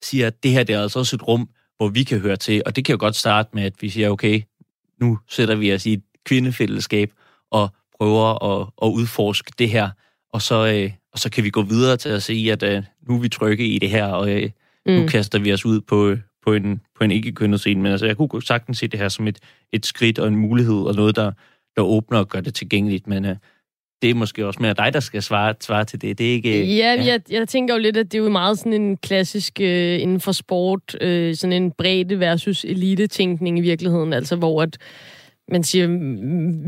siger, 0.02 0.26
at 0.26 0.42
det 0.42 0.50
her 0.50 0.64
det 0.64 0.74
er 0.74 0.82
altså 0.82 0.98
også 0.98 1.16
et 1.16 1.28
rum, 1.28 1.48
hvor 1.76 1.88
vi 1.88 2.02
kan 2.02 2.20
høre 2.20 2.36
til. 2.36 2.62
Og 2.66 2.76
det 2.76 2.84
kan 2.84 2.92
jo 2.92 3.00
godt 3.00 3.16
starte 3.16 3.50
med, 3.52 3.62
at 3.62 3.72
vi 3.80 3.88
siger, 3.88 4.10
okay, 4.10 4.42
nu 5.00 5.18
sætter 5.28 5.54
vi 5.54 5.74
os 5.74 5.86
i 5.86 5.92
et 5.92 6.02
kvindefællesskab 6.24 7.12
og 7.50 7.68
prøver 7.98 8.44
at, 8.44 8.68
at 8.82 8.88
udforske 8.88 9.52
det 9.58 9.70
her. 9.70 9.90
Og 10.32 10.42
så, 10.42 10.66
øh, 10.66 10.90
og 11.12 11.18
så 11.18 11.30
kan 11.30 11.44
vi 11.44 11.50
gå 11.50 11.62
videre 11.62 11.96
til 11.96 12.08
at 12.08 12.22
sige, 12.22 12.52
at 12.52 12.62
øh, 12.62 12.82
nu 13.08 13.14
er 13.16 13.20
vi 13.20 13.28
trygge 13.28 13.66
i 13.66 13.78
det 13.78 13.90
her, 13.90 14.06
og 14.06 14.30
øh, 14.30 14.50
mm. 14.86 14.92
nu 14.92 15.06
kaster 15.06 15.38
vi 15.38 15.52
os 15.52 15.66
ud 15.66 15.80
på, 15.80 16.16
på 16.46 16.52
en, 16.52 16.80
på 16.98 17.04
en 17.04 17.10
ikke-kønnet 17.10 17.60
scene. 17.60 17.82
Men 17.82 17.92
altså, 17.92 18.06
jeg 18.06 18.16
kunne 18.16 18.42
sagtens 18.42 18.78
se 18.78 18.88
det 18.88 19.00
her 19.00 19.08
som 19.08 19.28
et, 19.28 19.38
et 19.72 19.86
skridt 19.86 20.18
og 20.18 20.28
en 20.28 20.36
mulighed, 20.36 20.82
og 20.82 20.94
noget, 20.94 21.16
der, 21.16 21.32
der 21.76 21.82
åbner 21.82 22.18
og 22.18 22.28
gør 22.28 22.40
det 22.40 22.54
tilgængeligt. 22.54 23.06
Men 23.06 23.24
øh, 23.24 23.36
det 24.02 24.10
er 24.10 24.14
måske 24.14 24.46
også 24.46 24.62
mere 24.62 24.74
dig, 24.74 24.92
der 24.92 25.00
skal 25.00 25.22
svare, 25.22 25.54
svare 25.60 25.84
til 25.84 26.02
det. 26.02 26.18
Det 26.18 26.28
er 26.28 26.32
ikke... 26.32 26.76
Ja, 26.76 26.94
ja. 26.94 27.04
Jeg, 27.04 27.20
jeg 27.30 27.48
tænker 27.48 27.74
jo 27.74 27.80
lidt, 27.80 27.96
at 27.96 28.12
det 28.12 28.18
er 28.18 28.22
jo 28.22 28.30
meget 28.30 28.58
sådan 28.58 28.72
en 28.72 28.96
klassisk 28.96 29.60
øh, 29.60 30.00
inden 30.00 30.20
for 30.20 30.32
sport, 30.32 30.96
øh, 31.00 31.34
sådan 31.34 31.62
en 31.62 31.72
bredde 31.72 32.20
versus 32.20 32.64
elite-tænkning 32.64 33.58
i 33.58 33.60
virkeligheden, 33.60 34.12
altså 34.12 34.36
hvor 34.36 34.62
at 34.62 34.78
man 35.48 35.64
siger, 35.64 35.86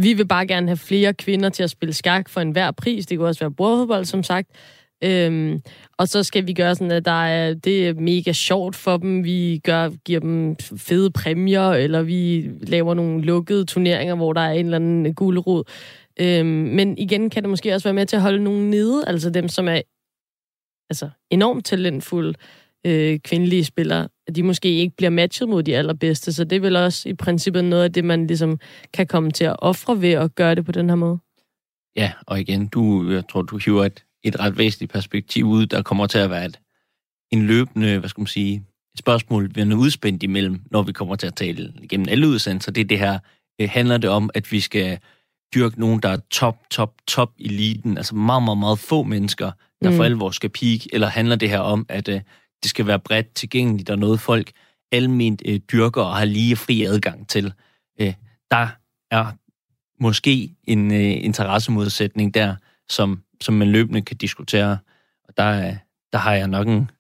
vi 0.01 0.13
vil 0.13 0.27
bare 0.27 0.47
gerne 0.47 0.67
have 0.67 0.77
flere 0.77 1.15
kvinder 1.15 1.49
til 1.49 1.63
at 1.63 1.71
spille 1.71 1.93
skak 1.93 2.29
for 2.29 2.41
enhver 2.41 2.71
pris. 2.71 3.07
Det 3.07 3.19
kunne 3.19 3.29
også 3.29 3.41
være 3.41 3.51
bordfodbold, 3.51 4.05
som 4.05 4.23
sagt. 4.23 4.51
Øhm, 5.05 5.63
og 5.99 6.09
så 6.09 6.23
skal 6.23 6.47
vi 6.47 6.53
gøre 6.53 6.75
sådan, 6.75 6.91
at 6.91 7.05
der 7.05 7.25
er, 7.25 7.55
det 7.55 7.89
er 7.89 7.95
mega 7.95 8.33
sjovt 8.33 8.77
for 8.77 8.97
dem. 8.97 9.25
Vi 9.25 9.61
gør, 9.65 9.91
giver 10.05 10.21
dem 10.21 10.57
fede 10.77 11.11
præmier, 11.11 11.71
eller 11.71 12.03
vi 12.03 12.51
laver 12.61 12.95
nogle 12.95 13.23
lukkede 13.23 13.65
turneringer, 13.65 14.15
hvor 14.15 14.33
der 14.33 14.41
er 14.41 14.53
en 14.53 14.67
eller 14.67 14.77
anden 14.77 15.15
gulerod. 15.15 15.65
Øhm, 16.21 16.47
men 16.47 16.99
igen 16.99 17.31
kan 17.31 17.43
det 17.43 17.51
måske 17.51 17.75
også 17.75 17.89
være 17.89 17.95
med 17.95 18.07
til 18.07 18.17
at 18.17 18.23
holde 18.23 18.45
nogen 18.45 18.71
nede, 18.71 19.05
altså 19.07 19.31
dem, 19.31 19.49
som 19.49 19.69
er 19.69 19.81
altså, 20.91 21.11
enormt 21.31 21.65
talentfulde 21.65 22.35
øh, 22.87 23.19
kvindelige 23.19 23.65
spillere, 23.65 24.09
at 24.27 24.37
de 24.37 24.43
måske 24.43 24.69
ikke 24.69 24.97
bliver 24.97 25.11
matchet 25.11 25.49
mod 25.49 25.63
de 25.63 25.77
allerbedste. 25.77 26.33
Så 26.33 26.45
det 26.45 26.57
er 26.57 26.61
vel 26.61 26.77
også 26.77 27.09
i 27.09 27.15
princippet 27.15 27.65
noget 27.65 27.85
af 27.85 27.93
det, 27.93 28.05
man 28.05 28.27
ligesom 28.27 28.59
kan 28.93 29.07
komme 29.07 29.31
til 29.31 29.45
at 29.45 29.57
ofre 29.59 30.03
ved 30.03 30.13
at 30.13 30.35
gøre 30.35 30.55
det 30.55 30.65
på 30.65 30.73
den 30.73 30.89
her 30.89 30.97
måde. 30.97 31.19
Ja, 31.97 32.13
og 32.27 32.41
igen, 32.41 32.67
du, 32.67 33.11
jeg 33.11 33.29
tror, 33.29 33.43
du 33.43 33.59
hiver 33.65 33.85
et, 33.85 34.05
et 34.25 34.41
ret 34.41 34.59
væsentligt 34.59 34.93
perspektiv 34.93 35.45
ud, 35.47 35.67
der 35.67 35.83
kommer 35.83 36.07
til 36.07 36.19
at 36.19 36.31
være 36.31 36.45
et, 36.45 36.61
en 37.31 37.47
løbende, 37.47 37.99
hvad 37.99 38.09
skal 38.09 38.21
man 38.21 38.27
sige, 38.27 38.55
et 38.95 38.99
spørgsmål, 38.99 39.55
vi 39.55 39.61
er 39.61 39.75
udspændt 39.75 40.23
imellem, 40.23 40.61
når 40.71 40.83
vi 40.83 40.93
kommer 40.93 41.17
til 41.17 41.27
at 41.27 41.35
tale 41.35 41.73
igennem 41.83 42.07
alle 42.09 42.29
udsendelser. 42.29 42.73
Det 42.73 42.81
er 42.81 42.85
det 42.85 42.99
her, 42.99 43.19
øh, 43.61 43.69
handler 43.73 43.99
det 43.99 44.11
om, 44.11 44.31
at 44.35 44.53
vi 44.53 44.61
skal 44.61 44.99
dyrke 45.55 45.81
nogen, 45.81 46.01
der 46.01 46.09
er 46.09 46.19
top, 46.31 46.57
top, 46.71 46.95
top 47.09 47.33
eliten, 47.39 47.97
altså 47.97 48.15
meget, 48.15 48.43
meget, 48.43 48.59
meget 48.59 48.79
få 48.79 49.03
mennesker, 49.03 49.51
der 49.83 49.91
mm. 49.91 49.97
for 49.97 50.05
alvor 50.05 50.31
skal 50.31 50.51
peak, 50.51 50.81
eller 50.93 51.09
handler 51.09 51.37
det 51.37 51.51
her 51.51 51.59
om, 51.59 51.87
at 51.89 52.09
øh, 52.09 52.21
det 52.63 52.71
skal 52.71 52.87
være 52.87 52.99
bredt 52.99 53.35
tilgængeligt, 53.35 53.91
og 53.91 53.99
noget 53.99 54.21
folk 54.21 54.53
almindeligt 54.93 55.55
øh, 55.55 55.61
dyrker 55.73 56.03
og 56.03 56.17
har 56.17 56.25
lige 56.25 56.57
fri 56.57 56.85
adgang 56.85 57.29
til. 57.29 57.53
Øh, 58.01 58.15
der 58.51 58.69
er 59.11 59.27
måske 60.03 60.55
en 60.65 60.93
øh, 60.93 61.25
interessemodsætning 61.25 62.35
der, 62.35 62.57
som, 62.89 63.23
som 63.41 63.55
man 63.55 63.69
løbende 63.69 64.03
kan 64.03 64.17
diskutere. 64.17 64.79
Og 65.29 65.37
der, 65.37 65.67
øh, 65.67 65.77
der 66.13 66.19
har 66.19 66.35
jeg 66.35 66.49
nok 66.49 66.69
en, 66.69 66.91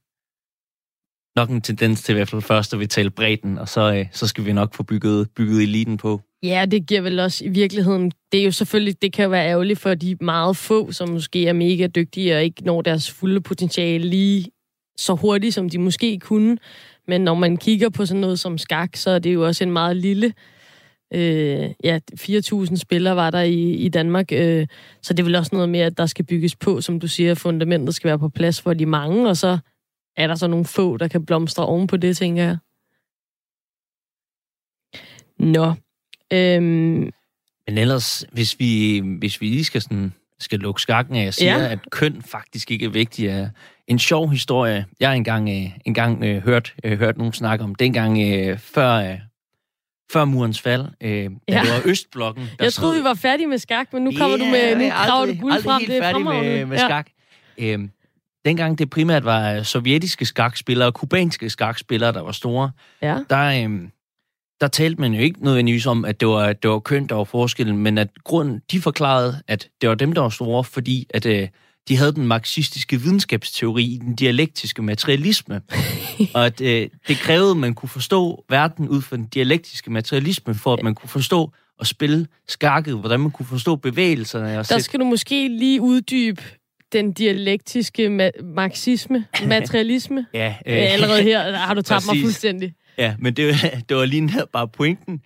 nok 1.36 1.50
en 1.50 1.60
tendens 1.60 2.02
til 2.02 2.12
i 2.12 2.14
hvert 2.14 2.28
fald 2.28 2.42
først 2.42 2.74
at 2.74 2.80
vi 2.80 2.86
taler 2.86 3.10
bredden, 3.10 3.58
og 3.58 3.68
så, 3.68 3.94
øh, 3.94 4.06
så 4.12 4.26
skal 4.26 4.44
vi 4.44 4.52
nok 4.52 4.74
få 4.74 4.82
bygget, 4.82 5.30
bygget 5.30 5.62
eliten 5.62 5.96
på. 5.96 6.20
Ja, 6.42 6.66
det 6.70 6.86
giver 6.86 7.00
vel 7.00 7.20
også 7.20 7.44
i 7.44 7.48
virkeligheden, 7.48 8.12
det 8.32 8.40
er 8.40 8.44
jo 8.44 8.50
selvfølgelig, 8.50 9.02
det 9.02 9.12
kan 9.12 9.22
jo 9.22 9.30
være 9.30 9.48
ærgerligt 9.48 9.78
for 9.78 9.94
de 9.94 10.16
meget 10.20 10.56
få, 10.56 10.92
som 10.92 11.08
måske 11.08 11.46
er 11.46 11.52
mega 11.52 11.86
dygtige 11.86 12.36
og 12.36 12.44
ikke 12.44 12.64
når 12.64 12.82
deres 12.82 13.10
fulde 13.10 13.40
potentiale 13.40 14.08
lige 14.08 14.46
så 14.96 15.14
hurtigt, 15.14 15.54
som 15.54 15.68
de 15.68 15.78
måske 15.78 16.18
kunne. 16.18 16.58
Men 17.08 17.20
når 17.20 17.34
man 17.34 17.56
kigger 17.56 17.88
på 17.88 18.06
sådan 18.06 18.20
noget 18.20 18.40
som 18.40 18.58
skak, 18.58 18.96
så 18.96 19.10
er 19.10 19.18
det 19.18 19.34
jo 19.34 19.46
også 19.46 19.64
en 19.64 19.72
meget 19.72 19.96
lille... 19.96 20.32
Øh, 21.14 21.70
ja, 21.84 21.98
4.000 22.20 22.76
spillere 22.76 23.16
var 23.16 23.30
der 23.30 23.40
i, 23.40 23.72
i 23.72 23.88
Danmark, 23.88 24.32
øh, 24.32 24.66
så 25.02 25.14
det 25.14 25.20
er 25.20 25.24
vel 25.24 25.34
også 25.34 25.50
noget 25.52 25.68
med, 25.68 25.80
at 25.80 25.98
der 25.98 26.06
skal 26.06 26.24
bygges 26.24 26.56
på, 26.56 26.80
som 26.80 27.00
du 27.00 27.08
siger, 27.08 27.34
fundamentet 27.34 27.94
skal 27.94 28.08
være 28.08 28.18
på 28.18 28.28
plads 28.28 28.60
for 28.60 28.74
de 28.74 28.86
mange, 28.86 29.28
og 29.28 29.36
så 29.36 29.58
er 30.16 30.26
der 30.26 30.34
så 30.34 30.46
nogle 30.46 30.64
få, 30.64 30.96
der 30.96 31.08
kan 31.08 31.26
blomstre 31.26 31.66
oven 31.66 31.86
på 31.86 31.96
det, 31.96 32.16
tænker 32.16 32.42
jeg. 32.42 32.56
Nå. 35.38 35.72
Øhm. 36.32 37.10
Men 37.66 37.78
ellers, 37.78 38.24
hvis 38.32 38.58
vi, 38.58 39.02
hvis 39.18 39.40
vi 39.40 39.46
lige 39.46 39.64
skal, 39.64 39.82
sådan, 39.82 40.12
skal 40.38 40.58
lukke 40.58 40.80
skakken 40.80 41.16
af 41.16 41.26
og 41.26 41.34
sige, 41.34 41.58
ja. 41.58 41.68
at 41.68 41.78
køn 41.90 42.22
faktisk 42.22 42.70
ikke 42.70 42.84
er 42.84 42.90
vigtigt, 42.90 43.30
er 43.30 43.50
en 43.86 43.98
sjov 43.98 44.30
historie. 44.30 44.86
Jeg 45.00 45.08
har 45.08 45.14
engang, 45.14 45.48
øh, 45.48 45.78
engang 45.84 46.24
øh, 46.24 46.42
hørt, 46.44 46.74
øh, 46.84 46.98
hørt 46.98 47.18
nogen 47.18 47.32
snakke 47.32 47.64
om, 47.64 47.74
dengang 47.74 48.18
øh, 48.22 48.58
før, 48.58 48.92
øh, 48.92 49.18
før 50.12 50.24
murens 50.24 50.60
fald, 50.60 50.84
øh, 51.00 51.08
da 51.08 51.18
ja. 51.48 51.60
det 51.60 51.70
var 51.70 51.82
Østblokken. 51.84 52.44
Der 52.58 52.64
jeg 52.64 52.72
troede, 52.72 52.96
vi 52.98 53.04
var 53.04 53.14
færdige 53.14 53.46
med 53.46 53.58
skak, 53.58 53.92
men 53.92 54.04
nu 54.04 54.12
kommer 54.18 54.38
yeah, 54.38 54.46
du 54.46 54.76
med, 54.76 54.86
nu 54.86 54.94
graver 54.94 55.26
du 55.26 55.40
guld 55.40 55.62
frem. 55.62 55.82
Det 55.86 55.96
er 55.96 56.02
færdig 56.02 56.24
med, 56.24 56.66
med 56.66 56.78
skak. 56.78 57.08
Ja. 57.58 57.64
Øhm, 57.64 57.90
dengang 58.44 58.78
det 58.78 58.90
primært 58.90 59.24
var 59.24 59.62
sovjetiske 59.62 60.24
skakspillere 60.24 60.88
og 60.88 60.94
kubanske 60.94 61.50
skakspillere, 61.50 62.12
der 62.12 62.22
var 62.22 62.32
store, 62.32 62.70
ja. 63.02 63.18
der, 63.30 63.64
øhm, 63.64 63.90
der 64.60 64.68
talte 64.68 65.00
man 65.00 65.12
jo 65.12 65.20
ikke 65.20 65.44
nødvendigvis 65.44 65.86
om, 65.86 66.04
at 66.04 66.20
det 66.20 66.28
var, 66.28 66.52
det 66.52 66.70
var 66.70 66.78
køn, 66.78 67.06
der 67.06 67.14
var 67.14 67.24
forskellen, 67.24 67.78
men 67.78 67.98
at 67.98 68.08
grunden, 68.24 68.60
de 68.70 68.80
forklarede, 68.80 69.42
at 69.48 69.68
det 69.80 69.88
var 69.88 69.94
dem, 69.94 70.12
der 70.12 70.20
var 70.20 70.28
store, 70.28 70.64
fordi 70.64 71.06
at 71.10 71.26
øh, 71.26 71.48
de 71.88 71.96
havde 71.96 72.12
den 72.12 72.26
marxistiske 72.26 73.00
videnskabsteori, 73.00 73.98
den 74.02 74.14
dialektiske 74.14 74.82
materialisme. 74.82 75.60
og 76.34 76.46
at 76.46 76.60
øh, 76.60 76.88
det 77.08 77.16
krævede, 77.16 77.50
at 77.50 77.56
man 77.56 77.74
kunne 77.74 77.88
forstå 77.88 78.44
verden 78.50 78.88
ud 78.88 79.02
fra 79.02 79.16
den 79.16 79.26
dialektiske 79.26 79.90
materialisme, 79.92 80.54
for 80.54 80.72
at 80.74 80.82
man 80.82 80.94
kunne 80.94 81.08
forstå 81.08 81.52
og 81.78 81.86
spille 81.86 82.26
skakket, 82.48 82.98
hvordan 82.98 83.20
man 83.20 83.30
kunne 83.30 83.46
forstå 83.46 83.76
bevægelserne. 83.76 84.58
Og 84.58 84.68
Der 84.68 84.78
skal 84.78 85.00
du 85.00 85.04
måske 85.04 85.48
lige 85.48 85.80
uddybe 85.80 86.42
den 86.92 87.12
dialektiske 87.12 88.06
ma- 88.06 88.42
marxisme, 88.44 89.24
materialisme. 89.46 90.26
Ja, 90.34 90.54
Øh, 90.66 90.76
allerede 90.92 91.22
her 91.22 91.52
har 91.56 91.74
du 91.74 91.82
tabt 91.82 92.06
mig 92.06 92.20
fuldstændig. 92.22 92.74
Ja, 92.98 93.14
men 93.18 93.34
det, 93.34 93.46
var- 93.46 93.70
det 93.88 93.96
var 93.96 94.04
lige 94.04 94.30
bare 94.52 94.68
pointen, 94.68 95.20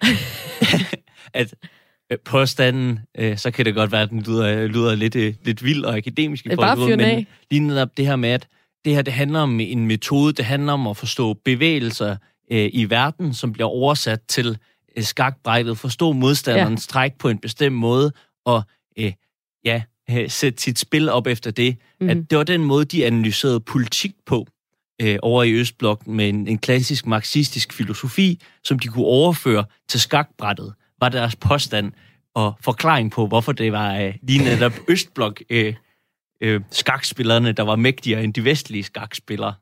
at 1.35 1.55
påstanden, 2.25 2.99
øh, 3.19 3.39
så 3.39 3.51
kan 3.51 3.65
det 3.65 3.75
godt 3.75 3.93
være, 3.93 4.03
at 4.03 4.11
den 4.11 4.23
lyder, 4.23 4.67
lyder 4.67 4.95
lidt, 4.95 5.17
øh, 5.17 5.35
lidt 5.45 5.65
vild 5.65 5.85
og 5.85 5.97
akademisk 5.97 6.47
i 6.47 6.49
den 6.49 6.57
men 6.97 7.01
af. 7.01 7.27
lige 7.51 7.61
netop 7.61 7.97
det 7.97 8.07
her 8.07 8.17
med, 8.17 8.29
at 8.29 8.49
det 8.85 8.95
her 8.95 9.03
det 9.03 9.13
handler 9.13 9.41
om 9.41 9.61
en 9.61 9.87
metode, 9.87 10.33
det 10.33 10.45
handler 10.45 10.73
om 10.73 10.87
at 10.87 10.97
forstå 10.97 11.35
bevægelser 11.45 12.17
øh, 12.53 12.71
i 12.73 12.91
verden, 12.91 13.35
som 13.35 13.53
bliver 13.53 13.69
oversat 13.69 14.21
til 14.29 14.59
øh, 14.97 15.05
skakbrættet, 15.05 15.79
forstå 15.79 16.13
modstanderens 16.13 16.87
ja. 16.89 16.93
træk 16.93 17.19
på 17.19 17.29
en 17.29 17.39
bestemt 17.39 17.77
måde, 17.77 18.13
og 18.45 18.63
øh, 18.99 19.13
ja, 19.65 19.83
øh, 20.11 20.31
sætte 20.31 20.63
sit 20.63 20.79
spil 20.79 21.09
op 21.09 21.27
efter 21.27 21.51
det. 21.51 21.77
Mm. 22.01 22.09
At 22.09 22.17
det 22.31 22.39
var 22.39 22.45
den 22.45 22.65
måde, 22.65 22.85
de 22.85 23.07
analyserede 23.07 23.61
politik 23.61 24.15
på 24.27 24.47
øh, 25.03 25.19
over 25.23 25.43
i 25.43 25.53
Østblokken 25.53 26.15
med 26.15 26.29
en, 26.29 26.49
en 26.49 26.59
klassisk 26.59 27.07
marxistisk 27.07 27.73
filosofi, 27.73 28.41
som 28.65 28.79
de 28.79 28.89
kunne 28.89 29.05
overføre 29.05 29.65
til 29.89 30.01
skakbrættet, 30.01 30.75
var 31.01 31.09
deres 31.09 31.37
påstand 31.37 31.93
og 32.35 32.55
forklaring 32.61 33.11
på, 33.11 33.27
hvorfor 33.27 33.53
det 33.53 33.73
var 33.73 33.99
øh, 33.99 34.15
lige 34.23 34.45
netop 34.45 34.73
Østblok 34.93 35.43
øh, 35.51 35.75
øh, 36.41 36.61
skakspillerne, 36.71 37.53
der 37.53 37.63
var 37.63 37.77
mægtigere 37.77 38.25
end 38.25 38.35
de 38.35 38.45
vestlige 38.45 38.83
skakspillere. 38.83 39.55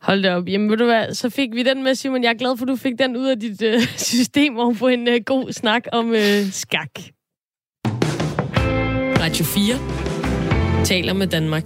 Hold 0.00 0.22
da 0.22 0.36
op. 0.36 0.48
Jamen 0.48 0.70
ved 0.70 0.76
du 0.76 0.84
hvad, 0.84 1.14
så 1.14 1.30
fik 1.30 1.54
vi 1.54 1.62
den 1.62 1.82
med, 1.82 1.94
Simon. 1.94 2.22
Jeg 2.22 2.30
er 2.30 2.38
glad 2.38 2.56
for, 2.56 2.64
at 2.64 2.68
du 2.68 2.76
fik 2.76 2.98
den 2.98 3.16
ud 3.16 3.26
af 3.26 3.40
dit 3.40 3.62
øh, 3.62 3.80
system 4.14 4.56
og 4.56 4.76
på 4.78 4.88
en 4.88 5.08
øh, 5.08 5.20
god 5.26 5.52
snak 5.52 5.84
om 5.92 6.12
øh, 6.12 6.50
skak. 6.50 6.90
Radio 9.20 9.44
4 9.44 10.84
taler 10.84 11.12
med 11.12 11.26
Danmark. 11.26 11.64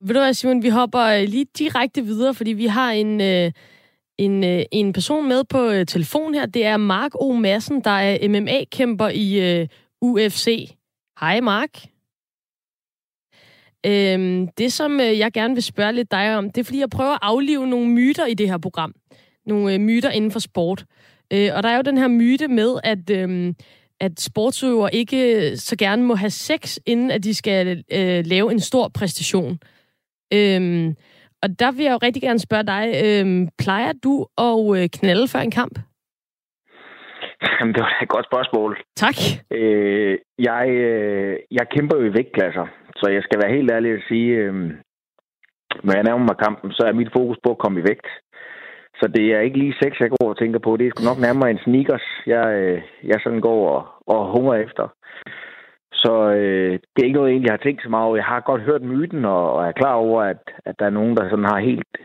Ved 0.00 0.14
du 0.14 0.20
hvad, 0.20 0.34
Simon, 0.34 0.62
vi 0.62 0.68
hopper 0.68 1.00
øh, 1.00 1.28
lige 1.28 1.46
direkte 1.58 2.02
videre, 2.02 2.34
fordi 2.34 2.52
vi 2.52 2.66
har 2.66 2.90
en, 2.90 3.20
øh, 3.20 3.52
en, 4.18 4.44
øh, 4.44 4.62
en 4.72 4.92
person 4.92 5.28
med 5.28 5.44
på 5.44 5.70
øh, 5.70 5.86
telefon 5.86 6.34
her. 6.34 6.46
Det 6.46 6.64
er 6.64 6.76
Mark 6.76 7.10
O. 7.14 7.32
Madsen, 7.32 7.80
der 7.80 7.90
er 7.90 8.28
MMA-kæmper 8.28 9.08
i 9.08 9.60
øh, 9.60 9.68
UFC. 10.00 10.70
Hej, 11.20 11.40
Mark. 11.40 11.70
Øhm, 13.86 14.48
det, 14.48 14.72
som 14.72 15.00
øh, 15.00 15.18
jeg 15.18 15.32
gerne 15.32 15.54
vil 15.54 15.62
spørge 15.62 15.92
lidt 15.92 16.10
dig 16.10 16.36
om, 16.36 16.50
det 16.50 16.60
er, 16.60 16.64
fordi 16.64 16.78
jeg 16.78 16.90
prøver 16.90 17.12
at 17.12 17.18
aflive 17.22 17.66
nogle 17.66 17.88
myter 17.88 18.26
i 18.26 18.34
det 18.34 18.48
her 18.48 18.58
program. 18.58 18.94
Nogle 19.46 19.74
øh, 19.74 19.80
myter 19.80 20.10
inden 20.10 20.30
for 20.30 20.38
sport. 20.38 20.84
Øh, 21.32 21.50
og 21.54 21.62
der 21.62 21.68
er 21.68 21.76
jo 21.76 21.82
den 21.82 21.98
her 21.98 22.08
myte 22.08 22.48
med, 22.48 22.76
at, 22.84 23.10
øh, 23.10 23.54
at 24.00 24.20
sportsøvere 24.20 24.94
ikke 24.94 25.50
øh, 25.50 25.56
så 25.56 25.76
gerne 25.76 26.02
må 26.02 26.14
have 26.14 26.30
sex, 26.30 26.78
inden 26.86 27.10
at 27.10 27.24
de 27.24 27.34
skal 27.34 27.84
øh, 27.92 28.26
lave 28.26 28.52
en 28.52 28.60
stor 28.60 28.88
præstation. 28.88 29.58
Øh, 30.32 30.94
og 31.42 31.48
der 31.60 31.70
vil 31.72 31.84
jeg 31.84 31.92
jo 31.92 32.06
rigtig 32.06 32.22
gerne 32.22 32.38
spørge 32.38 32.66
dig, 32.74 32.84
øh, 33.04 33.48
plejer 33.62 33.92
du 34.04 34.26
at 34.48 34.58
øh, 34.76 34.88
knalde 34.98 35.28
før 35.28 35.40
en 35.40 35.56
kamp? 35.60 35.78
Jamen, 37.60 37.74
det 37.74 37.82
var 37.82 37.98
et 38.02 38.08
godt 38.08 38.26
spørgsmål. 38.30 38.78
Tak. 38.96 39.18
Øh, 39.50 40.18
jeg, 40.38 40.68
øh, 40.68 41.36
jeg 41.50 41.66
kæmper 41.74 41.96
jo 41.96 42.04
i 42.04 42.14
vægtklasser, 42.14 42.66
så 42.96 43.10
jeg 43.10 43.22
skal 43.22 43.40
være 43.42 43.54
helt 43.56 43.70
ærlig 43.70 43.90
at 43.92 44.04
sige, 44.08 44.30
øh, 44.36 44.54
når 45.84 45.94
jeg 45.94 46.04
nærmer 46.04 46.24
mig 46.24 46.38
kampen, 46.46 46.72
så 46.72 46.82
er 46.86 46.92
mit 47.00 47.12
fokus 47.16 47.38
på 47.44 47.50
at 47.50 47.58
komme 47.58 47.80
i 47.80 47.84
vægt. 47.88 48.08
Så 49.00 49.08
det 49.16 49.24
er 49.34 49.40
ikke 49.40 49.58
lige 49.58 49.78
sex, 49.82 49.92
jeg 50.00 50.10
går 50.10 50.28
og 50.28 50.38
tænker 50.38 50.58
på. 50.58 50.76
Det 50.76 50.86
er 50.86 50.90
sgu 50.90 51.04
nok 51.04 51.20
nærmere 51.26 51.50
en 51.50 51.64
sneakers, 51.64 52.06
jeg, 52.26 52.46
øh, 52.60 52.82
jeg 53.04 53.18
sådan 53.24 53.40
går 53.40 53.60
og, 53.76 53.82
og 54.14 54.32
hunger 54.34 54.54
efter. 54.54 54.84
Så 56.04 56.12
øh, 56.40 56.72
det 56.72 56.98
er 57.00 57.08
ikke 57.08 57.18
noget, 57.18 57.28
jeg 57.28 57.34
egentlig 57.34 57.52
har 57.52 57.64
tænkt 57.64 57.82
så 57.82 57.88
meget 57.88 58.06
over. 58.06 58.16
Jeg 58.16 58.24
har 58.24 58.40
godt 58.40 58.62
hørt 58.62 58.82
myten, 58.82 59.24
og, 59.24 59.52
og 59.52 59.66
er 59.66 59.72
klar 59.72 59.94
over, 59.94 60.22
at, 60.22 60.42
at 60.66 60.74
der 60.78 60.86
er 60.86 60.96
nogen, 60.98 61.16
der 61.16 61.30
sådan 61.30 61.50
har 61.52 61.68
helt 61.70 61.96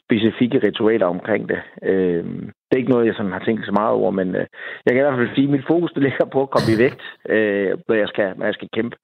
specifikke 0.00 0.58
ritualer 0.66 1.06
omkring 1.06 1.48
det. 1.48 1.60
Øh, 1.82 2.24
det 2.66 2.72
er 2.72 2.82
ikke 2.82 2.90
noget, 2.90 3.06
jeg 3.06 3.14
sådan 3.14 3.32
har 3.32 3.44
tænkt 3.44 3.66
så 3.66 3.72
meget 3.72 3.92
over, 3.92 4.10
men 4.10 4.28
øh, 4.28 4.46
jeg 4.84 4.90
kan 4.92 5.00
i 5.02 5.06
hvert 5.06 5.18
fald 5.18 5.34
sige, 5.34 5.44
at 5.44 5.50
mit 5.50 5.66
fokus 5.66 5.92
det 5.92 6.02
ligger 6.02 6.24
på 6.32 6.42
at 6.42 6.50
komme 6.50 6.68
i 6.74 6.78
vægt, 6.78 7.02
øh, 7.28 7.70
når, 7.88 7.94
jeg 7.94 8.08
skal, 8.08 8.34
når 8.38 8.46
jeg 8.46 8.54
skal 8.54 8.68
kæmpe. 8.76 8.96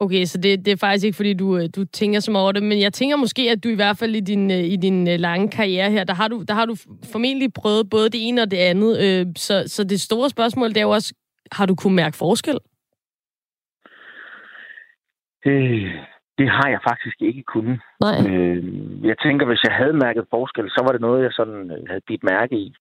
Okay, 0.00 0.24
så 0.24 0.38
det, 0.38 0.64
det 0.64 0.72
er 0.72 0.76
faktisk 0.76 1.04
ikke, 1.04 1.16
fordi 1.16 1.34
du, 1.34 1.56
øh, 1.56 1.68
du 1.76 1.84
tænker 1.84 2.20
så 2.20 2.30
meget 2.30 2.42
over 2.42 2.52
det, 2.52 2.62
men 2.62 2.80
jeg 2.80 2.92
tænker 2.92 3.16
måske, 3.16 3.42
at 3.50 3.64
du 3.64 3.68
i 3.68 3.74
hvert 3.74 3.98
fald 3.98 4.14
i 4.16 4.20
din, 4.20 4.50
øh, 4.50 4.64
i 4.64 4.76
din 4.76 5.08
øh, 5.08 5.18
lange 5.18 5.48
karriere 5.48 5.90
her, 5.90 6.04
der 6.04 6.14
har, 6.14 6.28
du, 6.28 6.42
der 6.48 6.54
har 6.54 6.64
du 6.64 6.76
formentlig 7.12 7.52
prøvet 7.52 7.90
både 7.90 8.10
det 8.10 8.28
ene 8.28 8.42
og 8.42 8.50
det 8.50 8.56
andet. 8.56 8.92
Øh, 9.04 9.26
så, 9.36 9.64
så 9.66 9.84
det 9.84 10.00
store 10.00 10.30
spørgsmål, 10.30 10.68
det 10.68 10.76
er 10.76 10.82
jo 10.82 10.90
også, 10.90 11.14
har 11.52 11.66
du 11.66 11.74
kunne 11.74 11.96
mærke 11.96 12.16
forskel? 12.16 12.58
Øh, 15.46 15.94
det 16.38 16.48
har 16.50 16.68
jeg 16.68 16.80
faktisk 16.88 17.16
ikke 17.20 17.42
kunnet. 17.42 17.80
Nej. 18.00 18.18
Øh, 18.28 18.64
jeg 19.04 19.18
tænker, 19.18 19.46
hvis 19.46 19.64
jeg 19.64 19.74
havde 19.74 19.92
mærket 19.92 20.24
forskel, 20.30 20.70
så 20.70 20.80
var 20.86 20.92
det 20.92 21.00
noget, 21.00 21.22
jeg 21.22 21.32
sådan 21.32 21.70
øh, 21.70 21.82
havde 21.88 22.06
bidt 22.06 22.22
mærke 22.22 22.56
i. 22.56 22.74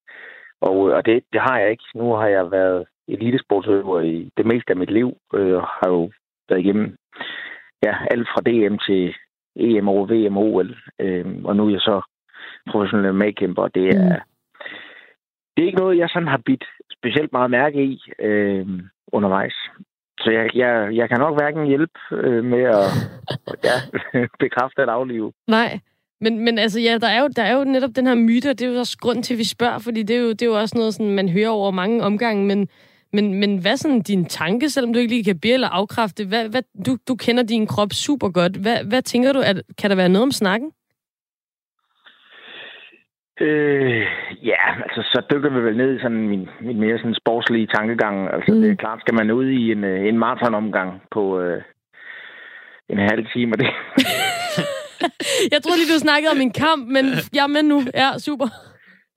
Og, 0.61 0.77
og 0.79 1.05
det, 1.05 1.23
det 1.33 1.41
har 1.41 1.59
jeg 1.59 1.71
ikke. 1.71 1.83
Nu 1.95 2.13
har 2.13 2.27
jeg 2.27 2.51
været 2.51 2.85
elitesportsøver 3.07 4.01
i 4.01 4.29
det 4.37 4.45
meste 4.45 4.69
af 4.71 4.77
mit 4.77 4.91
liv, 4.91 5.17
øh, 5.33 5.55
og 5.55 5.61
har 5.61 5.89
jo 5.89 6.11
været 6.49 6.61
igennem 6.61 6.95
ja, 7.85 7.95
alt 8.11 8.27
fra 8.27 8.41
DM 8.41 8.77
til 8.87 9.15
EM 9.55 9.87
og 9.87 10.09
VM 10.09 10.37
og 10.37 10.43
OL. 10.43 10.75
Øh, 10.99 11.25
og 11.43 11.55
nu 11.55 11.67
er 11.67 11.71
jeg 11.71 11.81
så 11.81 12.01
professionel 12.71 13.13
medkæmper, 13.13 13.61
og 13.61 13.75
det 13.75 13.87
er, 13.87 14.03
mm. 14.03 14.21
det 15.55 15.61
er 15.61 15.65
ikke 15.67 15.79
noget, 15.79 15.97
jeg 15.97 16.09
sådan 16.09 16.27
har 16.27 16.41
bidt 16.45 16.65
specielt 16.97 17.31
meget 17.31 17.51
mærke 17.51 17.83
i 17.83 18.01
øh, 18.19 18.67
undervejs. 19.11 19.55
Så 20.19 20.31
jeg, 20.31 20.49
jeg, 20.55 20.95
jeg 20.95 21.09
kan 21.09 21.19
nok 21.19 21.35
hverken 21.35 21.65
hjælpe 21.65 21.99
øh, 22.11 22.43
med 22.43 22.63
at 22.63 22.89
ja, 23.67 23.77
bekræfte 24.43 24.81
at 24.81 24.89
aflive. 24.89 25.31
Nej. 25.47 25.79
Men, 26.21 26.39
men 26.39 26.59
altså, 26.59 26.79
ja, 26.79 26.97
der 27.01 27.07
er, 27.07 27.21
jo, 27.21 27.27
der 27.35 27.43
er 27.43 27.57
jo 27.57 27.63
netop 27.63 27.95
den 27.95 28.07
her 28.07 28.15
myte, 28.15 28.49
og 28.49 28.59
det 28.59 28.67
er 28.67 28.71
jo 28.71 28.79
også 28.79 28.97
grund 28.97 29.23
til, 29.23 29.33
at 29.33 29.37
vi 29.37 29.43
spørger, 29.43 29.79
fordi 29.79 30.03
det 30.03 30.15
er 30.15 30.19
jo, 30.19 30.29
det 30.29 30.41
er 30.41 30.45
jo 30.45 30.59
også 30.59 30.77
noget, 30.77 30.93
sådan, 30.93 31.11
man 31.11 31.29
hører 31.29 31.49
over 31.49 31.71
mange 31.71 32.03
omgange, 32.03 32.45
men, 32.45 32.67
men, 33.13 33.33
men 33.33 33.57
hvad 33.57 33.71
er 33.71 33.75
sådan 33.75 34.01
din 34.01 34.25
tanke, 34.25 34.69
selvom 34.69 34.93
du 34.93 34.99
ikke 34.99 35.13
lige 35.13 35.23
kan 35.23 35.39
bede 35.39 35.53
eller 35.53 35.69
afkræfte? 35.69 36.25
Hvad, 36.25 36.49
hvad, 36.49 36.61
du, 36.85 36.97
du 37.07 37.15
kender 37.15 37.43
din 37.43 37.67
krop 37.67 37.93
super 37.93 38.29
godt. 38.29 38.55
Hvad, 38.55 38.83
hvad 38.83 39.01
tænker 39.01 39.33
du, 39.33 39.39
at, 39.39 39.61
kan 39.77 39.89
der 39.89 39.95
være 39.95 40.09
noget 40.09 40.23
om 40.23 40.31
snakken? 40.31 40.71
Øh, 43.41 44.05
ja, 44.43 44.61
altså 44.83 45.01
så 45.13 45.21
dykker 45.31 45.49
vi 45.49 45.59
vel 45.63 45.77
ned 45.77 45.95
i 45.95 46.01
sådan 46.01 46.27
min, 46.27 46.49
min 46.61 46.79
mere 46.79 46.97
sådan 46.97 47.15
sportslige 47.21 47.67
tankegang. 47.67 48.33
Altså 48.33 48.51
mm. 48.53 48.61
det 48.61 48.71
er 48.71 48.75
klart, 48.75 49.01
skal 49.01 49.13
man 49.13 49.31
ud 49.31 49.45
i 49.45 49.71
en, 49.71 49.83
øh, 49.83 50.07
en 50.07 50.17
marathon-omgang 50.19 51.01
på 51.11 51.39
øh, 51.39 51.61
en 52.89 52.97
halv 52.97 53.27
time, 53.33 53.53
og 53.53 53.59
det, 53.59 53.67
Jeg 55.51 55.61
troede 55.61 55.77
lige, 55.79 55.93
du 55.93 55.99
snakkede 55.99 56.31
om 56.31 56.41
en 56.41 56.51
kamp, 56.51 56.87
men 56.87 57.05
jeg 57.33 57.43
er 57.43 57.47
med 57.47 57.63
nu. 57.63 57.81
Ja, 57.93 58.09
super. 58.17 58.47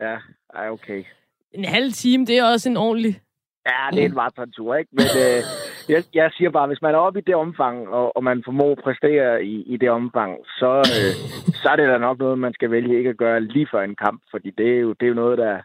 ja, 0.01 0.17
ej, 0.55 0.69
okay. 0.71 1.05
En 1.53 1.65
halv 1.65 1.93
time, 1.93 2.27
det 2.27 2.39
er 2.39 2.45
også 2.45 2.69
en 2.69 2.77
ordentlig... 2.77 3.21
Ja, 3.67 3.91
det 3.93 4.03
er 4.03 4.09
en 4.09 4.15
marathon-tur, 4.15 4.75
ikke? 4.75 4.91
Men 4.93 5.07
øh, 5.25 5.41
jeg, 5.95 6.03
jeg 6.15 6.31
siger 6.37 6.51
bare, 6.51 6.67
hvis 6.67 6.83
man 6.83 6.95
er 6.95 6.99
oppe 6.99 7.19
i 7.19 7.23
det 7.23 7.35
omfang, 7.35 7.89
og, 7.89 8.17
og 8.17 8.25
man 8.25 8.43
formår 8.45 8.73
at 8.73 8.83
præstere 8.85 9.45
i, 9.45 9.63
i 9.63 9.77
det 9.77 9.91
omfang, 9.91 10.39
så, 10.59 10.71
øh, 10.79 11.13
så 11.61 11.69
er 11.69 11.77
det 11.77 11.89
da 11.89 11.99
nok 11.99 12.19
noget, 12.19 12.39
man 12.39 12.55
skal 12.55 12.71
vælge 12.71 12.99
ikke 12.99 13.11
at 13.11 13.17
gøre 13.17 13.41
lige 13.41 13.69
før 13.73 13.83
en 13.83 13.97
kamp, 13.97 14.23
fordi 14.31 14.51
det 14.51 14.69
er 14.77 14.81
jo, 14.81 14.89
det 14.93 15.03
er 15.03 15.09
jo 15.09 15.23
noget, 15.23 15.39
der... 15.39 15.63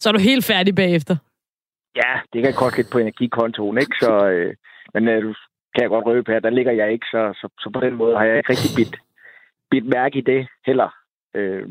Så 0.00 0.08
er 0.08 0.12
du 0.12 0.18
helt 0.18 0.44
færdig 0.44 0.74
bagefter. 0.74 1.16
Ja, 1.96 2.12
det 2.32 2.42
kan 2.42 2.52
koste 2.52 2.78
lidt 2.78 2.92
på 2.92 2.98
energikontoen, 2.98 3.78
ikke? 3.78 3.96
Så, 4.00 4.28
øh, 4.28 4.54
men 4.94 5.08
øh, 5.08 5.22
du 5.22 5.34
kan 5.74 5.82
jeg 5.82 5.88
godt 5.88 6.06
røbe 6.06 6.32
her, 6.32 6.40
der 6.40 6.50
ligger 6.50 6.72
jeg 6.72 6.92
ikke, 6.92 7.06
så, 7.06 7.32
så, 7.40 7.48
så 7.58 7.70
på 7.74 7.80
den 7.80 7.94
måde 7.94 8.16
har 8.16 8.24
jeg 8.24 8.36
ikke 8.36 8.50
rigtig 8.50 8.70
bidt, 8.76 8.96
bidt 9.70 9.86
mærke 9.86 10.18
i 10.18 10.20
det 10.20 10.48
heller. 10.66 10.90
Øh, 11.34 11.68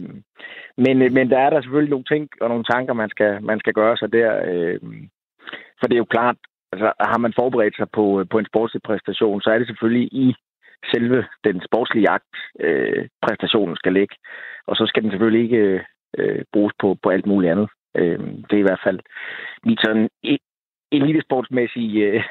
men, 0.77 1.01
øh, 1.01 1.11
men 1.11 1.29
der 1.29 1.39
er 1.39 1.49
der 1.49 1.61
selvfølgelig 1.61 1.89
nogle 1.89 2.05
ting 2.05 2.29
og 2.41 2.49
nogle 2.49 2.63
tanker, 2.63 2.93
man 2.93 3.09
skal, 3.09 3.43
man 3.43 3.59
skal 3.59 3.73
gøre 3.73 3.97
sig 3.97 4.13
der. 4.13 4.41
Øh, 4.51 4.79
for 5.85 5.89
det 5.89 5.95
er 5.97 6.05
jo 6.05 6.13
klart, 6.17 6.37
altså 6.73 6.87
har 7.11 7.17
man 7.25 7.33
forberedt 7.41 7.75
sig 7.75 7.87
på, 7.97 8.03
på 8.31 8.37
en 8.39 8.49
sportslig 8.51 8.81
præstation, 8.87 9.41
så 9.41 9.49
er 9.49 9.57
det 9.59 9.67
selvfølgelig 9.67 10.07
i 10.25 10.27
selve 10.93 11.19
den 11.43 11.61
sportslige 11.67 12.09
akt, 12.09 12.33
øh, 12.59 13.01
præstationen 13.25 13.75
skal 13.75 13.93
ligge. 13.93 14.15
Og 14.67 14.75
så 14.75 14.83
skal 14.87 15.03
den 15.03 15.11
selvfølgelig 15.11 15.43
ikke 15.43 15.81
øh, 16.17 16.41
bruges 16.53 16.73
på, 16.81 16.97
på 17.03 17.09
alt 17.09 17.25
muligt 17.25 17.51
andet. 17.51 17.67
Øh, 17.97 18.19
det 18.47 18.53
er 18.55 18.63
i 18.63 18.69
hvert 18.69 18.83
fald 18.85 18.99
mit 19.67 19.79
sådan 19.85 20.09
elitesportsmæssige 20.91 22.03
øh, 22.05 22.23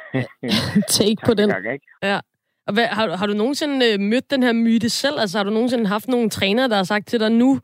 Take 0.98 1.16
på 1.26 1.34
den. 1.34 1.48
ikke? 1.74 1.86
Ja. 2.02 2.18
Og 2.66 2.72
hvad, 2.74 2.86
har, 2.86 3.06
du- 3.06 3.12
har 3.12 3.26
du 3.26 3.32
nogensinde 3.32 3.76
øh, 3.92 4.00
mødt 4.00 4.30
den 4.30 4.42
her 4.42 4.52
myte 4.52 4.90
selv? 4.90 5.16
Altså 5.20 5.38
har 5.38 5.44
du 5.44 5.50
nogensinde 5.50 5.86
haft 5.86 6.08
nogle 6.08 6.30
trænere, 6.30 6.68
der 6.68 6.76
har 6.76 6.82
sagt 6.82 7.06
til 7.08 7.20
dig, 7.20 7.32
nu 7.32 7.60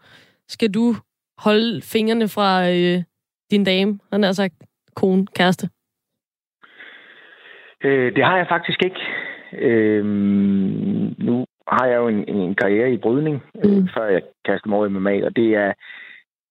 skal 0.48 0.70
du 0.74 0.94
holde 1.38 1.82
fingrene 1.82 2.28
fra 2.28 2.70
øh, 2.70 3.02
din 3.50 3.64
dame, 3.64 3.98
han 4.12 4.22
har 4.22 4.32
sagt 4.32 4.54
kone, 4.96 5.26
kæreste? 5.26 5.68
Øh, 7.84 8.16
det 8.16 8.24
har 8.24 8.36
jeg 8.36 8.46
faktisk 8.48 8.82
ikke. 8.84 9.00
Øhm, 9.52 11.14
nu 11.18 11.46
har 11.68 11.86
jeg 11.86 11.96
jo 11.96 12.08
en, 12.08 12.28
en 12.28 12.54
karriere 12.54 12.92
i 12.92 12.96
brydning, 12.96 13.42
øh, 13.64 13.70
mm. 13.70 13.88
før 13.94 14.06
jeg 14.06 14.22
kastede 14.44 14.68
mig 14.68 14.78
over 14.78 14.86
i 14.86 14.90
MMA, 14.90 15.24
og 15.26 15.36
det 15.36 15.54
er, 15.54 15.72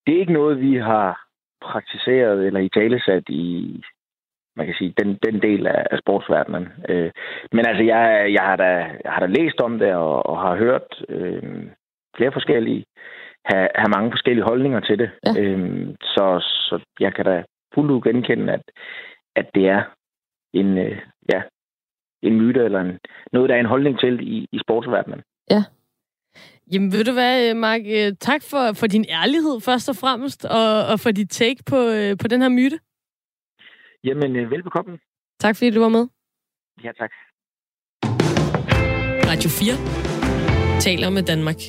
det 0.08 0.16
er 0.16 0.20
ikke 0.20 0.34
noget, 0.34 0.62
vi 0.62 0.76
har 0.76 1.26
praktiseret 1.62 2.48
eller 2.48 2.60
i 2.60 2.70
talesat 2.70 3.24
i, 3.30 3.82
man 4.56 4.66
kan 4.66 4.76
sige, 4.78 4.94
den, 5.04 5.20
den 5.26 5.42
del 5.42 5.68
af, 5.68 5.86
af 5.92 5.98
sportsverdenen. 6.00 6.68
Øh, 6.90 7.12
men 7.52 7.66
altså, 7.68 7.84
jeg, 7.84 8.34
jeg, 8.34 8.44
har 8.44 8.56
da, 8.56 8.72
jeg 9.04 9.12
har 9.12 9.20
da 9.20 9.26
læst 9.26 9.62
om 9.62 9.80
det 9.80 9.94
og, 9.94 10.26
og 10.26 10.42
har 10.42 10.56
hørt 10.56 11.04
øh, 11.10 11.64
flere 12.18 12.32
forskellige, 12.32 12.86
have, 13.46 13.68
have 13.76 13.92
mange 13.96 14.12
forskellige 14.12 14.46
holdninger 14.50 14.80
til 14.80 15.00
det. 15.00 15.10
Ja. 15.26 15.42
Øh, 15.42 15.88
så, 16.02 16.26
så 16.40 16.80
jeg 17.00 17.14
kan 17.14 17.26
da 17.26 17.44
fuldt 17.74 17.92
ud 17.92 18.02
genkende, 18.02 18.54
at, 18.54 18.62
at 19.36 19.50
det 19.56 19.68
er 19.68 19.84
en, 20.54 20.78
øh, 20.78 20.98
en 22.24 22.36
myte 22.42 22.60
eller 22.60 22.80
en, 22.80 23.00
noget, 23.34 23.50
der 23.50 23.56
er 23.56 23.60
en 23.60 23.66
holdning 23.74 24.00
til 24.00 24.20
i, 24.22 24.48
i 24.52 24.60
sportsverdenen. 24.60 25.22
Ja. 25.52 25.64
Jamen 26.72 26.92
ved 26.92 27.04
du 27.04 27.14
hvad, 27.14 27.54
Mark, 27.54 27.82
øh, 27.86 28.14
tak 28.20 28.42
for, 28.52 28.74
for 28.74 28.88
din 28.88 29.06
ærlighed 29.10 29.62
først 29.62 29.90
og 29.90 29.96
fremmest, 29.96 30.46
og, 30.46 30.86
og 30.92 31.00
for 31.00 31.12
dit 31.12 31.30
take 31.30 31.64
på, 31.66 31.76
øh, 31.76 32.18
på 32.22 32.28
den 32.28 32.42
her 32.42 32.50
myte. 32.50 32.80
Jamen, 34.04 34.36
øh, 34.36 34.52
velbekomme. 34.52 35.00
Tak 35.40 35.56
fordi 35.56 35.70
du 35.72 35.80
var 35.80 35.90
med. 35.90 36.08
Ja, 36.84 36.92
tak. 36.92 37.12
Radio 39.32 39.50
4 39.50 40.80
taler 40.80 41.10
med 41.10 41.24
Danmark. 41.24 41.60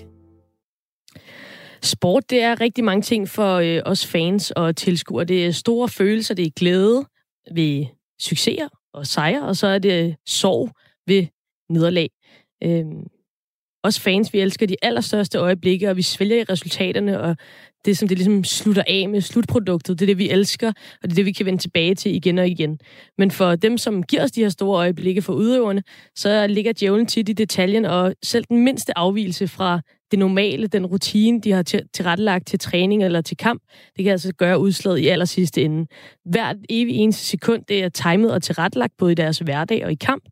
Sport, 1.83 2.31
det 2.31 2.43
er 2.43 2.61
rigtig 2.61 2.85
mange 2.85 3.03
ting 3.03 3.29
for 3.29 3.55
øh, 3.55 3.83
os 3.87 4.13
fans 4.13 4.51
og 4.51 4.77
tilskuere. 4.77 5.25
Det 5.25 5.47
er 5.47 5.51
store 5.51 5.89
følelser, 5.89 6.35
det 6.35 6.47
er 6.47 6.51
glæde 6.57 7.07
ved 7.55 7.87
succeser 8.21 8.69
og 8.95 9.07
sejre, 9.07 9.43
og 9.43 9.57
så 9.57 9.67
er 9.67 9.79
det 9.79 10.07
øh, 10.07 10.15
sorg 10.27 10.71
ved 11.07 11.27
nederlag. 11.69 12.11
Øhm, 12.65 13.07
os 13.83 14.01
fans, 14.01 14.33
vi 14.33 14.41
elsker 14.41 14.67
de 14.67 14.77
allerstørste 14.83 15.39
øjeblikke, 15.39 15.91
og 15.91 15.97
vi 15.97 16.03
svælger 16.03 16.37
i 16.37 16.43
resultaterne, 16.43 17.21
og 17.21 17.37
det, 17.85 17.99
som 17.99 18.09
det 18.09 18.19
ligesom 18.19 18.45
slutter 18.45 18.83
af 18.87 19.09
med 19.09 19.21
slutproduktet, 19.21 19.99
det 19.99 20.05
er 20.05 20.07
det, 20.07 20.19
vi 20.19 20.31
elsker, 20.31 20.69
og 20.69 21.03
det 21.03 21.11
er 21.11 21.15
det, 21.15 21.27
vi 21.27 21.33
kan 21.33 21.47
vende 21.47 21.63
tilbage 21.63 21.95
til 21.95 22.15
igen 22.15 22.39
og 22.39 22.49
igen. 22.49 22.79
Men 23.19 23.31
for 23.31 23.57
dem, 23.57 23.79
som 23.79 24.03
giver 24.03 24.23
os 24.23 24.31
de 24.31 24.41
her 24.41 24.49
store 24.49 24.79
øjeblikke 24.79 25.23
for 25.23 25.33
udøverne, 25.33 25.83
så 26.17 26.47
ligger 26.47 26.73
djævlen 26.73 27.07
tit 27.07 27.29
i 27.29 27.33
detaljen, 27.33 27.85
og 27.85 28.15
selv 28.23 28.45
den 28.49 28.65
mindste 28.65 28.99
afvielse 28.99 29.49
fra 29.49 29.81
det 30.11 30.19
normale, 30.19 30.67
den 30.67 30.87
rutine, 30.87 31.41
de 31.41 31.53
har 31.53 31.63
tilrettelagt 31.95 32.47
til 32.47 32.59
træning 32.59 33.05
eller 33.05 33.21
til 33.21 33.37
kamp, 33.37 33.63
det 33.97 34.05
kan 34.05 34.13
altså 34.13 34.33
gøre 34.33 34.59
udslaget 34.59 34.99
i 34.99 35.09
aller 35.09 35.25
sidste 35.25 35.63
ende. 35.63 35.87
Hvert 36.25 36.57
evig 36.69 36.95
eneste 36.95 37.25
sekund, 37.25 37.65
det 37.69 37.85
er 37.85 37.89
timet 37.89 38.33
og 38.33 38.43
tilrettelagt 38.43 38.97
både 38.99 39.13
i 39.13 39.15
deres 39.15 39.39
hverdag 39.39 39.85
og 39.85 39.93
i 39.93 39.95
kamp. 39.95 40.25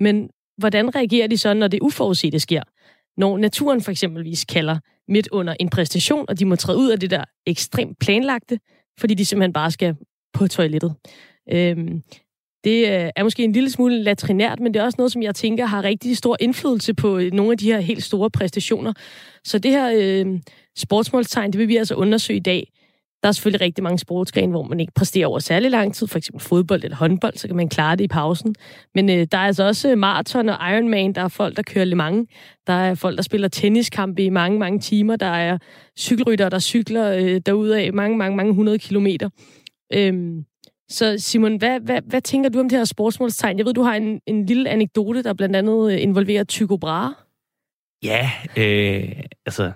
Men 0.00 0.28
hvordan 0.58 0.94
reagerer 0.94 1.26
de 1.26 1.38
så, 1.38 1.54
når 1.54 1.68
det 1.68 1.80
uforudsete 1.80 2.40
sker? 2.40 2.62
Når 3.16 3.38
naturen 3.38 3.80
for 3.80 3.90
eksempelvis 3.90 4.44
kalder 4.44 4.78
midt 5.08 5.28
under 5.32 5.54
en 5.60 5.68
præstation, 5.70 6.24
og 6.28 6.38
de 6.38 6.44
må 6.44 6.56
træde 6.56 6.78
ud 6.78 6.90
af 6.90 7.00
det 7.00 7.10
der 7.10 7.24
ekstremt 7.46 7.98
planlagte, 7.98 8.58
fordi 8.98 9.14
de 9.14 9.24
simpelthen 9.24 9.52
bare 9.52 9.70
skal 9.70 9.96
på 10.32 10.48
toilettet. 10.48 10.94
Øhm, 11.52 12.02
det 12.64 12.88
øh, 12.88 13.10
er 13.16 13.22
måske 13.22 13.44
en 13.44 13.52
lille 13.52 13.70
smule 13.70 14.02
latrinært, 14.02 14.60
men 14.60 14.74
det 14.74 14.80
er 14.80 14.84
også 14.84 14.96
noget, 14.98 15.12
som 15.12 15.22
jeg 15.22 15.34
tænker 15.34 15.66
har 15.66 15.84
rigtig 15.84 16.16
stor 16.16 16.36
indflydelse 16.40 16.94
på 16.94 17.18
øh, 17.18 17.32
nogle 17.32 17.52
af 17.52 17.58
de 17.58 17.72
her 17.72 17.80
helt 17.80 18.02
store 18.02 18.30
præstationer. 18.30 18.92
Så 19.44 19.58
det 19.58 19.70
her 19.70 19.92
øh, 19.96 20.40
sportsmålstegn, 20.78 21.52
det 21.52 21.58
vil 21.58 21.68
vi 21.68 21.76
altså 21.76 21.94
undersøge 21.94 22.36
i 22.36 22.40
dag. 22.40 22.72
Der 23.22 23.28
er 23.28 23.32
selvfølgelig 23.32 23.60
rigtig 23.60 23.84
mange 23.84 23.98
sportsgrene, 23.98 24.50
hvor 24.50 24.62
man 24.62 24.80
ikke 24.80 24.92
præsterer 24.94 25.26
over 25.26 25.38
særlig 25.38 25.70
lang 25.70 25.94
tid, 25.94 26.06
for 26.06 26.18
eksempel 26.18 26.42
fodbold 26.42 26.84
eller 26.84 26.96
håndbold, 26.96 27.36
så 27.36 27.46
kan 27.46 27.56
man 27.56 27.68
klare 27.68 27.96
det 27.96 28.04
i 28.04 28.08
pausen. 28.08 28.54
Men 28.94 29.10
øh, 29.10 29.26
der 29.32 29.38
er 29.38 29.42
altså 29.42 29.64
også 29.64 29.90
øh, 29.90 29.98
maraton 29.98 30.48
og 30.48 30.72
Ironman, 30.72 31.12
der 31.12 31.20
er 31.22 31.28
folk, 31.28 31.56
der 31.56 31.62
kører 31.62 31.84
Le 31.84 31.94
Mans, 31.94 32.28
der 32.66 32.72
er 32.72 32.94
folk, 32.94 33.16
der 33.16 33.22
spiller 33.22 33.48
tenniskampe 33.48 34.22
i 34.22 34.28
mange, 34.28 34.58
mange 34.58 34.80
timer, 34.80 35.16
der 35.16 35.26
er 35.26 35.58
cykelryttere, 35.98 36.50
der 36.50 36.58
cykler 36.58 37.12
øh, 37.12 37.40
derude 37.46 37.80
af 37.80 37.92
mange, 37.92 38.16
mange, 38.16 38.36
mange 38.36 38.54
hundrede 38.54 38.78
kilometer. 38.78 39.28
Øhm, 39.92 40.44
så 40.90 41.14
Simon, 41.18 41.56
hvad, 41.56 41.80
hvad, 41.80 42.02
hvad 42.06 42.20
tænker 42.20 42.50
du 42.50 42.60
om 42.60 42.68
det 42.68 42.78
her 42.78 42.84
sportsmålstegn? 42.84 43.58
Jeg 43.58 43.66
ved, 43.66 43.74
du 43.74 43.82
har 43.82 43.94
en, 43.94 44.20
en 44.26 44.46
lille 44.46 44.70
anekdote, 44.70 45.22
der 45.22 45.32
blandt 45.32 45.56
andet 45.56 45.92
øh, 45.92 46.02
involverer 46.02 46.44
Tycho 46.44 46.76
Brahe. 46.76 47.14
Ja, 48.02 48.30
øh, 48.56 49.22
altså, 49.46 49.72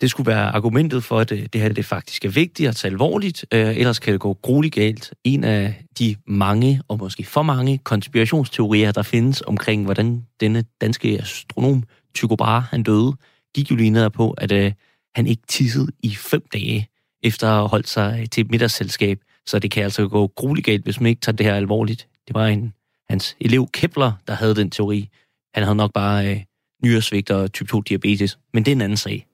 det 0.00 0.10
skulle 0.10 0.26
være 0.26 0.48
argumentet 0.48 1.04
for, 1.04 1.18
at 1.18 1.30
det, 1.30 1.52
det 1.52 1.60
her 1.60 1.68
det 1.68 1.84
faktisk 1.84 2.24
er 2.24 2.28
vigtigt 2.28 2.68
at 2.68 2.76
tage 2.76 2.92
alvorligt, 2.92 3.46
øh, 3.54 3.76
ellers 3.76 3.98
kan 3.98 4.12
det 4.12 4.20
gå 4.20 4.34
grueligt 4.42 4.74
galt. 4.74 5.14
En 5.24 5.44
af 5.44 5.84
de 5.98 6.16
mange, 6.26 6.82
og 6.88 6.98
måske 6.98 7.24
for 7.24 7.42
mange, 7.42 7.78
konspirationsteorier, 7.78 8.92
der 8.92 9.02
findes 9.02 9.42
omkring, 9.42 9.84
hvordan 9.84 10.26
denne 10.40 10.64
danske 10.80 11.18
astronom 11.20 11.82
Tycho 12.14 12.36
Brahe, 12.36 12.66
han 12.70 12.82
døde, 12.82 13.12
gik 13.54 13.70
jo 13.70 13.76
lige 13.76 13.90
ned 13.90 14.10
på, 14.10 14.30
at 14.30 14.52
øh, 14.52 14.72
han 15.14 15.26
ikke 15.26 15.42
tissede 15.48 15.86
i 16.02 16.14
fem 16.14 16.42
dage, 16.52 16.88
efter 17.22 17.48
at 17.48 17.54
have 17.54 17.68
holdt 17.68 17.88
sig 17.88 18.18
øh, 18.20 18.26
til 18.26 18.40
et 18.40 18.50
middagsselskab. 18.50 19.18
Så 19.46 19.58
det 19.58 19.70
kan 19.70 19.84
altså 19.84 20.08
gå 20.08 20.26
grueligt 20.26 20.66
galt, 20.66 20.84
hvis 20.84 21.00
man 21.00 21.10
ikke 21.10 21.20
tager 21.20 21.36
det 21.36 21.46
her 21.46 21.54
alvorligt. 21.54 22.08
Det 22.28 22.34
var 22.34 22.46
en, 22.46 22.72
hans 23.08 23.36
elev 23.40 23.68
Kepler, 23.72 24.12
der 24.26 24.34
havde 24.34 24.54
den 24.54 24.70
teori. 24.70 25.08
Han 25.54 25.64
havde 25.64 25.76
nok 25.76 25.92
bare 25.92 26.30
øh, 26.30 26.40
nyresvigt 26.84 27.30
og 27.30 27.52
type 27.52 27.68
2 27.68 27.80
diabetes, 27.80 28.38
men 28.52 28.64
det 28.64 28.70
er 28.70 28.76
en 28.76 28.80
anden 28.80 28.96
sag. 28.96 29.26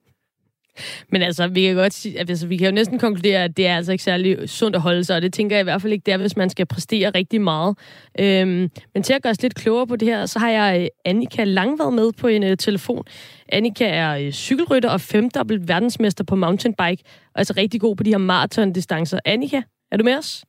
Men 1.09 1.21
altså, 1.21 1.47
vi 1.47 1.61
kan 1.61 1.75
godt 1.75 1.93
sige, 1.93 2.19
altså, 2.19 2.47
vi 2.47 2.57
kan 2.57 2.67
jo 2.67 2.73
næsten 2.73 2.99
konkludere, 2.99 3.43
at 3.43 3.57
det 3.57 3.67
er 3.67 3.75
altså 3.75 3.91
ikke 3.91 4.03
særlig 4.03 4.49
sundt 4.49 4.75
at 4.75 4.81
holde 4.81 5.03
sig, 5.03 5.15
og 5.15 5.21
det 5.21 5.33
tænker 5.33 5.55
jeg 5.55 5.61
i 5.61 5.63
hvert 5.63 5.81
fald 5.81 5.93
ikke, 5.93 6.05
det 6.05 6.13
er, 6.13 6.17
hvis 6.17 6.37
man 6.37 6.49
skal 6.49 6.65
præstere 6.65 7.09
rigtig 7.09 7.41
meget. 7.41 7.77
Øhm, 8.19 8.71
men 8.93 9.03
til 9.03 9.13
at 9.13 9.21
gøre 9.23 9.31
os 9.31 9.41
lidt 9.41 9.55
klogere 9.55 9.87
på 9.87 9.95
det 9.95 10.07
her, 10.07 10.25
så 10.25 10.39
har 10.39 10.49
jeg 10.49 10.81
øh, 10.81 10.87
Annika 11.05 11.43
Langvad 11.43 11.91
med 11.91 12.11
på 12.11 12.27
en 12.27 12.43
uh, 12.43 12.55
telefon. 12.59 13.03
Annika 13.49 13.85
er 13.85 14.25
uh, 14.25 14.31
cykelrytter 14.31 14.89
og 14.89 15.01
femdobbelt 15.01 15.67
verdensmester 15.67 16.23
på 16.23 16.35
mountainbike, 16.35 17.03
og 17.33 17.39
altså 17.39 17.53
rigtig 17.57 17.81
god 17.81 17.95
på 17.95 18.03
de 18.03 18.09
her 18.09 18.17
maratondistancer. 18.17 19.19
Annika, 19.25 19.61
er 19.91 19.97
du 19.97 20.03
med 20.03 20.17
os? 20.17 20.45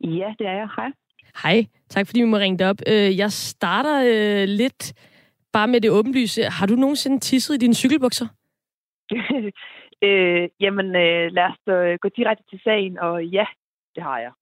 Ja, 0.00 0.34
det 0.38 0.46
er 0.46 0.52
jeg. 0.52 0.68
Hej. 0.76 0.90
Hej. 1.42 1.66
Tak 1.88 2.06
fordi 2.06 2.20
vi 2.20 2.26
må 2.26 2.36
ringe 2.36 2.58
dig 2.58 2.68
op. 2.68 2.76
Jeg 3.22 3.32
starter 3.32 3.96
uh, 4.00 4.48
lidt 4.48 4.92
bare 5.52 5.68
med 5.68 5.80
det 5.80 5.90
åbenlyse. 5.90 6.42
Har 6.42 6.66
du 6.66 6.74
nogensinde 6.74 7.20
tisset 7.20 7.54
i 7.54 7.58
dine 7.58 7.74
cykelbukser? 7.74 8.26
øh, 10.06 10.48
jamen, 10.60 10.86
øh, 10.86 11.32
lad 11.36 11.44
os 11.52 11.62
øh, 11.68 11.98
gå 12.02 12.08
direkte 12.16 12.44
til 12.50 12.60
sagen, 12.64 12.98
og 12.98 13.24
ja, 13.24 13.46
det 13.94 14.02
har 14.02 14.18
jeg. 14.18 14.32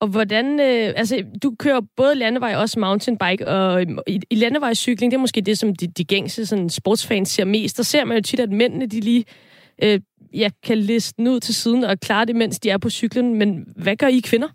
Og 0.00 0.08
hvordan, 0.08 0.60
øh, 0.60 0.92
altså 1.00 1.24
du 1.42 1.54
kører 1.58 1.80
både 1.96 2.14
landevej 2.14 2.54
og 2.54 2.60
også 2.60 2.80
mountainbike, 2.80 3.48
og 3.48 3.82
i, 4.06 4.20
i 4.30 4.34
landevejscykling, 4.34 5.10
det 5.10 5.16
er 5.16 5.20
måske 5.20 5.40
det, 5.40 5.58
som 5.58 5.74
de, 5.74 5.86
de 5.86 6.04
gængse 6.04 6.46
sådan, 6.46 6.68
sportsfans 6.68 7.28
ser 7.28 7.44
mest. 7.44 7.76
Der 7.76 7.82
ser 7.82 8.04
man 8.04 8.16
jo 8.16 8.22
tit, 8.22 8.40
at 8.40 8.50
mændene, 8.50 8.86
de 8.86 9.00
lige 9.00 9.24
øh, 9.82 10.00
jeg 10.34 10.50
kan 10.66 10.78
liste 10.78 11.14
den 11.16 11.28
ud 11.28 11.40
til 11.40 11.54
siden 11.54 11.84
og 11.84 12.00
klare 12.00 12.24
det, 12.24 12.36
mens 12.36 12.60
de 12.60 12.70
er 12.70 12.78
på 12.78 12.90
cyklen. 12.90 13.34
Men 13.34 13.74
hvad 13.76 13.96
gør 13.96 14.06
I 14.06 14.20
kvinder? 14.30 14.48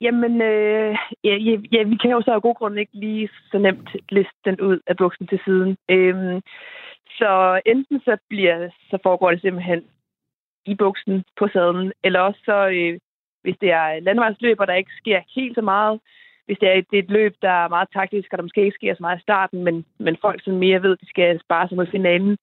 Jamen, 0.00 0.42
øh, 0.42 0.96
ja, 1.24 1.34
ja, 1.72 1.82
vi 1.82 1.96
kan 2.02 2.10
jo 2.10 2.22
så 2.22 2.30
af 2.30 2.42
god 2.42 2.54
grund 2.54 2.78
ikke 2.78 2.94
lige 2.94 3.28
så 3.50 3.58
nemt 3.58 3.88
liste 4.08 4.38
den 4.44 4.60
ud 4.60 4.78
af 4.86 4.96
buksen 4.96 5.26
til 5.26 5.40
siden. 5.44 5.76
Øhm, 5.88 6.40
så 7.18 7.60
enten 7.66 8.00
så 8.00 8.16
bliver 8.28 8.68
så 8.90 8.98
foregår 9.02 9.30
det 9.30 9.40
simpelthen 9.40 9.84
i 10.66 10.74
buksen 10.74 11.24
på 11.38 11.48
sadlen, 11.52 11.92
eller 12.04 12.20
også 12.20 12.40
så, 12.44 12.68
øh, 12.68 12.98
hvis 13.42 13.56
det 13.60 13.70
er 13.70 14.00
landevejsløb, 14.00 14.60
og 14.60 14.66
der 14.66 14.74
ikke 14.74 14.98
sker 15.00 15.20
helt 15.34 15.54
så 15.54 15.62
meget, 15.62 16.00
hvis 16.46 16.58
det 16.60 16.68
er, 16.68 16.72
et, 16.72 16.86
det 16.90 16.98
er 16.98 17.02
et 17.02 17.10
løb, 17.10 17.34
der 17.42 17.50
er 17.50 17.68
meget 17.68 17.88
taktisk, 17.92 18.28
og 18.32 18.38
der 18.38 18.42
måske 18.42 18.64
ikke 18.64 18.80
sker 18.80 18.94
så 18.94 19.02
meget 19.02 19.18
i 19.18 19.26
starten, 19.28 19.64
men, 19.64 19.84
men 19.98 20.16
folk 20.20 20.44
som 20.44 20.54
mere 20.54 20.82
ved, 20.82 20.92
at 20.92 21.00
de 21.00 21.08
skal 21.08 21.40
spare 21.40 21.68
sig 21.68 21.76
mod 21.76 21.86
finalen, 21.86 22.36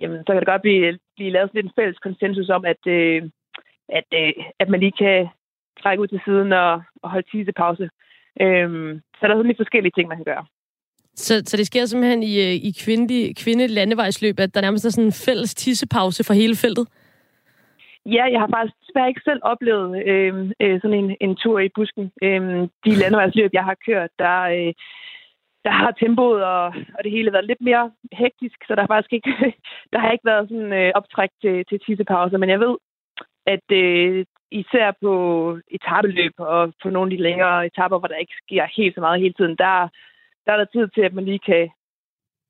jamen, 0.00 0.18
så 0.18 0.32
kan 0.32 0.36
det 0.36 0.46
godt 0.46 0.62
blive, 0.62 0.98
blive 1.16 1.30
lavet 1.30 1.50
sådan 1.50 1.64
en 1.64 1.76
fælles 1.76 1.98
konsensus 1.98 2.48
om, 2.48 2.64
at, 2.64 2.82
øh, 2.86 3.22
at, 3.88 4.08
øh, 4.20 4.32
at 4.60 4.68
man 4.68 4.80
lige 4.80 4.98
kan 5.04 5.28
trække 5.82 6.02
ud 6.02 6.08
til 6.08 6.20
siden 6.24 6.52
og, 6.52 6.82
og 7.02 7.10
holde 7.10 7.30
tisepause. 7.30 7.88
Øhm, 8.40 9.00
så 9.16 9.20
der 9.22 9.32
er 9.32 9.38
sådan 9.38 9.46
lidt 9.46 9.64
forskellige 9.64 9.92
ting, 9.96 10.08
man 10.08 10.18
kan 10.18 10.30
gøre. 10.32 10.46
Så, 11.14 11.42
så 11.46 11.56
det 11.56 11.66
sker 11.66 11.84
simpelthen 11.84 12.22
i, 12.22 12.34
øh, 12.46 12.54
i 12.68 12.72
kvinde, 12.84 13.34
kvinde 13.34 13.66
landevejsløb, 13.66 14.40
at 14.40 14.54
der 14.54 14.60
nærmest 14.60 14.84
er 14.84 14.90
sådan 14.90 15.04
en 15.04 15.22
fælles 15.26 15.54
tissepause 15.54 16.24
for 16.24 16.34
hele 16.34 16.56
feltet? 16.56 16.86
Ja, 18.06 18.24
jeg 18.32 18.40
har 18.40 18.50
faktisk 18.54 18.76
desværre 18.80 19.08
ikke 19.08 19.26
selv 19.28 19.40
oplevet 19.42 19.90
øh, 20.10 20.34
øh, 20.60 20.80
sådan 20.80 20.98
en, 21.02 21.16
en 21.20 21.36
tur 21.36 21.58
i 21.60 21.68
busken. 21.74 22.12
Øh, 22.22 22.68
de 22.84 22.90
landevejsløb, 23.02 23.50
jeg 23.52 23.64
har 23.64 23.76
kørt, 23.86 24.10
der, 24.18 24.38
øh, 24.56 24.72
der 25.66 25.72
har 25.72 25.90
tempoet 25.90 26.44
og, 26.44 26.64
og 26.96 27.00
det 27.04 27.10
hele 27.16 27.32
været 27.32 27.50
lidt 27.50 27.60
mere 27.60 27.84
hektisk, 28.12 28.58
så 28.66 28.74
der 28.74 28.82
har 28.82 28.92
faktisk 28.94 29.12
ikke, 29.12 29.32
der 29.92 29.98
har 29.98 30.10
ikke 30.12 30.30
været 30.32 30.48
sådan 30.48 30.72
øh, 30.72 30.92
optræk 30.94 31.30
til, 31.42 31.64
til 31.68 31.78
tissepauser. 31.80 32.38
Men 32.38 32.50
jeg 32.50 32.60
ved, 32.60 32.74
at 33.54 33.66
øh, 33.82 34.24
især 34.50 34.88
på 35.02 35.12
etabeløb 35.76 36.34
og 36.38 36.72
på 36.82 36.90
nogle 36.90 37.08
af 37.08 37.16
de 37.16 37.22
længere 37.22 37.66
etaper, 37.66 37.98
hvor 37.98 38.08
der 38.08 38.24
ikke 38.24 38.36
sker 38.42 38.64
helt 38.76 38.94
så 38.94 39.00
meget 39.00 39.20
hele 39.20 39.34
tiden, 39.34 39.56
der, 39.64 39.88
der 40.44 40.52
er 40.52 40.56
der 40.56 40.64
tid 40.64 40.88
til, 40.88 41.02
at 41.08 41.14
man 41.14 41.24
lige 41.24 41.42
kan 41.50 41.70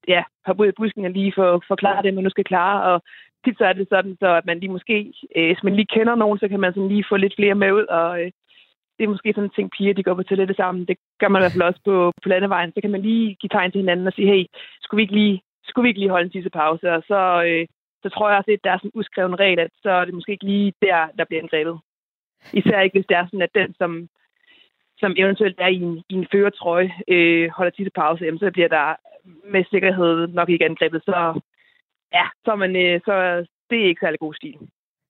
ja, 0.09 0.23
hoppe 0.47 0.63
ud 0.63 0.67
af 0.67 0.75
busken 0.77 1.05
og 1.05 1.11
lige 1.11 1.33
få 1.37 1.61
forklare 1.69 2.03
det, 2.03 2.15
man 2.15 2.25
nu 2.25 2.31
skal 2.31 2.45
klare. 2.45 2.83
Og 2.91 3.03
tit 3.45 3.59
så 3.59 3.65
er 3.65 3.73
det 3.73 3.87
sådan, 3.89 4.17
så 4.21 4.29
at 4.41 4.47
man 4.47 4.59
lige 4.59 4.77
måske, 4.77 5.13
øh, 5.37 5.47
hvis 5.47 5.63
man 5.63 5.77
lige 5.77 5.93
kender 5.97 6.15
nogen, 6.15 6.39
så 6.39 6.49
kan 6.49 6.61
man 6.61 6.73
sådan 6.73 6.89
lige 6.89 7.05
få 7.09 7.17
lidt 7.17 7.37
flere 7.37 7.55
med 7.55 7.73
ud 7.73 7.87
og, 7.87 8.23
øh, 8.23 8.31
det 8.99 9.05
er 9.05 9.09
måske 9.09 9.33
sådan 9.33 9.45
en 9.45 9.57
ting, 9.57 9.71
piger 9.71 9.95
de 9.95 10.03
går 10.03 10.15
på 10.15 10.23
toilettet 10.23 10.57
sammen. 10.57 10.85
Det 10.89 10.97
gør 11.21 11.29
man 11.29 11.41
i 11.41 11.43
hvert 11.43 11.53
fald 11.53 11.71
også 11.71 11.81
på, 11.85 12.13
på 12.23 12.29
landevejen. 12.29 12.73
Så 12.73 12.81
kan 12.81 12.91
man 12.91 13.03
lige 13.03 13.35
give 13.41 13.49
tegn 13.49 13.71
til 13.71 13.81
hinanden 13.81 14.07
og 14.07 14.13
sige, 14.13 14.29
hey, 14.33 14.45
skulle 14.83 14.99
vi 14.99 15.03
ikke 15.03 15.15
lige, 15.15 15.43
skulle 15.65 15.85
vi 15.85 15.89
ikke 15.89 16.01
lige 16.01 16.11
holde 16.11 16.25
en 16.25 16.31
tissepause? 16.31 16.93
Og 16.93 17.03
så, 17.11 17.21
øh, 17.49 17.67
så 18.03 18.09
tror 18.09 18.29
jeg 18.29 18.39
også, 18.39 18.51
at 18.51 18.65
der 18.65 18.71
er 18.71 18.79
sådan 18.79 18.91
en 18.95 19.01
uskreven 19.01 19.41
regel, 19.41 19.59
at 19.59 19.71
så 19.83 19.91
er 19.91 20.05
det 20.05 20.15
måske 20.15 20.33
ikke 20.33 20.45
lige 20.45 20.73
der, 20.83 20.99
der 21.19 21.25
bliver 21.25 21.43
angrebet. 21.43 21.79
Især 22.53 22.81
ikke, 22.81 22.97
hvis 22.99 23.07
det 23.09 23.17
er 23.17 23.27
sådan, 23.27 23.43
at 23.49 23.55
den, 23.55 23.75
som, 23.75 24.09
som 24.99 25.15
eventuelt 25.17 25.61
er 25.61 25.67
i 25.67 25.81
en, 25.87 26.03
i 26.09 26.15
en 26.15 26.27
føretrøje, 26.33 26.93
øh, 27.09 27.51
holder 27.51 27.71
tissepause, 27.71 28.25
jamen, 28.25 28.39
så 28.39 28.51
bliver 28.51 28.69
der 28.69 28.95
med 29.45 29.65
sikkerhed 29.71 30.27
nok 30.27 30.49
ikke 30.49 30.65
angrebet. 30.65 31.03
Så 31.05 31.41
ja, 32.13 32.27
så, 32.45 32.57
man, 32.57 32.77
øh, 32.77 33.01
så 33.05 33.15
det 33.71 33.79
er 33.81 33.89
ikke 33.89 34.01
særlig 34.05 34.21
god 34.21 34.35
stil. 34.35 34.59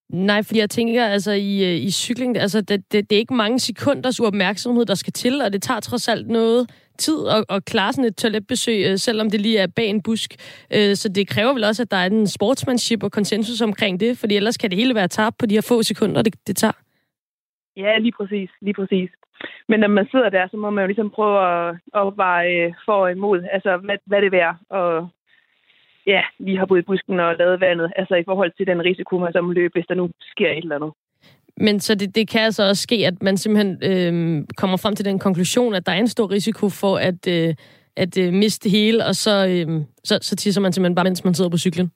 Nej, 0.09 0.43
fordi 0.43 0.59
jeg 0.61 0.71
tænker, 0.71 1.07
altså 1.07 1.33
i, 1.33 1.65
øh, 1.65 1.83
i 1.87 1.91
cykling, 1.91 2.37
altså 2.37 2.61
det, 2.61 2.93
det, 2.93 3.11
det 3.11 3.17
er 3.17 3.21
ikke 3.21 3.35
mange 3.35 3.59
sekunders 3.59 4.21
uopmærksomhed, 4.21 4.85
der 4.85 4.95
skal 4.95 5.13
til, 5.13 5.43
og 5.43 5.53
det 5.53 5.63
tager 5.63 5.81
trods 5.81 6.09
alt 6.09 6.29
noget 6.29 6.71
tid 6.99 7.29
at, 7.29 7.45
at 7.57 7.65
klare 7.65 7.93
sådan 7.93 8.05
et 8.05 8.17
toiletbesøg, 8.17 8.87
øh, 8.87 8.97
selvom 8.99 9.31
det 9.31 9.41
lige 9.41 9.59
er 9.59 9.67
bag 9.77 9.89
en 9.89 10.03
busk. 10.03 10.31
Øh, 10.75 10.95
så 10.95 11.09
det 11.09 11.29
kræver 11.29 11.53
vel 11.53 11.65
også, 11.65 11.83
at 11.83 11.91
der 11.91 11.97
er 11.97 12.07
en 12.07 12.27
sportsmanship 12.27 13.03
og 13.03 13.13
konsensus 13.13 13.61
omkring 13.61 14.01
det, 14.01 14.19
fordi 14.19 14.37
ellers 14.37 14.57
kan 14.57 14.71
det 14.71 14.79
hele 14.79 14.95
være 14.95 15.09
tabt 15.09 15.39
på 15.39 15.47
de 15.47 15.55
her 15.55 15.67
få 15.69 15.83
sekunder, 15.83 16.23
det, 16.23 16.47
det 16.47 16.57
tager. 16.57 16.79
Ja, 17.77 17.99
lige 17.99 18.13
præcis, 18.13 18.51
lige 18.61 18.75
præcis. 18.75 19.11
Men 19.69 19.81
når 19.81 19.89
man 19.89 20.07
sidder 20.11 20.31
der, 20.31 20.49
så 20.51 20.57
må 20.57 20.71
man 20.71 20.83
jo 20.83 20.87
ligesom 20.87 21.11
prøve 21.11 21.39
at 21.69 21.77
opveje 21.93 22.75
for 22.85 22.93
og 22.93 23.13
imod, 23.13 23.43
altså 23.53 23.77
hvad, 23.77 23.97
hvad 24.07 24.23
det 24.23 24.35
er 24.35 24.55
og 24.71 25.09
ja, 26.07 26.23
lige 26.39 26.59
har 26.59 26.67
boet 26.67 26.79
i 26.79 26.83
busken 26.83 27.21
og 27.21 27.37
lavet 27.39 27.61
vandet, 27.61 27.93
altså 27.97 28.15
i 28.15 28.25
forhold 28.25 28.53
til 28.57 28.67
den 28.67 28.85
risiko, 28.85 29.19
man 29.19 29.33
så 29.33 29.41
må 29.41 29.53
løbe, 29.53 29.73
hvis 29.75 29.87
der 29.89 29.95
nu 29.95 30.11
sker 30.21 30.51
et 30.51 30.59
eller 30.59 30.77
andet. 30.77 30.93
Men 31.57 31.81
så 31.81 31.95
det, 31.95 32.15
det 32.15 32.29
kan 32.29 32.41
altså 32.41 32.69
også 32.69 32.83
ske, 32.83 33.07
at 33.07 33.23
man 33.23 33.37
simpelthen 33.37 33.73
øh, 33.91 34.47
kommer 34.57 34.77
frem 34.77 34.95
til 34.97 35.05
den 35.05 35.19
konklusion, 35.19 35.75
at 35.75 35.87
der 35.87 35.93
er 35.93 35.99
en 35.99 36.09
stor 36.09 36.31
risiko 36.31 36.69
for 36.69 36.97
at, 36.97 37.29
øh, 37.29 37.55
at 37.97 38.19
øh, 38.19 38.33
miste 38.33 38.65
det 38.65 38.71
hele, 38.79 39.05
og 39.05 39.15
så, 39.15 39.35
øh, 39.49 39.85
så, 40.05 40.19
så 40.23 40.37
tisser 40.37 40.61
man 40.61 40.73
simpelthen 40.73 40.95
bare, 40.95 41.05
mens 41.05 41.25
man 41.25 41.35
sidder 41.35 41.51
på 41.51 41.59
cyklen. 41.59 41.91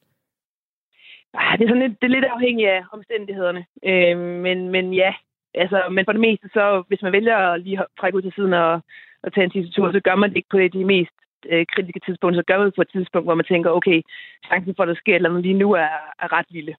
Ah, 1.35 1.59
det 1.59 1.65
er, 1.65 1.69
sådan 1.69 1.83
lidt, 1.83 2.01
det 2.01 2.07
er 2.07 2.17
lidt 2.17 2.25
afhængigt 2.25 2.69
af 2.69 2.83
omstændighederne. 2.93 3.65
Øh, 3.91 4.19
men, 4.19 4.59
men 4.69 4.95
ja, 4.95 5.13
altså, 5.55 5.79
men 5.91 6.05
for 6.05 6.13
det 6.13 6.21
meste, 6.21 6.49
så 6.53 6.83
hvis 6.89 7.03
man 7.03 7.13
vælger 7.13 7.37
at 7.37 7.61
lige 7.61 7.79
trække 8.01 8.17
ud 8.17 8.23
til 8.23 8.33
siden 8.37 8.55
og, 8.55 8.81
og 9.23 9.33
tage 9.35 9.45
en 9.45 9.51
tissetur, 9.51 9.93
så 9.93 10.01
gør 10.01 10.15
man 10.15 10.31
det 10.31 10.37
ikke 10.37 10.49
på 10.51 10.59
de 10.59 10.85
mest 10.85 11.17
øh, 11.53 11.67
kritiske 11.73 12.01
tidspunkt, 12.07 12.37
Så 12.37 12.43
gør 12.47 12.59
man 12.59 12.67
det 12.67 12.75
på 12.75 12.83
et 12.83 12.93
tidspunkt, 12.93 13.27
hvor 13.27 13.35
man 13.35 13.45
tænker, 13.53 13.71
okay, 13.71 13.99
chancen 14.47 14.75
for, 14.75 14.83
at 14.83 14.89
der 14.89 14.95
sker 14.95 15.13
et 15.13 15.17
eller 15.17 15.31
andet 15.31 15.43
lige 15.43 15.59
nu 15.63 15.73
er, 15.73 15.93
er 16.23 16.29
ret 16.37 16.51
lille. 16.51 16.75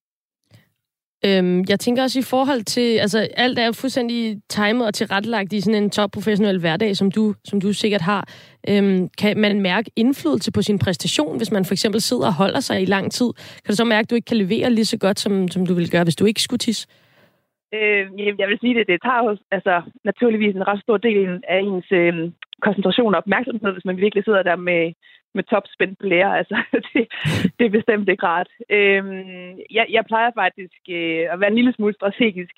Øhm, 1.26 1.66
jeg 1.70 1.80
tænker 1.80 2.04
også 2.04 2.20
i 2.20 2.22
forhold 2.22 2.64
til, 2.64 2.98
altså 2.98 3.28
alt 3.38 3.60
er 3.60 3.72
fuldstændig 3.72 4.42
timet 4.50 4.88
og 4.88 4.94
tilrettelagt 4.94 5.54
i 5.54 5.62
sådan 5.62 5.84
en 5.84 5.90
topprofessionel 5.90 6.60
hverdag, 6.60 6.98
som 6.98 7.12
du, 7.12 7.34
som 7.46 7.62
du 7.62 7.74
sikkert 7.74 8.02
har. 8.02 8.28
Øhm, 8.70 9.10
kan 9.18 9.38
man 9.38 9.62
mærke 9.62 9.92
indflydelse 9.96 10.52
på 10.52 10.62
sin 10.62 10.80
præstation, 10.80 11.38
hvis 11.38 11.52
man 11.52 11.66
for 11.66 11.74
eksempel 11.74 12.02
sidder 12.02 12.26
og 12.26 12.34
holder 12.34 12.60
sig 12.60 12.82
i 12.82 12.86
lang 12.86 13.12
tid? 13.12 13.34
Kan 13.36 13.72
du 13.72 13.76
så 13.76 13.86
mærke, 13.86 14.06
at 14.06 14.10
du 14.10 14.16
ikke 14.16 14.26
kan 14.26 14.38
levere 14.38 14.70
lige 14.70 14.86
så 14.86 14.98
godt, 14.98 15.20
som, 15.20 15.48
som 15.48 15.66
du 15.66 15.74
ville 15.74 15.90
gøre, 15.90 16.04
hvis 16.04 16.16
du 16.16 16.26
ikke 16.26 16.42
skulle 16.42 16.60
tisse? 16.60 16.88
Øh, 17.74 18.06
jeg 18.40 18.48
vil 18.48 18.60
sige 18.60 18.76
det, 18.76 18.88
det 18.88 19.02
tager 19.02 19.24
jo 19.24 19.38
altså, 19.52 19.82
naturligvis 20.04 20.56
en 20.56 20.68
ret 20.68 20.82
stor 20.82 20.98
del 20.98 21.44
af 21.48 21.60
ens 21.60 21.92
øh, 21.92 22.32
koncentration 22.62 23.16
og 23.16 23.18
opmærksomhed, 23.18 23.72
hvis 23.72 23.86
man 23.86 23.98
virkelig 23.98 24.24
sidder 24.24 24.44
der 24.44 24.56
med, 24.56 24.94
med 25.34 25.44
topspændt 25.44 26.00
blære. 26.00 26.38
Altså, 26.38 26.58
det, 26.94 27.08
det 27.60 27.66
er 27.66 27.78
bestemt 27.78 28.10
ikke 28.10 28.26
rart. 28.26 28.50
Øh, 28.70 29.04
jeg, 29.72 29.86
jeg 29.90 30.06
plejer 30.06 30.32
faktisk 30.36 30.82
øh, 30.90 31.26
at 31.32 31.40
være 31.40 31.50
en 31.50 31.60
lille 31.60 31.74
smule 31.74 31.94
strategisk, 31.94 32.56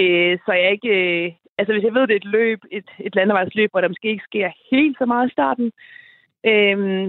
øh, 0.00 0.38
så 0.44 0.52
jeg 0.52 0.70
ikke... 0.72 0.92
Øh, 1.00 1.32
altså, 1.58 1.72
hvis 1.72 1.84
jeg 1.84 1.94
ved, 1.94 2.06
det 2.06 2.12
er 2.12 2.24
et 2.24 2.34
løb, 2.38 2.60
et, 2.70 2.88
et 2.98 3.14
landevejsløb, 3.14 3.70
hvor 3.70 3.80
der 3.80 3.88
måske 3.88 4.08
ikke 4.08 4.28
sker 4.30 4.50
helt 4.70 4.98
så 4.98 5.06
meget 5.06 5.28
i 5.28 5.32
starten, 5.32 5.72
øh, 6.46 7.08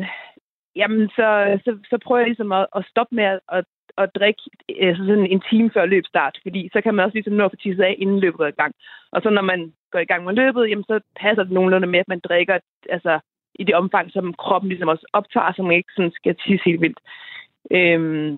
jamen, 0.75 1.09
så, 1.09 1.59
så, 1.65 1.77
så 1.89 1.97
prøver 2.05 2.19
jeg 2.19 2.27
ligesom 2.27 2.51
at, 2.51 2.67
at 2.75 2.85
stoppe 2.89 3.15
med 3.15 3.23
at, 3.23 3.39
at 3.51 3.65
at 3.97 4.15
drikke 4.15 4.41
altså 4.79 5.03
sådan 5.05 5.25
en 5.25 5.41
time 5.49 5.71
før 5.73 5.85
løbstart, 5.85 6.39
fordi 6.41 6.69
så 6.73 6.81
kan 6.81 6.95
man 6.95 7.05
også 7.05 7.15
ligesom 7.15 7.33
nå 7.33 7.45
at 7.45 7.51
få 7.51 7.55
tisset 7.55 7.83
af, 7.83 7.95
inden 7.97 8.19
løbet 8.19 8.39
er 8.39 8.47
i 8.47 8.61
gang. 8.61 8.75
Og 9.11 9.21
så 9.21 9.29
når 9.29 9.41
man 9.41 9.73
går 9.91 9.99
i 9.99 10.05
gang 10.05 10.23
med 10.23 10.33
løbet, 10.33 10.69
jamen, 10.69 10.83
så 10.83 10.99
passer 11.15 11.43
det 11.43 11.51
nogenlunde 11.51 11.87
med, 11.87 11.99
at 11.99 12.07
man 12.07 12.19
drikker 12.19 12.59
altså, 12.89 13.19
i 13.55 13.63
det 13.63 13.75
omfang, 13.75 14.11
som 14.11 14.33
kroppen 14.33 14.69
ligesom 14.69 14.87
også 14.87 15.05
optager, 15.13 15.53
så 15.53 15.63
man 15.63 15.75
ikke 15.75 15.93
sådan 15.95 16.11
skal 16.11 16.35
tisse 16.35 16.65
helt 16.65 16.81
vildt. 16.81 16.99
Øhm, 17.71 18.31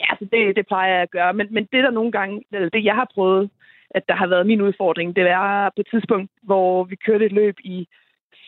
ja, 0.00 0.10
så 0.18 0.24
det, 0.32 0.56
det 0.56 0.66
plejer 0.66 0.92
jeg 0.92 1.02
at 1.02 1.10
gøre. 1.10 1.32
Men, 1.34 1.46
men 1.50 1.64
det 1.72 1.84
der 1.84 1.90
nogle 1.90 2.12
gange, 2.12 2.42
eller 2.52 2.68
det 2.68 2.84
jeg 2.84 2.94
har 2.94 3.08
prøvet, 3.14 3.50
at 3.90 4.08
der 4.08 4.14
har 4.14 4.26
været 4.26 4.46
min 4.46 4.60
udfordring, 4.60 5.16
det 5.16 5.24
var 5.24 5.72
på 5.76 5.80
et 5.80 5.86
tidspunkt, 5.90 6.30
hvor 6.42 6.84
vi 6.84 6.96
kørte 6.96 7.26
et 7.26 7.32
løb 7.32 7.56
i 7.64 7.88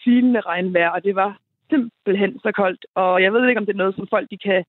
silende 0.04 0.40
regnvejr, 0.40 0.88
og 0.88 1.04
det 1.04 1.14
var 1.14 1.38
simpelthen 1.70 2.38
så 2.38 2.52
koldt. 2.52 2.86
Og 2.94 3.22
jeg 3.22 3.32
ved 3.32 3.48
ikke, 3.48 3.58
om 3.58 3.66
det 3.66 3.72
er 3.72 3.82
noget, 3.82 3.94
som 3.94 4.06
folk 4.10 4.30
de 4.30 4.38
kan 4.38 4.64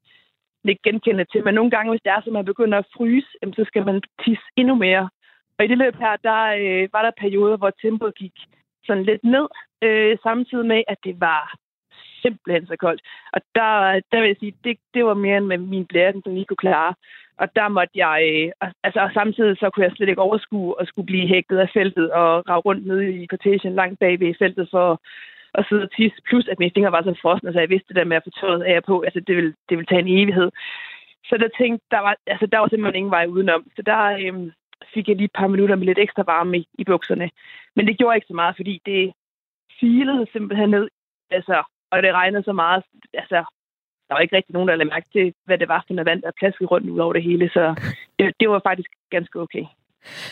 ikke 0.70 0.90
genkende 0.90 1.26
til, 1.26 1.44
men 1.44 1.54
nogle 1.54 1.72
gange, 1.72 1.92
hvis 1.92 2.02
det 2.06 2.12
er, 2.12 2.22
så 2.22 2.32
man 2.32 2.46
begynder 2.46 2.78
at 2.78 2.92
fryse, 2.96 3.28
så 3.56 3.64
skal 3.68 3.86
man 3.86 4.02
tisse 4.24 4.44
endnu 4.58 4.76
mere. 4.76 5.10
Og 5.58 5.66
i 5.66 5.68
det 5.68 5.78
løb 5.78 5.96
her, 5.96 6.16
der 6.30 6.42
øh, 6.62 6.90
var 6.94 7.02
der 7.02 7.22
perioder, 7.24 7.58
hvor 7.58 7.72
tempoet 7.82 8.16
gik 8.16 8.36
sådan 8.86 9.04
lidt 9.04 9.24
ned, 9.24 9.48
øh, 9.82 10.18
samtidig 10.24 10.66
med, 10.66 10.84
at 10.88 10.98
det 11.04 11.16
var 11.20 11.56
simpelthen 12.22 12.68
så 12.68 12.76
koldt. 12.76 13.02
Og 13.34 13.42
der, 13.56 14.02
der 14.12 14.20
vil 14.20 14.28
jeg 14.28 14.38
sige, 14.40 14.56
det, 14.64 14.78
det 14.94 15.06
var 15.06 15.14
mere 15.14 15.38
end 15.38 15.46
med 15.46 15.58
min 15.58 15.86
blære, 15.86 16.14
som 16.24 16.34
lige 16.34 16.46
kunne 16.46 16.66
klare. 16.68 16.94
Og 17.38 17.56
der 17.56 17.68
måtte 17.68 17.96
jeg, 17.96 18.52
øh, 18.62 18.72
altså 18.84 19.00
og 19.00 19.12
samtidig 19.14 19.58
så 19.58 19.70
kunne 19.70 19.86
jeg 19.86 19.94
slet 19.96 20.10
ikke 20.10 20.28
overskue 20.28 20.76
at 20.82 20.88
skulle 20.88 21.06
blive 21.06 21.28
hægtet 21.28 21.58
af 21.58 21.70
feltet 21.74 22.12
og 22.12 22.50
rave 22.50 22.62
rundt 22.68 22.88
nede 22.88 23.14
i 23.22 23.26
kortagen 23.26 23.76
langt 23.76 24.00
bag 24.00 24.20
ved 24.20 24.34
feltet 24.40 24.68
for 24.72 25.02
at 25.54 25.66
sidde 25.70 25.84
og 25.84 25.92
tisse. 25.92 26.18
Plus 26.28 26.48
at 26.48 26.60
mine 26.60 26.72
fingre 26.76 26.92
var 26.92 27.04
så 27.04 27.16
frosne, 27.22 27.54
så 27.54 27.60
jeg 27.60 27.70
vidste 27.70 27.88
det 27.88 27.96
der 27.96 28.12
med 28.12 28.18
at 28.18 28.24
få 28.26 28.32
tøjet 28.40 28.64
af 28.64 28.84
på. 28.84 29.02
Altså 29.02 29.20
det 29.28 29.36
ville, 29.36 29.54
det 29.70 29.78
ville 29.78 29.90
tage 29.90 30.04
en 30.06 30.18
evighed. 30.18 30.50
Så 31.30 31.38
der 31.38 31.50
tænkte, 31.60 31.86
der 31.92 32.00
var, 32.00 32.16
altså, 32.28 32.46
der 32.46 32.60
var 32.60 32.68
simpelthen 32.68 33.00
ingen 33.00 33.16
vej 33.18 33.26
udenom. 33.26 33.64
Så 33.76 33.82
der, 33.82 34.02
øhm, 34.22 34.52
fik 34.94 35.08
jeg 35.08 35.16
lige 35.16 35.26
et 35.26 35.40
par 35.40 35.48
minutter 35.48 35.76
med 35.76 35.86
lidt 35.86 36.00
ekstra 36.00 36.24
varme 36.24 36.58
i, 36.58 36.68
i 36.74 36.84
bukserne. 36.84 37.30
Men 37.76 37.88
det 37.88 37.98
gjorde 37.98 38.16
ikke 38.18 38.28
så 38.28 38.34
meget, 38.34 38.56
fordi 38.56 38.82
det 38.86 39.14
filede 39.80 40.28
simpelthen 40.32 40.70
ned, 40.70 40.88
altså, 41.32 41.64
og 41.92 42.04
det 42.04 42.14
regnede 42.14 42.44
så 42.44 42.54
meget. 42.54 42.84
Altså, 43.14 43.44
der 44.08 44.14
var 44.14 44.20
ikke 44.20 44.36
rigtig 44.36 44.54
nogen, 44.54 44.70
der 44.70 44.76
lagde 44.76 44.90
mærke 44.90 45.10
til, 45.14 45.34
hvad 45.46 45.58
det 45.58 45.68
var 45.68 45.84
for 45.88 45.94
noget 45.94 46.06
vand, 46.06 46.22
der 46.22 46.40
plaskede 46.40 46.68
rundt 46.68 46.90
ud 46.90 47.00
over 47.00 47.14
det 47.14 47.24
hele, 47.24 47.50
så 47.54 47.76
det, 48.20 48.34
det 48.40 48.50
var 48.50 48.62
faktisk 48.64 48.90
ganske 49.10 49.40
okay. 49.40 49.66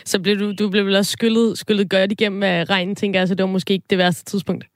Så 0.06 0.22
blev 0.22 0.40
du, 0.40 0.54
du 0.60 0.70
blev 0.70 0.86
vel 0.86 0.96
også 0.96 1.12
skyllet, 1.12 1.58
skyllet 1.58 1.90
godt 1.90 2.12
igennem 2.12 2.44
af 2.44 2.70
regnen, 2.70 2.96
tænker 2.96 3.20
jeg, 3.20 3.28
så 3.28 3.36
det 3.36 3.44
var 3.44 3.50
måske 3.50 3.74
ikke 3.74 3.86
det 3.90 3.98
værste 3.98 4.26
tidspunkt? 4.26 4.71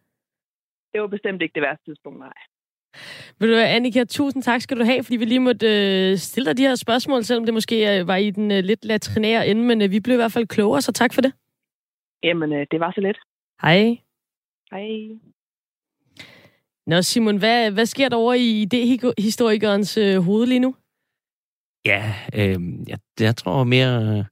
Det 0.96 1.02
var 1.02 1.08
bestemt 1.08 1.42
ikke 1.42 1.56
det 1.56 1.62
værste 1.62 1.86
tidspunkt, 1.86 2.20
nej. 2.20 2.34
Vil 3.40 3.52
du, 3.52 3.56
Annika, 3.58 4.04
tusind 4.04 4.44
tak 4.44 4.62
skal 4.62 4.80
du 4.80 4.84
have, 4.84 5.04
fordi 5.04 5.18
vi 5.18 5.26
lige 5.26 5.40
måtte 5.40 5.68
øh, 5.68 6.18
stille 6.18 6.46
dig 6.50 6.58
de 6.58 6.68
her 6.68 6.76
spørgsmål, 6.76 7.24
selvom 7.24 7.46
det 7.46 7.54
måske 7.54 8.00
øh, 8.00 8.08
var 8.08 8.16
i 8.16 8.30
den 8.32 8.52
øh, 8.52 8.64
lidt 8.64 8.86
latrinære 8.86 9.48
ende, 9.48 9.64
men 9.64 9.82
øh, 9.82 9.92
vi 9.92 10.00
blev 10.00 10.14
i 10.14 10.22
hvert 10.24 10.32
fald 10.32 10.48
klogere, 10.48 10.82
så 10.82 10.92
tak 10.92 11.14
for 11.14 11.22
det. 11.22 11.34
Jamen, 12.24 12.54
øh, 12.54 12.68
det 12.72 12.80
var 12.80 12.92
så 12.92 13.02
let. 13.02 13.18
Hej. 13.62 13.98
Hej. 14.72 14.90
Nå, 16.88 17.02
Simon, 17.02 17.38
hvad, 17.38 17.72
hvad 17.72 17.86
sker 17.86 18.10
der 18.10 18.18
over 18.18 18.34
i 18.34 18.66
idéhistorikerens 18.66 20.00
øh, 20.02 20.22
hoved 20.22 20.48
lige 20.48 20.60
nu? 20.60 20.76
Ja, 21.86 22.04
øh, 22.34 22.60
jeg, 22.88 23.00
jeg 23.20 23.36
tror 23.36 23.64
mere... 23.64 24.26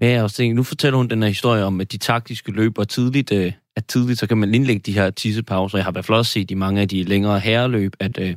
Ja, 0.00 0.06
mere 0.06 0.22
også, 0.22 0.52
nu 0.52 0.62
fortæller 0.62 0.96
hun 0.96 1.08
den 1.08 1.22
her 1.22 1.28
historie 1.28 1.64
om, 1.64 1.80
at 1.80 1.92
de 1.92 1.98
taktiske 1.98 2.52
løber 2.52 2.84
tidligt 2.84 3.32
øh, 3.32 3.52
at 3.76 3.86
tidligt, 3.86 4.18
så 4.18 4.26
kan 4.26 4.38
man 4.38 4.54
indlægge 4.54 4.80
de 4.80 4.92
her 4.92 5.10
tissepauser. 5.10 5.78
Jeg 5.78 5.84
har 5.84 5.92
i 5.92 5.94
hvert 5.94 6.04
fald 6.04 6.18
også 6.18 6.32
set 6.32 6.50
i 6.50 6.54
mange 6.54 6.80
af 6.80 6.88
de 6.88 7.02
længere 7.02 7.40
herreløb, 7.40 7.92
at, 8.00 8.18
øh, 8.18 8.36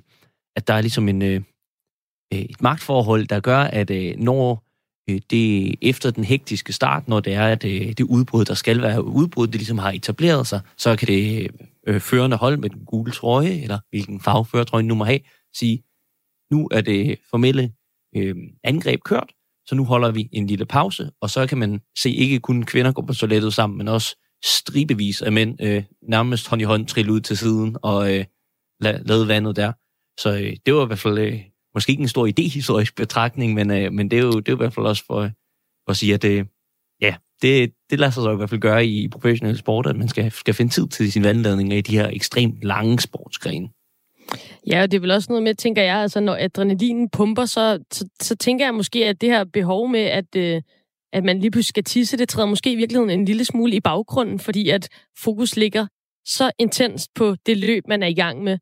at 0.56 0.68
der 0.68 0.74
er 0.74 0.82
ligesom 0.82 1.08
en, 1.08 1.22
øh, 1.22 1.42
øh 2.34 2.40
et 2.40 2.62
magtforhold, 2.62 3.28
der 3.28 3.40
gør, 3.40 3.60
at 3.60 3.90
øh, 3.92 4.16
når 4.18 4.64
øh, 5.10 5.22
det 5.30 5.76
efter 5.82 6.12
den 6.12 6.24
hektiske 6.24 6.74
start, 6.74 7.08
når 7.08 7.20
det 7.20 7.34
er 7.34 7.48
at 7.48 7.66
øh, 7.66 7.88
det 7.88 8.02
udbrud, 8.02 8.46
der 8.46 8.54
skal 8.54 8.82
være 8.82 9.04
udbrud, 9.04 9.48
det 9.48 9.56
ligesom 9.56 9.78
har 9.78 9.92
etableret 9.92 10.48
sig, 10.48 10.62
så 10.78 10.96
kan 10.96 11.08
det 11.08 11.48
øh, 11.88 12.00
førende 12.00 12.38
hold 12.38 12.58
med 12.58 12.70
den 12.70 12.86
gule 12.86 13.12
trøje, 13.12 13.62
eller 13.62 13.80
hvilken 13.90 14.20
farve 14.20 14.46
førertrøjen 14.46 14.88
nu 14.88 14.96
må 14.96 15.04
have, 15.04 15.20
sige, 15.54 15.84
nu 16.52 16.68
er 16.72 16.82
det 16.82 17.20
formelle 17.30 17.74
øh, 18.16 18.36
angreb 18.64 19.00
kørt, 19.04 19.30
så 19.66 19.76
nu 19.76 19.86
holder 19.86 20.12
vi 20.12 20.30
en 20.32 20.48
lille 20.48 20.66
pause, 20.66 21.12
og 21.22 21.30
så 21.30 21.48
kan 21.48 21.58
man 21.58 21.82
se 21.98 22.12
ikke 22.12 22.40
kun 22.40 22.64
kvinder 22.64 22.92
gå 22.92 23.02
på 23.02 23.14
toilettet 23.14 23.54
sammen, 23.54 23.78
men 23.78 23.88
også 23.88 24.16
stribevis 24.44 25.22
af 25.22 25.32
mænd 25.32 25.62
øh, 25.62 25.84
nærmest 26.10 26.48
hånd 26.48 26.62
i 26.62 26.66
hånd 26.66 26.88
trille 26.88 27.14
ud 27.14 27.22
til 27.22 27.38
siden 27.38 27.78
og 27.82 28.16
øh, 28.16 28.26
la- 28.84 29.04
lade 29.06 29.28
vandet 29.28 29.56
der. 29.56 29.72
Så 30.20 30.34
øh, 30.34 30.56
det 30.66 30.74
var 30.74 30.84
i 30.84 30.88
hvert 30.88 31.00
fald 31.00 31.18
øh, 31.18 31.40
måske 31.76 31.90
ikke 31.90 32.02
en 32.02 32.08
stor 32.08 32.26
idehistorisk 32.26 32.96
betragtning, 32.96 33.54
men, 33.54 33.72
øh, 33.72 33.94
men 33.94 34.12
det, 34.12 34.20
er 34.20 34.24
jo, 34.24 34.32
det 34.32 34.48
er 34.48 34.52
jo 34.52 34.58
i 34.58 34.64
hvert 34.64 34.74
fald 34.74 34.86
også 34.86 35.04
for, 35.06 35.22
for 35.86 35.90
at 35.90 35.98
sige, 35.98 36.14
at 36.14 36.24
øh, 36.24 36.46
ja, 37.02 37.16
det, 37.42 37.74
det 37.90 38.00
lader 38.00 38.12
sig 38.12 38.24
så 38.24 38.32
i 38.32 38.36
hvert 38.36 38.50
fald 38.50 38.62
gøre 38.62 38.86
i 38.86 39.08
professionel 39.08 39.58
sport, 39.58 39.88
at 39.88 39.96
man 39.96 40.08
skal, 40.08 40.32
skal 40.32 40.54
finde 40.54 40.72
tid 40.72 40.88
til 40.88 41.12
sin 41.12 41.24
vandladning 41.24 41.74
i 41.74 41.82
de 41.82 41.98
her 41.98 42.08
ekstremt 42.08 42.64
lange 42.64 43.00
sportsgrene. 43.00 43.70
Ja, 44.68 44.82
og 44.82 44.92
det 44.92 44.98
er 44.98 45.02
vel 45.02 45.12
også 45.12 45.28
noget 45.30 45.44
med, 45.44 45.56
tænker 45.56 45.84
jeg, 45.84 45.96
altså 45.96 46.20
når 46.20 46.38
adrenalinen 46.40 47.10
pumper, 47.10 47.46
så, 47.46 47.80
så, 47.94 48.08
så 48.22 48.36
tænker 48.36 48.66
jeg 48.66 48.74
måske, 48.74 49.06
at 49.06 49.22
det 49.22 49.30
her 49.30 49.44
behov 49.44 49.90
med, 49.90 50.00
at, 50.00 50.36
øh, 50.36 50.62
at 51.14 51.24
man 51.24 51.40
lige 51.40 51.52
pludselig 51.52 51.70
skal 51.70 51.84
tisse, 51.84 52.18
det 52.18 52.30
træder 52.30 52.48
måske 52.48 52.72
i 52.72 52.76
virkeligheden 52.76 53.20
en 53.20 53.26
lille 53.26 53.46
smule 53.46 53.76
i 53.76 53.80
baggrunden, 53.80 54.40
fordi 54.40 54.70
at 54.70 54.90
fokus 55.18 55.56
ligger 55.56 55.88
så 56.26 56.52
intenst 56.60 57.14
på 57.16 57.36
det 57.46 57.58
løb, 57.58 57.88
man 57.88 58.04
er 58.04 58.08
i 58.08 58.14
gang 58.14 58.44
med. 58.44 58.58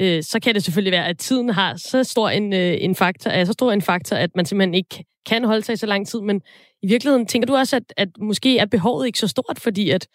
Øh, 0.00 0.22
så 0.22 0.40
kan 0.40 0.54
det 0.54 0.64
selvfølgelig 0.64 0.92
være, 0.92 1.06
at 1.06 1.18
tiden 1.18 1.48
har 1.50 1.76
så 1.76 2.04
stor 2.04 2.28
en, 2.28 2.52
øh, 2.52 2.76
en 2.80 2.94
faktor, 2.94 3.30
er 3.30 3.44
så 3.44 3.52
stor 3.52 3.72
en 3.72 3.82
faktor, 3.82 4.16
at 4.16 4.30
man 4.36 4.46
simpelthen 4.46 4.74
ikke 4.74 5.04
kan 5.26 5.44
holde 5.44 5.62
sig 5.62 5.72
i 5.72 5.76
så 5.76 5.86
lang 5.86 6.06
tid. 6.06 6.20
Men 6.20 6.40
i 6.82 6.86
virkeligheden 6.86 7.26
tænker 7.26 7.46
du 7.46 7.56
også, 7.56 7.76
at, 7.76 7.92
at 7.96 8.08
måske 8.20 8.58
er 8.58 8.66
behovet 8.66 9.06
ikke 9.06 9.18
så 9.18 9.28
stort, 9.28 9.60
fordi 9.60 9.90
at, 9.90 10.08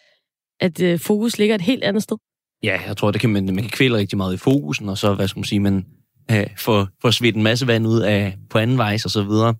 at 0.60 0.82
øh, 0.82 0.98
fokus 0.98 1.38
ligger 1.38 1.54
et 1.54 1.60
helt 1.60 1.84
andet 1.84 2.02
sted? 2.02 2.16
Ja, 2.62 2.80
jeg 2.86 2.96
tror, 2.96 3.10
det 3.10 3.20
kan 3.20 3.30
man, 3.30 3.44
man 3.44 3.56
kan 3.56 3.70
kvæle 3.70 3.96
rigtig 3.96 4.16
meget 4.16 4.34
i 4.34 4.36
fokusen, 4.36 4.88
og 4.88 4.98
så, 4.98 5.14
hvad 5.14 5.28
skal 5.28 5.38
man 5.38 5.44
sige, 5.44 5.60
man 5.60 5.84
øh, 6.30 6.46
får, 6.58 6.88
får 7.02 7.10
svedt 7.10 7.36
en 7.36 7.42
masse 7.42 7.66
vand 7.66 7.86
ud 7.86 8.00
af 8.00 8.36
på 8.50 8.58
anden 8.58 8.78
vejs 8.78 9.04
og 9.04 9.10
så 9.10 9.22
videre. 9.22 9.54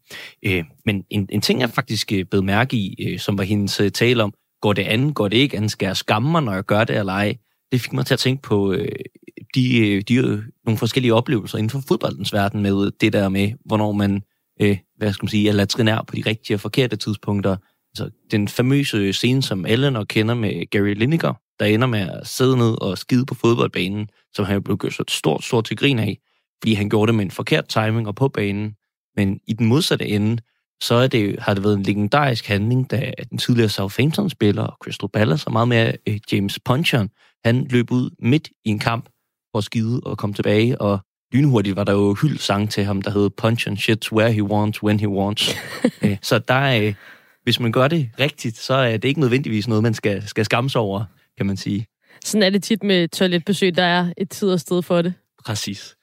Øh, 0.45 0.65
men 0.87 1.05
en, 1.11 1.29
en 1.31 1.41
ting, 1.41 1.61
jeg 1.61 1.71
faktisk 1.71 2.13
øh, 2.13 2.25
blev 2.31 2.43
mærke 2.43 2.77
i, 2.77 2.97
øh, 3.09 3.19
som 3.19 3.39
var 3.39 3.45
hendes 3.45 3.81
øh, 3.81 3.91
tale 3.91 4.23
om, 4.23 4.35
går 4.61 4.73
det 4.73 4.83
an, 4.83 5.13
går 5.13 5.29
det 5.29 5.37
ikke 5.37 5.57
an, 5.57 5.69
skal 5.69 5.87
jeg 5.87 5.97
skamme 5.97 6.31
mig, 6.31 6.43
når 6.43 6.53
jeg 6.53 6.65
gør 6.65 6.85
det 6.85 6.97
eller 6.97 7.13
ej? 7.13 7.37
Det 7.73 7.81
fik 7.81 7.93
mig 7.93 8.07
til 8.07 8.15
at 8.15 8.21
tænke 8.21 8.43
på 8.43 8.73
øh, 8.73 8.89
de, 9.55 9.89
øh, 9.89 10.03
de 10.09 10.15
øh, 10.15 10.43
nogle 10.65 10.79
forskellige 10.79 11.15
oplevelser 11.15 11.59
inden 11.59 11.71
for 11.71 11.83
fodboldens 11.89 12.33
verden 12.33 12.63
med 12.63 12.87
øh, 12.87 12.93
det 13.01 13.13
der 13.13 13.29
med, 13.29 13.53
hvornår 13.65 13.93
man, 13.93 14.23
øh, 14.61 14.79
hvad 14.97 15.13
skal 15.13 15.25
man 15.25 15.31
sige, 15.31 15.49
er 15.49 15.53
latrinær 15.53 16.05
på 16.07 16.17
de 16.17 16.23
rigtige 16.27 16.57
og 16.57 16.61
forkerte 16.61 16.97
tidspunkter. 16.97 17.57
Altså, 17.93 18.11
den 18.31 18.49
famøse 18.49 19.13
scene, 19.13 19.43
som 19.43 19.67
alle 19.67 19.91
nok 19.91 20.07
kender 20.11 20.35
med 20.35 20.71
Gary 20.71 20.95
Lineker, 20.95 21.35
der 21.61 21.67
ender 21.67 21.87
med 21.87 22.01
at 22.01 22.27
sidde 22.27 22.57
ned 22.57 22.83
og 22.83 22.99
skide 22.99 23.27
på 23.27 23.35
fodboldbanen, 23.35 24.09
som 24.35 24.45
han 24.45 24.63
blev 24.63 24.79
gjort 24.79 24.95
så 24.95 25.05
stort, 25.09 25.45
stort 25.45 25.65
til 25.65 25.77
grin 25.77 25.99
af, 25.99 26.19
fordi 26.63 26.75
han 26.75 26.89
gjorde 26.91 27.07
det 27.07 27.15
med 27.15 27.25
en 27.25 27.31
forkert 27.31 27.69
timing 27.69 28.09
og 28.09 28.15
på 28.15 28.29
banen. 28.29 28.75
Men 29.17 29.41
i 29.49 29.53
den 29.53 29.67
modsatte 29.67 30.07
ende, 30.07 30.43
så 30.83 30.95
er 30.95 31.07
det, 31.07 31.39
har 31.41 31.55
det 31.55 31.65
været 31.65 31.75
en 31.75 31.83
legendarisk 31.83 32.47
handling, 32.47 32.91
da 32.91 33.13
den 33.31 33.39
tidligere 33.39 33.69
Southampton-spiller, 33.69 34.77
Crystal 34.85 35.09
Palace, 35.09 35.47
og 35.47 35.53
meget 35.53 35.69
mere 35.69 35.93
øh, 36.09 36.21
James 36.33 36.59
Punchern, 36.65 37.11
han 37.45 37.67
løb 37.71 37.91
ud 37.91 38.11
midt 38.19 38.49
i 38.65 38.69
en 38.69 38.79
kamp 38.79 39.05
for 39.53 39.59
at 39.59 39.65
skide 39.65 40.01
og 40.05 40.19
komme 40.19 40.35
tilbage, 40.35 40.81
og 40.81 40.99
lynhurtigt 41.33 41.77
var 41.77 41.85
der 41.85 41.93
jo 41.93 42.15
hyld 42.23 42.39
sang 42.39 42.71
til 42.71 42.85
ham, 42.85 43.03
der 43.03 43.11
hed 43.11 43.31
Punch 43.31 43.69
and 43.69 43.77
shit 43.77 44.13
where 44.13 44.33
he 44.33 44.43
wants, 44.43 44.83
when 44.83 45.01
he 45.01 45.09
wants. 45.09 45.55
Øh, 46.03 46.17
så 46.23 46.39
der 46.39 46.55
er, 46.55 46.93
hvis 47.43 47.61
man 47.61 47.73
gør 47.73 47.89
det 47.89 48.11
rigtigt, 48.21 48.59
så 48.59 48.75
er 48.75 48.97
det 48.97 49.09
ikke 49.09 49.21
nødvendigvis 49.21 49.69
noget, 49.69 49.83
man 49.83 49.95
skal, 49.95 50.29
skal 50.29 50.45
skamme 50.45 50.71
sig 50.71 50.81
over, 50.81 51.05
kan 51.37 51.47
man 51.47 51.57
sige. 51.57 51.87
Sådan 52.25 52.43
er 52.43 52.51
det 52.51 52.63
tit 52.63 52.83
med 52.83 53.09
toiletbesøg, 53.09 53.77
der 53.77 53.83
er 53.83 54.13
et 54.17 54.31
tid 54.31 54.49
og 54.49 54.61
sted 54.61 54.83
for 54.83 55.03
det. 55.03 55.15
Præcis. 55.45 55.97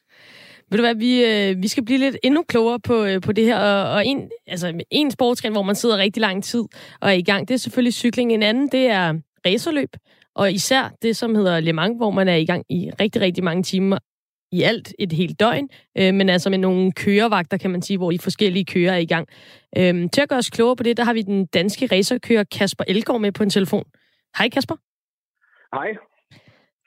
Ved 0.71 0.77
du 0.77 0.83
hvad, 0.83 0.95
vi, 0.95 1.25
øh, 1.25 1.63
vi 1.63 1.67
skal 1.67 1.85
blive 1.85 1.99
lidt 1.99 2.17
endnu 2.23 2.43
klogere 2.47 2.79
på, 2.79 3.03
øh, 3.03 3.21
på 3.21 3.31
det 3.31 3.45
her, 3.45 3.57
og, 3.57 3.93
og 3.93 4.05
en, 4.05 4.29
altså, 4.47 4.81
en 4.91 5.11
sportsgren, 5.11 5.51
hvor 5.51 5.63
man 5.63 5.75
sidder 5.75 5.97
rigtig 5.97 6.21
lang 6.21 6.43
tid 6.43 6.63
og 7.01 7.09
er 7.09 7.15
i 7.15 7.21
gang, 7.21 7.47
det 7.47 7.53
er 7.53 7.57
selvfølgelig 7.57 7.93
cykling. 7.93 8.33
En 8.33 8.43
anden, 8.43 8.69
det 8.71 8.85
er 8.87 9.13
racerløb, 9.45 9.89
og 10.35 10.51
især 10.51 10.91
det, 11.01 11.17
som 11.17 11.35
hedder 11.35 11.59
Le 11.59 11.73
Mans, 11.73 11.97
hvor 11.97 12.11
man 12.11 12.27
er 12.27 12.35
i 12.35 12.45
gang 12.45 12.65
i 12.69 12.91
rigtig, 12.99 13.21
rigtig 13.21 13.43
mange 13.43 13.63
timer 13.63 13.97
i 14.51 14.61
alt 14.61 14.93
et 14.99 15.11
helt 15.11 15.39
døgn, 15.39 15.69
øh, 15.97 16.13
men 16.13 16.29
altså 16.29 16.49
med 16.49 16.57
nogle 16.57 16.91
kørevagter, 16.91 17.57
kan 17.57 17.71
man 17.71 17.81
sige, 17.81 17.97
hvor 17.97 18.11
de 18.11 18.19
forskellige 18.19 18.65
kører 18.65 18.93
er 18.93 18.97
i 18.97 19.05
gang. 19.05 19.27
Øh, 19.77 20.09
til 20.13 20.21
at 20.21 20.29
gøre 20.29 20.39
os 20.39 20.49
klogere 20.49 20.75
på 20.75 20.83
det, 20.83 20.97
der 20.97 21.03
har 21.03 21.13
vi 21.13 21.21
den 21.21 21.45
danske 21.45 21.87
racerkører 21.91 22.43
Kasper 22.43 22.83
Elgaard 22.87 23.21
med 23.21 23.31
på 23.31 23.43
en 23.43 23.49
telefon. 23.49 23.83
Hej 24.37 24.49
Kasper. 24.49 24.75
Hej. 25.73 25.95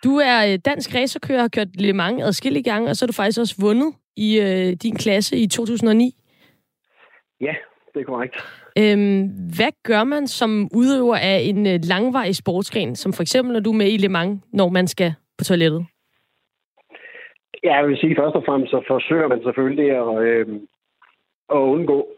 Du 0.05 0.17
er 0.17 0.53
øh, 0.53 0.59
dansk 0.65 0.95
racerkører, 0.95 1.41
har 1.41 1.49
kørt 1.49 1.81
Le 1.81 1.93
Mans 1.93 2.23
adskillige 2.23 2.71
gange, 2.71 2.91
og 2.91 2.97
så 2.97 3.05
har 3.05 3.07
du 3.07 3.13
faktisk 3.13 3.41
også 3.41 3.57
vundet 3.61 3.95
i 4.17 4.41
øh, 4.41 4.77
din 4.83 4.97
klasse 4.97 5.37
i 5.37 5.47
2009. 5.47 6.15
Ja, 7.41 7.55
det 7.95 8.01
er 8.01 8.05
korrekt. 8.05 8.35
Øhm, 8.79 9.21
hvad 9.57 9.73
gør 9.83 10.05
man 10.05 10.27
som 10.27 10.69
udøver 10.75 11.17
af 11.17 11.39
en 11.51 11.67
øh, 11.67 11.79
langvarig 11.83 12.37
sportsgren, 12.37 12.97
som 12.97 13.13
for 13.13 13.23
eksempel 13.23 13.53
når 13.53 13.61
du 13.61 13.71
er 13.71 13.77
med 13.77 13.93
i 13.93 13.97
Le 13.97 14.09
Mans, 14.09 14.41
når 14.53 14.69
man 14.69 14.87
skal 14.87 15.15
på 15.39 15.45
toilettet? 15.45 15.87
Ja, 17.65 17.75
jeg 17.77 17.89
vil 17.89 17.99
sige, 17.99 18.17
først 18.19 18.37
og 18.37 18.45
fremmest 18.47 18.71
så 18.71 18.85
forsøger 18.87 19.29
man 19.29 19.43
selvfølgelig 19.43 19.91
at, 19.91 20.23
øh, 20.29 20.47
at 21.55 21.61
undgå 21.75 22.09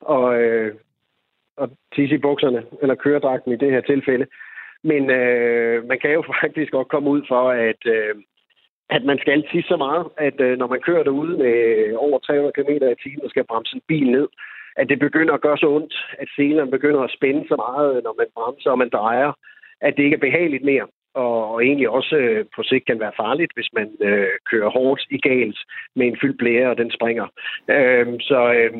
og, 0.00 0.40
øh, 0.42 0.74
at 1.58 1.70
tisse 1.94 2.14
i 2.14 2.18
bukserne, 2.18 2.62
eller 2.82 2.94
køredragten 2.94 3.52
i 3.52 3.56
det 3.56 3.70
her 3.70 3.80
tilfælde. 3.80 4.26
Men 4.84 5.10
øh, 5.10 5.84
man 5.84 5.98
kan 5.98 6.12
jo 6.12 6.24
faktisk 6.42 6.72
godt 6.72 6.88
komme 6.88 7.10
ud 7.10 7.22
for, 7.28 7.50
at, 7.50 7.82
øh, 7.86 8.14
at 8.90 9.04
man 9.04 9.18
skal 9.18 9.42
tisse 9.42 9.68
så 9.68 9.76
meget, 9.76 10.06
at 10.16 10.40
øh, 10.40 10.58
når 10.58 10.66
man 10.66 10.80
kører 10.80 11.02
derude 11.02 11.38
med 11.38 11.94
over 11.96 12.18
300 12.18 12.52
km 12.52 12.70
i 12.70 13.02
timen 13.02 13.24
og 13.24 13.30
skal 13.30 13.44
bremse 13.44 13.74
en 13.76 13.82
bil 13.88 14.10
ned, 14.10 14.28
at 14.76 14.88
det 14.88 14.98
begynder 14.98 15.34
at 15.34 15.40
gøre 15.40 15.58
så 15.58 15.68
ondt, 15.68 15.94
at 16.18 16.28
selerne 16.36 16.70
begynder 16.70 17.00
at 17.00 17.14
spænde 17.16 17.48
så 17.48 17.56
meget, 17.56 18.04
når 18.04 18.14
man 18.18 18.26
bremser 18.34 18.70
og 18.70 18.78
man 18.78 18.88
drejer, 18.88 19.32
at 19.80 19.96
det 19.96 20.02
ikke 20.02 20.14
er 20.14 20.26
behageligt 20.26 20.64
mere. 20.64 20.86
Og, 21.14 21.52
og 21.52 21.64
egentlig 21.64 21.88
også 21.88 22.16
øh, 22.16 22.44
på 22.56 22.62
sigt 22.62 22.86
kan 22.86 23.00
være 23.00 23.12
farligt, 23.16 23.52
hvis 23.54 23.70
man 23.72 23.88
øh, 24.00 24.28
kører 24.50 24.70
hårdt 24.70 25.02
i 25.10 25.18
galt 25.18 25.58
med 25.96 26.06
en 26.06 26.18
fyldt 26.20 26.38
blære, 26.38 26.70
og 26.70 26.78
den 26.78 26.90
springer. 26.90 27.26
Øh, 27.68 28.06
så 28.20 28.52
øh, 28.52 28.72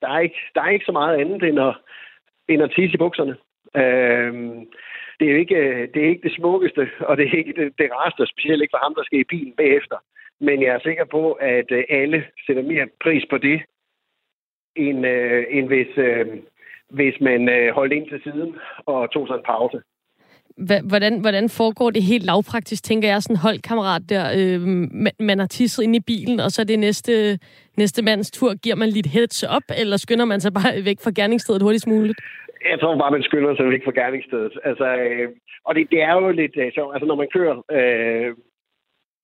der, 0.00 0.08
er 0.08 0.18
ikke, 0.18 0.40
der 0.54 0.62
er 0.62 0.70
ikke 0.70 0.86
så 0.86 0.92
meget 0.92 1.20
andet 1.20 1.42
end 1.42 1.60
at, 1.60 1.74
end 2.48 2.62
at 2.62 2.72
tisse 2.76 2.94
i 2.94 2.98
bukserne. 2.98 3.36
Øh, 3.76 4.34
det 5.20 5.28
er 5.28 5.32
jo 5.32 5.38
ikke 5.38 5.54
øh, 5.54 5.88
det, 5.94 6.04
er 6.04 6.08
ikke 6.08 6.28
det 6.28 6.36
smukkeste, 6.38 6.88
og 7.00 7.16
det 7.16 7.26
er 7.26 7.38
ikke 7.38 7.54
det, 7.60 7.78
det 7.78 7.88
rareste, 7.92 8.26
specielt 8.26 8.62
ikke 8.62 8.74
for 8.76 8.84
ham, 8.84 8.94
der 8.94 9.04
skal 9.04 9.20
i 9.20 9.30
bilen 9.34 9.54
bagefter. 9.56 9.96
Men 10.40 10.62
jeg 10.62 10.74
er 10.74 10.80
sikker 10.82 11.04
på, 11.04 11.32
at 11.32 11.68
øh, 11.70 11.84
alle 11.88 12.24
sætter 12.46 12.62
mere 12.62 12.86
pris 13.04 13.24
på 13.30 13.38
det, 13.38 13.58
end, 14.76 15.06
øh, 15.06 15.44
end 15.50 15.66
hvis, 15.66 15.92
øh, 15.96 16.26
hvis 16.90 17.14
man 17.20 17.48
øh, 17.48 17.74
holdt 17.74 17.92
ind 17.92 18.08
til 18.08 18.20
siden 18.22 18.56
og 18.86 19.12
tog 19.12 19.26
sig 19.26 19.34
en 19.34 19.48
pause. 19.52 19.80
Hvordan, 20.84 21.20
hvordan 21.20 21.48
foregår 21.48 21.90
det 21.90 22.02
helt 22.02 22.24
lavpraktisk, 22.24 22.84
tænker 22.84 23.08
jeg, 23.08 23.22
sådan 23.22 23.36
en 23.36 23.40
holdkammerat 23.40 24.02
der, 24.08 24.24
øh, 24.38 24.60
man 25.20 25.38
har 25.38 25.46
tisset 25.46 25.82
ind 25.82 25.96
i 25.96 26.00
bilen, 26.00 26.40
og 26.40 26.50
så 26.50 26.64
det 26.64 26.78
næste, 26.78 27.38
næste 27.76 28.02
mands 28.02 28.30
tur, 28.30 28.54
giver 28.54 28.76
man 28.76 28.88
lidt 28.88 29.06
heads 29.06 29.44
up, 29.56 29.62
eller 29.78 29.96
skynder 29.96 30.24
man 30.24 30.40
sig 30.40 30.52
bare 30.54 30.84
væk 30.84 30.96
fra 31.04 31.12
gerningsstedet 31.14 31.62
hurtigst 31.62 31.86
muligt? 31.86 32.18
Jeg 32.64 32.80
tror 32.80 32.98
bare, 32.98 33.10
man 33.10 33.22
skynder 33.22 33.56
sig 33.56 33.70
væk 33.70 33.84
fra 33.84 33.96
gerningsstedet. 34.00 34.58
Altså, 34.64 34.96
øh, 34.96 35.28
og 35.64 35.74
det, 35.74 35.90
det 35.90 36.02
er 36.02 36.12
jo 36.12 36.30
lidt 36.30 36.56
øh, 36.56 36.72
sjovt. 36.72 36.94
Altså, 36.94 37.06
når 37.06 37.14
man 37.14 37.28
kører 37.32 37.56
øh, 37.78 38.34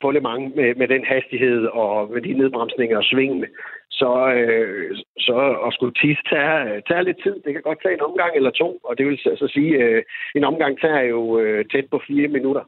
på 0.00 0.10
Le 0.10 0.20
Mans 0.20 0.54
med, 0.56 0.74
med 0.74 0.88
den 0.88 1.04
hastighed 1.04 1.66
og 1.66 2.10
med 2.12 2.22
de 2.22 2.32
nedbremsninger 2.32 2.96
og 2.96 3.04
svingene, 3.04 3.48
så, 3.90 4.12
øh, 4.38 4.96
så 5.18 5.36
at 5.66 5.74
skulle 5.74 5.94
tisse 5.94 6.22
tager, 6.30 6.80
tager 6.88 7.02
lidt 7.02 7.22
tid. 7.22 7.36
Det 7.44 7.52
kan 7.52 7.62
godt 7.62 7.82
tage 7.82 7.94
en 7.94 8.06
omgang 8.08 8.32
eller 8.36 8.50
to, 8.50 8.78
og 8.84 8.98
det 8.98 9.06
vil 9.06 9.18
så 9.18 9.48
sige, 9.52 9.72
øh, 9.84 10.02
en 10.34 10.44
omgang 10.44 10.80
tager 10.80 11.00
jo 11.02 11.38
øh, 11.38 11.64
tæt 11.64 11.86
på 11.90 12.00
fire 12.06 12.28
minutter. 12.28 12.64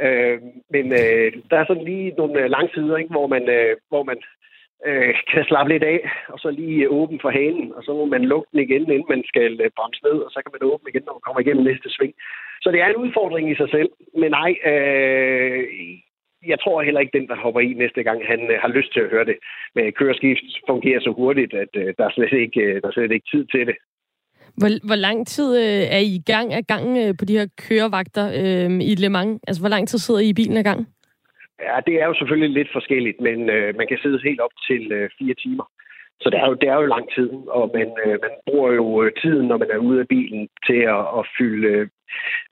Øh, 0.00 0.38
men 0.70 0.92
øh, 0.92 1.32
der 1.50 1.56
er 1.58 1.66
sådan 1.66 1.84
lige 1.84 2.10
nogle 2.10 2.42
øh, 2.42 2.50
lange 2.50 2.70
tider, 2.74 2.96
ikke, 2.96 3.10
hvor 3.10 3.26
man, 3.26 3.48
øh, 3.48 3.76
hvor 3.88 4.02
man 4.02 4.16
øh, 4.16 4.44
Øh, 4.88 5.14
kan 5.32 5.44
slappe 5.44 5.72
lidt 5.72 5.84
af, 5.94 6.00
og 6.32 6.38
så 6.38 6.48
lige 6.50 6.84
øh, 6.84 6.92
åbne 6.98 7.18
for 7.22 7.30
hanen, 7.30 7.68
og 7.76 7.82
så 7.86 7.92
må 7.98 8.04
man 8.04 8.24
lukke 8.24 8.48
den 8.52 8.60
igen, 8.60 8.84
inden 8.94 9.12
man 9.14 9.22
skal 9.30 9.52
øh, 9.60 9.70
bremse 9.76 10.02
ned, 10.04 10.18
og 10.26 10.30
så 10.30 10.38
kan 10.42 10.52
man 10.54 10.70
åbne 10.72 10.90
igen, 10.90 11.04
når 11.06 11.16
man 11.16 11.24
kommer 11.26 11.40
igennem 11.40 11.64
næste 11.64 11.88
sving. 11.90 12.14
Så 12.62 12.68
det 12.70 12.80
er 12.80 12.88
en 12.88 13.02
udfordring 13.04 13.50
i 13.50 13.60
sig 13.60 13.68
selv. 13.70 13.90
Men 14.20 14.30
nej, 14.30 14.52
øh, 14.70 15.62
jeg 16.52 16.58
tror 16.60 16.82
heller 16.82 17.00
ikke, 17.00 17.18
den, 17.18 17.28
der 17.28 17.36
hopper 17.44 17.60
i 17.60 17.72
næste 17.82 18.02
gang, 18.02 18.18
han 18.32 18.40
øh, 18.52 18.56
har 18.62 18.70
lyst 18.76 18.92
til 18.92 19.00
at 19.00 19.10
høre 19.14 19.24
det. 19.30 19.36
Men 19.74 19.92
køreskift 19.92 20.44
fungerer 20.70 21.00
så 21.00 21.10
hurtigt, 21.20 21.54
at 21.54 21.72
øh, 21.82 21.94
der, 21.98 22.04
er 22.06 22.12
slet 22.14 22.32
ikke, 22.32 22.60
øh, 22.60 22.82
der 22.82 22.88
er 22.88 22.92
slet 22.92 23.12
ikke 23.12 23.30
tid 23.32 23.44
til 23.46 23.66
det. 23.66 23.76
Hvor, 24.58 24.86
hvor 24.86 25.00
lang 25.06 25.26
tid 25.26 25.48
øh, 25.64 25.84
er 25.96 26.02
I 26.08 26.12
i 26.20 26.22
gang 26.32 26.54
af 26.54 26.64
gang 26.66 26.98
øh, 27.02 27.14
på 27.18 27.24
de 27.24 27.38
her 27.38 27.46
kørevagter 27.68 28.26
øh, 28.40 28.70
i 28.90 28.94
Le 28.94 29.08
Mans? 29.08 29.40
Altså, 29.48 29.62
hvor 29.62 29.68
lang 29.68 29.88
tid 29.88 29.98
sidder 29.98 30.20
I 30.20 30.28
i 30.28 30.34
bilen 30.34 30.56
af 30.56 30.64
gang? 30.64 30.93
Ja, 31.60 31.80
det 31.86 31.94
er 32.02 32.06
jo 32.06 32.14
selvfølgelig 32.14 32.50
lidt 32.50 32.72
forskelligt, 32.72 33.20
men 33.20 33.50
øh, 33.50 33.76
man 33.76 33.86
kan 33.86 33.98
sidde 34.02 34.20
helt 34.22 34.40
op 34.40 34.54
til 34.68 34.92
øh, 34.92 35.10
fire 35.18 35.34
timer. 35.34 35.64
Så 36.20 36.30
det 36.30 36.38
er 36.40 36.46
jo, 36.46 36.54
det 36.54 36.68
er 36.68 36.74
jo 36.74 36.86
lang 36.86 37.06
tid, 37.14 37.30
og 37.48 37.70
man, 37.74 37.88
øh, 38.06 38.18
man 38.22 38.30
bruger 38.46 38.72
jo 38.72 39.02
øh, 39.02 39.12
tiden, 39.22 39.46
når 39.48 39.56
man 39.56 39.70
er 39.70 39.78
ude 39.78 40.00
af 40.00 40.08
bilen, 40.08 40.48
til 40.66 40.80
at, 40.94 41.04
at 41.18 41.26
fylde 41.38 41.68
øh, 41.68 41.88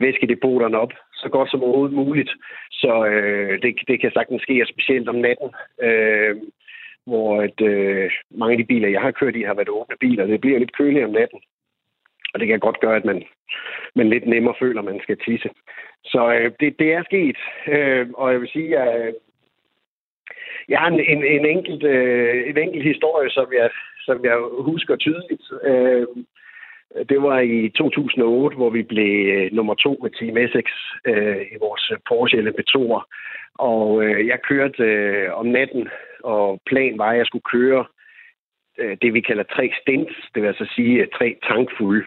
væskedepoterne 0.01 0.79
op 0.79 0.93
så 1.23 1.29
godt 1.29 1.51
som 1.51 1.63
overhovedet 1.63 1.97
muligt. 1.97 2.31
Så 2.71 3.07
øh, 3.07 3.63
det, 3.63 3.75
det 3.89 4.01
kan 4.01 4.13
sagtens 4.15 4.43
ske, 4.43 4.67
specielt 4.73 5.09
om 5.09 5.15
natten, 5.15 5.51
øh, 5.83 6.37
hvor 7.07 7.43
at, 7.47 7.61
øh, 7.61 8.11
mange 8.31 8.53
af 8.53 8.59
de 8.59 8.71
biler, 8.73 8.89
jeg 8.89 9.01
har 9.01 9.11
kørt 9.11 9.37
i, 9.37 9.43
har 9.43 9.55
været 9.55 9.69
åbne 9.69 9.97
biler. 10.01 10.27
Det 10.27 10.41
bliver 10.41 10.59
lidt 10.59 10.77
køligt 10.77 11.05
om 11.05 11.11
natten, 11.11 11.41
og 12.35 12.41
det 12.41 12.49
kan 12.49 12.61
godt 12.61 12.81
gøre, 12.81 12.97
at 12.97 13.05
man, 13.05 13.23
man 13.95 14.09
lidt 14.09 14.27
nemmere 14.27 14.55
føler, 14.59 14.81
at 14.81 14.85
man 14.85 15.01
skal 15.03 15.19
tisse. 15.19 15.51
Så 16.05 16.33
øh, 16.33 16.53
det, 16.61 16.79
det 16.79 16.93
er 16.93 17.03
sket, 17.03 17.37
øh, 17.69 18.09
og 18.15 18.33
jeg 18.33 18.41
vil 18.41 18.49
sige, 18.49 18.79
at 18.79 19.07
øh, 19.07 19.13
jeg 20.69 20.79
har 20.79 20.89
en, 20.89 21.01
en, 21.01 21.25
en, 21.25 21.47
enkelt, 21.47 21.83
øh, 21.83 22.49
en 22.49 22.59
enkelt 22.59 22.85
historie, 22.85 23.31
som 23.31 23.47
jeg, 23.53 23.71
som 24.05 24.25
jeg 24.25 24.37
husker 24.59 24.97
tydeligt. 24.97 25.43
Øh, 25.65 26.07
det 27.09 27.23
var 27.23 27.41
i 27.41 27.69
2008, 27.69 28.57
hvor 28.57 28.71
vi 28.71 28.83
blev 28.83 29.27
øh, 29.37 29.53
nummer 29.53 29.75
to 29.75 29.99
med 30.03 30.11
Team 30.11 30.37
Essex 30.37 30.67
øh, 31.05 31.43
i 31.53 31.57
vores 31.61 31.91
øh, 31.93 31.99
Porsche 32.09 32.41
LMP2'er. 32.41 33.03
Og 33.55 34.05
øh, 34.05 34.27
jeg 34.27 34.39
kørte 34.43 34.83
øh, 34.83 35.35
om 35.35 35.47
natten, 35.47 35.89
og 36.25 36.61
planen 36.67 36.99
var, 36.99 37.11
at 37.11 37.19
jeg 37.19 37.27
skulle 37.27 37.51
køre 37.53 37.85
øh, 38.79 38.97
det, 39.03 39.15
vi 39.15 39.21
kalder 39.21 39.43
tre 39.43 39.73
stints, 39.83 40.15
det 40.35 40.43
vil 40.43 40.49
altså 40.49 40.67
sige 40.75 41.07
tre 41.19 41.37
tankfulde 41.49 42.07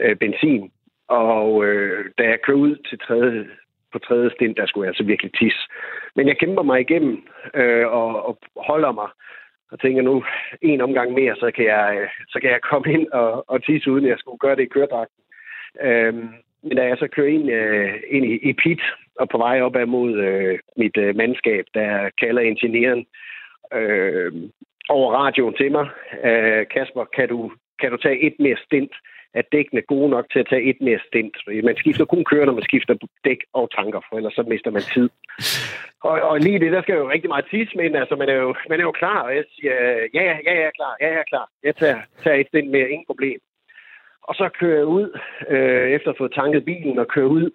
øh, 0.00 0.16
benzin. 0.16 0.70
Og 1.10 1.64
øh, 1.64 2.04
da 2.18 2.22
jeg 2.22 2.42
kører 2.42 2.56
ud 2.56 2.76
til 2.88 2.98
tredje, 2.98 3.46
på 3.92 3.98
tredje 3.98 4.30
stint, 4.30 4.56
der 4.56 4.66
skulle 4.66 4.84
jeg 4.84 4.90
altså 4.90 5.04
virkelig 5.04 5.32
tisse. 5.32 5.62
Men 6.16 6.28
jeg 6.28 6.38
kæmper 6.38 6.62
mig 6.62 6.80
igennem 6.80 7.24
øh, 7.54 7.86
og, 7.86 8.26
og 8.28 8.38
holder 8.56 8.92
mig 8.92 9.08
og 9.70 9.80
tænker 9.80 10.02
nu, 10.02 10.24
en 10.62 10.80
omgang 10.80 11.12
mere, 11.12 11.36
så 11.36 11.50
kan 11.50 11.64
jeg, 11.64 11.98
øh, 12.00 12.08
så 12.28 12.40
kan 12.40 12.50
jeg 12.50 12.60
komme 12.60 12.92
ind 12.92 13.06
og, 13.08 13.50
og 13.50 13.64
tisse, 13.64 13.90
uden 13.90 14.06
jeg 14.06 14.18
skulle 14.18 14.38
gøre 14.38 14.56
det 14.56 14.62
i 14.62 14.74
køredragten. 14.74 15.22
Øh, 15.80 16.14
men 16.62 16.76
da 16.76 16.82
jeg 16.86 16.98
så 16.98 17.08
kører 17.08 17.28
ind, 17.28 17.50
øh, 17.50 17.94
ind 18.08 18.24
i, 18.26 18.34
i 18.50 18.52
pit 18.52 18.82
og 19.20 19.28
på 19.28 19.38
vej 19.38 19.60
op 19.60 19.88
mod 19.88 20.18
øh, 20.18 20.58
mit 20.76 20.96
øh, 20.96 21.16
mandskab, 21.16 21.64
der 21.74 22.10
kalder 22.20 22.42
ingeniøren 22.42 23.06
øh, 23.74 24.32
over 24.88 25.14
radioen 25.14 25.54
til 25.54 25.72
mig, 25.72 25.88
øh, 26.24 26.66
Kasper, 26.68 27.04
kan 27.04 27.28
du, 27.28 27.52
kan 27.80 27.90
du 27.90 27.96
tage 27.96 28.20
et 28.20 28.34
mere 28.38 28.56
stint? 28.66 28.92
Er 29.34 29.42
dækkene 29.52 29.82
gode 29.82 30.10
nok 30.10 30.26
til 30.32 30.38
at 30.38 30.48
tage 30.50 30.62
et 30.70 30.80
mere 30.80 31.00
stint? 31.08 31.36
Man 31.64 31.76
skifter 31.76 32.04
kun 32.04 32.24
køre, 32.24 32.46
når 32.46 32.52
man 32.52 32.68
skifter 32.70 32.94
dæk 33.24 33.40
og 33.52 33.70
tanker, 33.76 34.00
for 34.08 34.16
ellers 34.16 34.34
så 34.34 34.42
mister 34.42 34.70
man 34.70 34.82
tid. 34.94 35.08
Og, 36.08 36.20
og 36.30 36.40
lige 36.40 36.58
det, 36.58 36.72
der 36.72 36.82
skal 36.82 36.94
jo 36.94 37.10
rigtig 37.10 37.28
meget 37.28 37.46
tids, 37.50 37.74
men 37.74 37.96
altså, 37.96 38.16
man 38.16 38.28
er 38.28 38.34
jo, 38.34 38.54
man 38.68 38.80
er 38.80 38.84
jo 38.84 38.90
klar, 38.90 39.20
og 39.22 39.36
jeg 39.36 39.44
siger, 39.54 39.74
ja, 40.14 40.22
ja, 40.30 40.36
ja, 40.46 40.52
jeg 40.60 40.66
er 40.70 40.76
klar, 40.78 40.94
ja, 41.00 41.06
jeg 41.06 41.20
er 41.24 41.30
klar. 41.32 41.48
Jeg 41.62 41.76
tager, 41.76 41.98
tager 42.22 42.36
et 42.36 42.48
stint 42.48 42.70
mere, 42.70 42.90
ingen 42.90 43.06
problem. 43.06 43.38
Og 44.22 44.34
så 44.34 44.48
kører 44.60 44.76
jeg 44.76 44.86
ud, 44.86 45.18
øh, 45.48 45.88
efter 45.90 46.08
at 46.08 46.14
have 46.14 46.22
fået 46.22 46.34
tanket 46.34 46.64
bilen 46.64 46.98
og 46.98 47.08
kører 47.08 47.26
ud. 47.26 47.50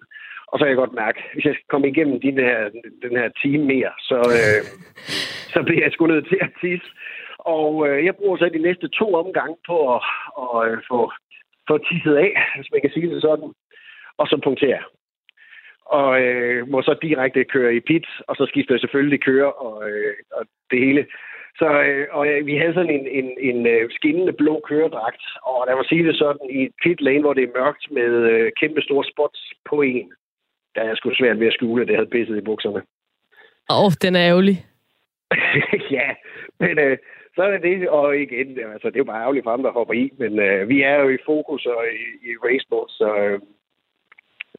Og 0.46 0.58
så 0.58 0.64
kan 0.64 0.68
jeg 0.68 0.82
godt 0.84 1.00
mærke, 1.04 1.20
hvis 1.32 1.44
jeg 1.44 1.54
skal 1.54 1.68
komme 1.68 1.88
igennem 1.88 2.20
den 2.20 2.38
her, 2.48 2.70
den 3.02 3.16
her 3.20 3.28
time 3.42 3.64
mere, 3.64 3.92
så, 4.08 4.18
øh, 4.38 4.60
så 5.54 5.62
bliver 5.62 5.82
jeg 5.84 5.92
sgu 5.92 6.06
nødt 6.06 6.28
til 6.28 6.38
at 6.40 6.50
tisse. 6.60 6.88
Og 7.38 7.88
øh, 7.88 8.04
jeg 8.04 8.16
bruger 8.16 8.36
så 8.36 8.50
de 8.54 8.66
næste 8.68 8.88
to 8.88 9.14
omgange 9.14 9.56
på 9.66 9.76
at, 9.94 10.02
at, 10.42 10.72
at 10.72 10.78
få, 10.90 11.12
få 11.68 11.78
tisset 11.78 12.16
af, 12.16 12.32
hvis 12.56 12.72
man 12.72 12.80
kan 12.80 12.90
sige 12.90 13.10
det 13.14 13.22
sådan. 13.22 13.50
Og 14.18 14.26
så 14.26 14.40
punkterer 14.44 14.78
jeg. 14.80 14.84
Og 15.86 16.22
øh, 16.22 16.68
må 16.68 16.82
så 16.82 16.98
direkte 17.02 17.44
køre 17.44 17.74
i 17.74 17.80
pit, 17.80 18.06
og 18.28 18.36
så 18.36 18.46
skifter 18.46 18.74
jeg 18.74 18.80
selvfølgelig 18.80 19.20
køre 19.20 19.52
og, 19.52 19.90
øh, 19.90 20.14
og 20.32 20.46
det 20.70 20.78
hele. 20.78 21.06
Så 21.58 21.68
øh, 21.82 22.06
og, 22.10 22.28
øh, 22.28 22.46
vi 22.46 22.56
havde 22.56 22.74
sådan 22.74 22.94
en, 22.98 23.06
en, 23.08 23.28
en 23.40 23.66
øh, 23.66 23.90
skinnende 23.90 24.32
blå 24.32 24.60
køredragt, 24.68 25.22
og 25.42 25.66
der 25.66 25.74
var 25.74 25.82
sige 25.82 26.06
det 26.06 26.16
sådan, 26.18 26.50
i 26.50 26.62
et 26.62 26.72
pit 26.82 27.00
lane, 27.00 27.20
hvor 27.20 27.34
det 27.34 27.44
er 27.44 27.58
mørkt 27.58 27.84
med 27.90 28.12
øh, 28.32 28.52
kæmpe 28.60 28.82
store 28.82 29.04
spots 29.12 29.40
på 29.70 29.82
en, 29.82 30.12
der 30.74 30.82
er 30.82 30.94
sgu 30.94 31.10
svært 31.14 31.40
ved 31.40 31.46
at 31.46 31.52
skjule, 31.52 31.82
at 31.82 31.88
det 31.88 31.96
havde 31.96 32.10
pisset 32.10 32.36
i 32.36 32.48
bukserne. 32.50 32.82
Åh, 33.70 33.84
oh, 33.84 33.92
den 34.02 34.16
er 34.16 34.28
ærgerlig. 34.30 34.56
ja, 35.96 36.08
men 36.60 36.78
øh, 36.78 36.98
så 37.36 37.42
er 37.42 37.50
det 37.50 37.62
det, 37.62 37.88
og 37.88 38.16
igen, 38.16 38.58
altså, 38.74 38.88
det 38.88 38.96
er 38.96 39.04
jo 39.04 39.12
bare 39.12 39.22
ærgerligt 39.22 39.44
for 39.44 39.50
ham, 39.50 39.62
der 39.62 39.72
hopper 39.78 39.94
i, 39.94 40.10
men 40.18 40.38
øh, 40.38 40.68
vi 40.68 40.82
er 40.82 40.96
jo 41.02 41.08
i 41.08 41.18
fokus 41.26 41.66
og 41.66 41.82
i, 42.00 42.28
i 42.28 42.30
race 42.46 42.66
mode, 42.70 42.92
så 42.92 43.16
øh, 43.16 43.40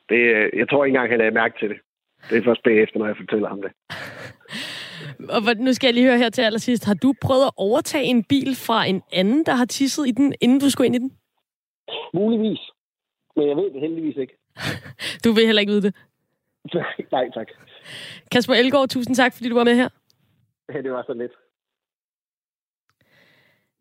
det, 0.09 0.21
øh, 0.35 0.49
jeg 0.59 0.69
tror 0.69 0.85
ikke 0.85 0.95
engang, 0.95 1.11
han 1.11 1.21
er 1.21 1.31
mærke 1.41 1.59
til 1.59 1.69
det. 1.69 1.79
Det 2.29 2.37
er 2.37 2.43
først 2.43 2.63
bagefter, 2.63 2.99
når 2.99 3.07
jeg 3.07 3.17
fortæller 3.17 3.49
ham 3.49 3.61
det. 3.61 3.71
Og 5.35 5.41
nu 5.65 5.73
skal 5.73 5.87
jeg 5.87 5.93
lige 5.93 6.07
høre 6.07 6.17
her 6.17 6.29
til 6.29 6.41
allersidst. 6.41 6.85
Har 6.85 6.93
du 6.93 7.13
prøvet 7.21 7.45
at 7.45 7.53
overtage 7.57 8.03
en 8.03 8.23
bil 8.23 8.55
fra 8.67 8.85
en 8.85 9.01
anden, 9.13 9.45
der 9.45 9.51
har 9.51 9.65
tisset 9.65 10.07
i 10.07 10.11
den, 10.11 10.33
inden 10.41 10.59
du 10.59 10.69
skulle 10.69 10.85
ind 10.85 10.95
i 10.95 10.99
den? 10.99 11.11
Muligvis. 12.13 12.59
Men 13.35 13.47
jeg 13.49 13.55
ved 13.57 13.73
det 13.73 13.81
heldigvis 13.81 14.17
ikke. 14.17 14.37
du 15.23 15.31
vil 15.31 15.45
heller 15.45 15.59
ikke 15.59 15.71
vide 15.71 15.81
det? 15.81 15.95
Nej, 17.11 17.29
tak. 17.33 17.47
Kasper 18.31 18.53
Elgaard, 18.53 18.89
tusind 18.89 19.15
tak, 19.15 19.33
fordi 19.33 19.49
du 19.49 19.55
var 19.55 19.63
med 19.63 19.75
her. 19.75 19.89
Ja, 20.73 20.81
det 20.81 20.91
var 20.91 21.03
så 21.07 21.13
lidt. 21.13 21.31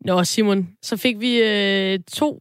Nå, 0.05 0.23
Simon, 0.23 0.69
så 0.81 0.97
fik 0.97 1.19
vi 1.19 1.41
øh, 1.43 1.99
to 2.13 2.39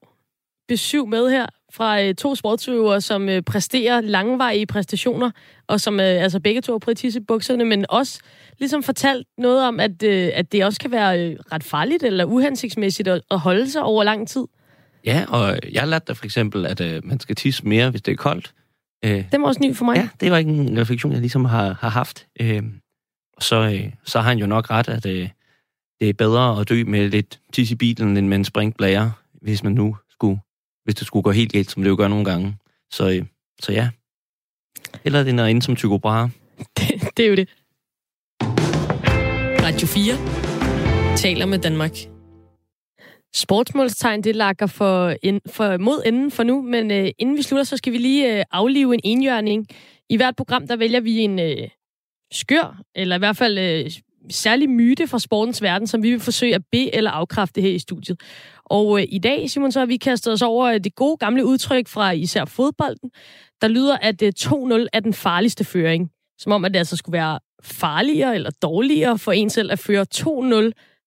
besøg 0.68 1.09
med 1.09 1.30
her 1.30 1.46
fra 1.72 2.02
øh, 2.02 2.14
to 2.14 2.34
sportsøvere, 2.34 3.00
som 3.00 3.28
øh, 3.28 3.42
præsterer 3.42 4.00
langvarige 4.00 4.66
præstationer, 4.66 5.30
og 5.66 5.80
som 5.80 6.00
øh, 6.00 6.22
altså 6.22 6.40
begge 6.40 6.61
to 6.61 6.72
har 6.72 6.78
prøvet 6.78 7.24
bukserne, 7.28 7.64
men 7.64 7.86
også 7.88 8.20
ligesom 8.59 8.82
fortalt 8.82 9.26
noget 9.38 9.62
om, 9.68 9.80
at, 9.80 10.02
øh, 10.02 10.30
at 10.34 10.52
det 10.52 10.64
også 10.64 10.80
kan 10.80 10.90
være 10.90 11.20
øh, 11.20 11.36
ret 11.52 11.64
farligt 11.64 12.02
eller 12.02 12.24
uhensigtsmæssigt 12.24 13.09
at, 13.09 13.22
at 13.30 13.38
holde 13.38 13.70
sig 13.70 13.82
over 13.82 14.04
lang 14.04 14.28
tid. 14.28 14.44
Ja, 15.04 15.24
og 15.28 15.59
jeg 15.72 15.82
har 15.82 15.86
lært 15.86 16.09
dig 16.09 16.16
for 16.16 16.24
eksempel, 16.24 16.66
at 16.66 16.80
øh, 16.80 17.04
man 17.04 17.20
skal 17.20 17.36
tisse 17.36 17.66
mere, 17.66 17.90
hvis 17.90 18.02
det 18.02 18.12
er 18.12 18.16
koldt. 18.16 18.52
Øh, 19.04 19.24
det 19.32 19.40
var 19.40 19.46
også 19.46 19.61
ny 19.62 19.76
for 19.76 19.84
mig. 19.84 19.96
Ja, 19.96 20.09
det 20.20 20.30
var 20.30 20.38
ikke 20.38 20.50
en 20.50 20.80
refleksion, 20.80 21.12
jeg 21.12 21.20
ligesom 21.20 21.44
har, 21.44 21.76
har 21.80 21.88
haft. 21.88 22.26
Øh, 22.40 22.62
så, 23.40 23.57
øh, 23.57 23.92
så 24.04 24.20
har 24.20 24.28
han 24.28 24.38
jo 24.38 24.46
nok 24.46 24.70
ret, 24.70 24.88
at 24.88 25.07
øh, 25.07 25.28
det 26.01 26.09
er 26.09 26.12
bedre 26.12 26.61
at 26.61 26.68
dø 26.68 26.84
med 26.84 27.09
lidt 27.09 27.40
tis 27.53 27.70
i 27.70 27.74
bilen, 27.74 28.16
end 28.16 28.28
med 28.28 28.36
en 28.36 28.44
springblære, 28.44 29.12
hvis 29.42 29.62
man 29.62 29.72
nu 29.72 29.97
skulle 30.11 30.40
hvis 30.86 30.94
det 30.94 31.07
skulle 31.07 31.22
gå 31.22 31.30
helt 31.30 31.53
galt, 31.53 31.70
som 31.70 31.82
det 31.82 31.90
jo 31.90 31.97
gør 31.97 32.09
nogle 32.09 32.24
gange. 32.24 32.57
Så, 32.90 33.11
øh, 33.11 33.24
så 33.61 33.72
ja. 33.72 33.88
Eller 35.05 35.22
det 35.22 35.40
er 35.40 35.47
inde 35.47 35.62
som 35.62 35.76
Tycho 35.76 35.99
Brahe. 35.99 36.30
Det, 36.78 37.16
det 37.16 37.24
er 37.24 37.28
jo 37.28 37.36
det. 37.36 37.49
Radio 39.66 39.86
4 39.86 41.16
taler 41.16 41.47
med 41.47 41.59
Danmark. 41.59 41.90
Sportsmålstegn, 43.34 44.24
det 44.24 44.36
lakker 44.36 44.66
for, 44.66 45.14
ind, 45.22 45.40
for, 45.47 45.76
mod 45.76 46.03
enden 46.07 46.30
for 46.30 46.42
nu, 46.42 46.62
men 46.62 46.90
øh, 46.90 47.11
inden 47.18 47.36
vi 47.36 47.42
slutter, 47.42 47.64
så 47.64 47.76
skal 47.76 47.92
vi 47.92 47.99
lige 47.99 48.38
øh, 48.38 48.44
aflive 48.51 48.94
en 48.94 49.01
enhjørning. 49.05 49.66
I 50.09 50.16
hvert 50.16 50.36
program, 50.36 50.66
der 50.66 50.76
vælger 50.76 51.01
vi 51.01 51.18
en 51.18 51.38
øh, 51.38 51.68
skør, 52.32 52.82
eller 52.94 53.16
i 53.16 53.18
hvert 53.18 53.36
fald 53.36 53.59
øh, 53.59 53.90
særlig 54.30 54.70
myte 54.70 55.06
fra 55.06 55.18
sportens 55.18 55.62
verden, 55.62 55.86
som 55.86 56.02
vi 56.02 56.10
vil 56.10 56.20
forsøge 56.20 56.54
at 56.54 56.62
be- 56.72 56.94
eller 56.94 57.10
afkræfte 57.10 57.60
her 57.60 57.70
i 57.70 57.78
studiet. 57.78 58.20
Og 58.64 59.00
øh, 59.00 59.06
i 59.08 59.18
dag, 59.18 59.50
Simon, 59.50 59.72
så 59.72 59.78
har 59.78 59.86
vi 59.86 59.96
kastet 59.96 60.32
os 60.32 60.42
over 60.42 60.66
øh, 60.66 60.80
det 60.84 60.94
gode 60.94 61.16
gamle 61.16 61.44
udtryk 61.44 61.88
fra 61.88 62.10
især 62.10 62.44
fodbolden, 62.44 63.10
der 63.60 63.68
lyder, 63.68 63.96
at 63.96 64.22
øh, 64.22 64.32
2-0 64.38 64.86
er 64.92 65.00
den 65.00 65.14
farligste 65.14 65.64
føring. 65.64 66.10
Som 66.38 66.52
om, 66.52 66.64
at 66.64 66.72
det 66.72 66.78
altså 66.78 66.96
skulle 66.96 67.12
være 67.12 67.38
farligere 67.62 68.34
eller 68.34 68.50
dårligere 68.62 69.18
for 69.18 69.32
en 69.32 69.50
selv 69.50 69.72
at 69.72 69.78
føre 69.78 70.06
2-0 70.14 70.26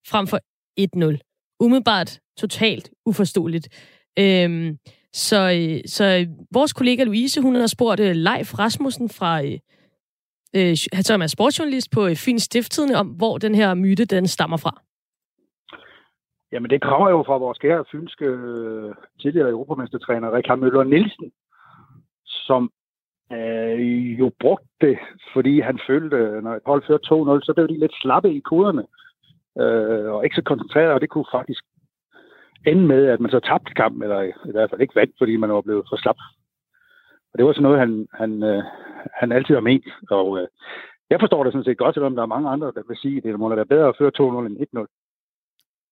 frem 0.08 0.28
for 0.28 0.40
1-0. 0.80 1.58
Umiddelbart 1.60 2.20
totalt 2.38 2.90
uforståeligt. 3.06 3.68
Øhm, 4.20 4.78
så, 5.14 5.52
øh, 5.52 5.82
så 5.86 6.04
øh, 6.04 6.28
vores 6.52 6.74
kollega 6.74 7.04
Louise, 7.04 7.42
hun 7.42 7.56
har 7.56 7.68
spurgt 7.68 8.00
øh, 8.00 8.16
Leif 8.16 8.60
Rasmussen 8.60 9.10
fra 9.10 9.44
øh, 9.46 9.60
øh, 10.56 10.76
som 11.02 11.22
er 11.22 11.28
sportsjournalist 11.28 11.92
på 11.92 12.08
øh, 12.08 12.16
Fyns 12.16 12.44
Stifttidende, 12.44 12.96
om 12.96 13.08
hvor 13.08 13.38
den 13.38 13.56
her 13.56 13.74
myte 13.74 14.06
den 14.06 14.28
stammer 14.28 14.58
fra. 14.58 14.82
Jamen, 16.52 16.70
det 16.70 16.82
kommer 16.82 17.10
jo 17.10 17.24
fra 17.28 17.38
vores 17.38 17.58
kære 17.58 17.86
fynske 17.92 18.26
øh, 18.26 18.94
tidligere 19.22 19.50
europamestertræner, 19.50 20.36
Rikard 20.36 20.60
Møller 20.60 20.84
Nielsen, 20.84 21.32
som 22.26 22.72
øh, 23.32 24.20
jo 24.20 24.32
brugte 24.40 24.68
det, 24.82 24.98
fordi 25.34 25.60
han 25.60 25.80
følte, 25.88 26.18
øh, 26.18 26.44
når 26.44 26.56
et 26.56 26.62
hold 26.66 26.84
førte 26.88 27.08
2-0, 27.40 27.46
så 27.46 27.54
blev 27.56 27.68
de 27.68 27.80
lidt 27.80 27.96
slappe 28.02 28.34
i 28.34 28.40
koderne, 28.40 28.86
øh, 29.62 30.12
og 30.14 30.24
ikke 30.24 30.36
så 30.36 30.42
koncentreret, 30.42 30.94
og 30.94 31.02
det 31.02 31.10
kunne 31.10 31.34
faktisk 31.34 31.64
ende 32.66 32.88
med, 32.88 33.06
at 33.06 33.20
man 33.20 33.32
så 33.32 33.40
tabte 33.40 33.74
kampen, 33.74 34.04
eller 34.04 34.22
i 34.22 34.52
hvert 34.52 34.70
fald 34.70 34.82
ikke 34.82 34.96
vandt, 34.96 35.16
fordi 35.18 35.36
man 35.38 35.54
var 35.54 35.62
blevet 35.62 35.86
for 35.90 35.98
slap. 35.98 36.18
Og 37.32 37.36
det 37.38 37.46
var 37.46 37.54
sådan 37.54 37.64
noget, 37.64 37.80
han, 37.80 38.08
han, 38.14 38.44
øh, 38.44 38.64
han 39.20 39.32
altid 39.32 39.54
har 39.56 39.62
ment. 39.62 39.88
Og 40.10 40.28
øh, 40.40 40.48
jeg 41.10 41.20
forstår 41.20 41.44
det 41.44 41.54
sådan 41.54 41.68
set 41.68 41.78
godt, 41.78 41.96
selvom 41.96 42.16
der 42.16 42.22
er 42.22 42.34
mange 42.36 42.50
andre, 42.50 42.68
der 42.76 42.84
vil 42.88 42.98
sige, 42.98 43.18
at 43.18 43.24
det 43.24 43.40
må 43.40 43.50
da 43.50 43.56
være 43.56 43.74
bedre 43.74 43.88
at 43.88 43.98
føre 44.00 44.12
2-0 44.20 44.48
end 44.48 44.58
1-0. 44.58 44.86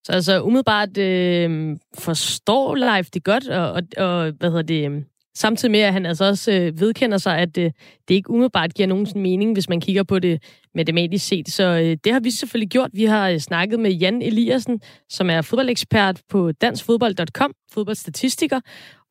Så 0.04 0.14
altså 0.14 0.42
umiddelbart 0.42 0.98
øh, 0.98 1.78
forstår 2.00 2.76
Leif 2.76 3.08
det 3.14 3.24
godt, 3.24 3.50
og, 3.50 3.72
og, 3.72 3.82
og 3.98 4.32
hvad 4.40 4.50
hedder 4.50 4.62
det, 4.74 4.92
øh, 4.92 5.02
samtidig 5.38 5.72
med, 5.72 5.80
at 5.80 5.94
han 5.94 6.06
altså 6.06 6.26
også 6.26 6.52
øh, 6.52 6.80
vedkender 6.80 7.18
sig, 7.18 7.38
at 7.38 7.58
øh, 7.58 7.72
det 8.08 8.16
ikke 8.16 8.30
umiddelbart 8.30 8.74
giver 8.74 8.88
nogen 8.88 9.06
sådan 9.06 9.22
mening, 9.22 9.54
hvis 9.54 9.70
man 9.70 9.82
kigger 9.82 10.04
på 10.04 10.20
det 10.20 10.44
matematisk 10.76 11.28
set. 11.28 11.50
Så 11.50 11.64
øh, 11.64 11.98
det 12.04 12.14
har 12.14 12.20
vi 12.20 12.32
selvfølgelig 12.32 12.70
gjort. 12.70 12.90
Vi 12.94 13.06
har 13.06 13.30
øh, 13.30 13.38
snakket 13.38 13.80
med 13.80 13.92
Jan 13.92 14.22
Eliassen, 14.22 14.82
som 15.10 15.30
er 15.30 15.42
fodboldekspert 15.42 16.22
på 16.30 16.52
danskfodbold.com, 16.52 17.54
fodboldstatistiker, 17.74 18.60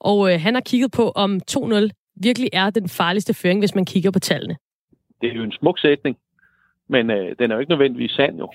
og 0.01 0.33
øh, 0.33 0.41
han 0.41 0.55
har 0.55 0.63
kigget 0.67 0.93
på, 0.93 1.11
om 1.11 1.41
2-0 1.51 1.89
virkelig 2.23 2.49
er 2.53 2.71
den 2.71 2.89
farligste 2.89 3.35
føring, 3.35 3.61
hvis 3.61 3.75
man 3.75 3.85
kigger 3.85 4.11
på 4.11 4.19
tallene. 4.19 4.57
Det 5.21 5.31
er 5.31 5.35
jo 5.35 5.43
en 5.43 5.53
smuk 5.53 5.79
sætning, 5.79 6.19
men 6.89 7.11
øh, 7.11 7.37
den 7.39 7.51
er 7.51 7.55
jo 7.55 7.61
ikke 7.61 7.71
nødvendigvis 7.71 8.11
sand 8.11 8.39
jo. 8.39 8.53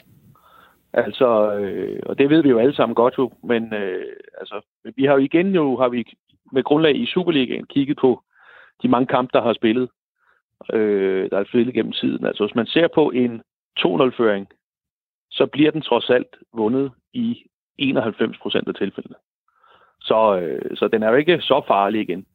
Altså, 0.93 1.53
øh, 1.53 1.99
og 2.05 2.17
det 2.17 2.29
ved 2.29 2.43
vi 2.43 2.49
jo 2.49 2.59
alle 2.59 2.75
sammen 2.75 2.95
godt 2.95 3.17
jo, 3.17 3.31
men 3.43 3.73
øh, 3.73 4.05
altså, 4.39 4.61
vi 4.95 5.05
har 5.05 5.13
jo 5.13 5.19
igen 5.19 5.55
jo, 5.55 5.77
har 5.77 5.89
vi 5.89 6.05
med 6.51 6.63
grundlag 6.63 6.95
i 6.95 7.05
Superligaen 7.05 7.65
kigget 7.65 7.97
på 7.97 8.23
de 8.81 8.87
mange 8.87 9.07
kampe, 9.07 9.31
der 9.33 9.41
har 9.41 9.53
spillet, 9.53 9.89
øh, 10.73 11.29
der 11.29 11.37
er 11.37 11.43
spillet 11.43 11.73
gennem 11.73 11.91
tiden. 11.91 12.25
Altså, 12.25 12.45
hvis 12.45 12.55
man 12.55 12.67
ser 12.67 12.87
på 12.95 13.11
en 13.11 13.41
2-0-føring, 13.79 14.47
så 15.31 15.45
bliver 15.45 15.71
den 15.71 15.81
trods 15.81 16.09
alt 16.09 16.35
vundet 16.53 16.91
i 17.13 17.43
91 17.77 18.37
procent 18.37 18.67
af 18.67 18.75
tilfældene. 18.75 19.15
Så, 20.01 20.39
øh, 20.39 20.77
så 20.77 20.87
den 20.87 21.03
er 21.03 21.09
jo 21.09 21.15
ikke 21.15 21.41
så 21.41 21.61
farlig 21.67 22.01
igen. 22.01 22.25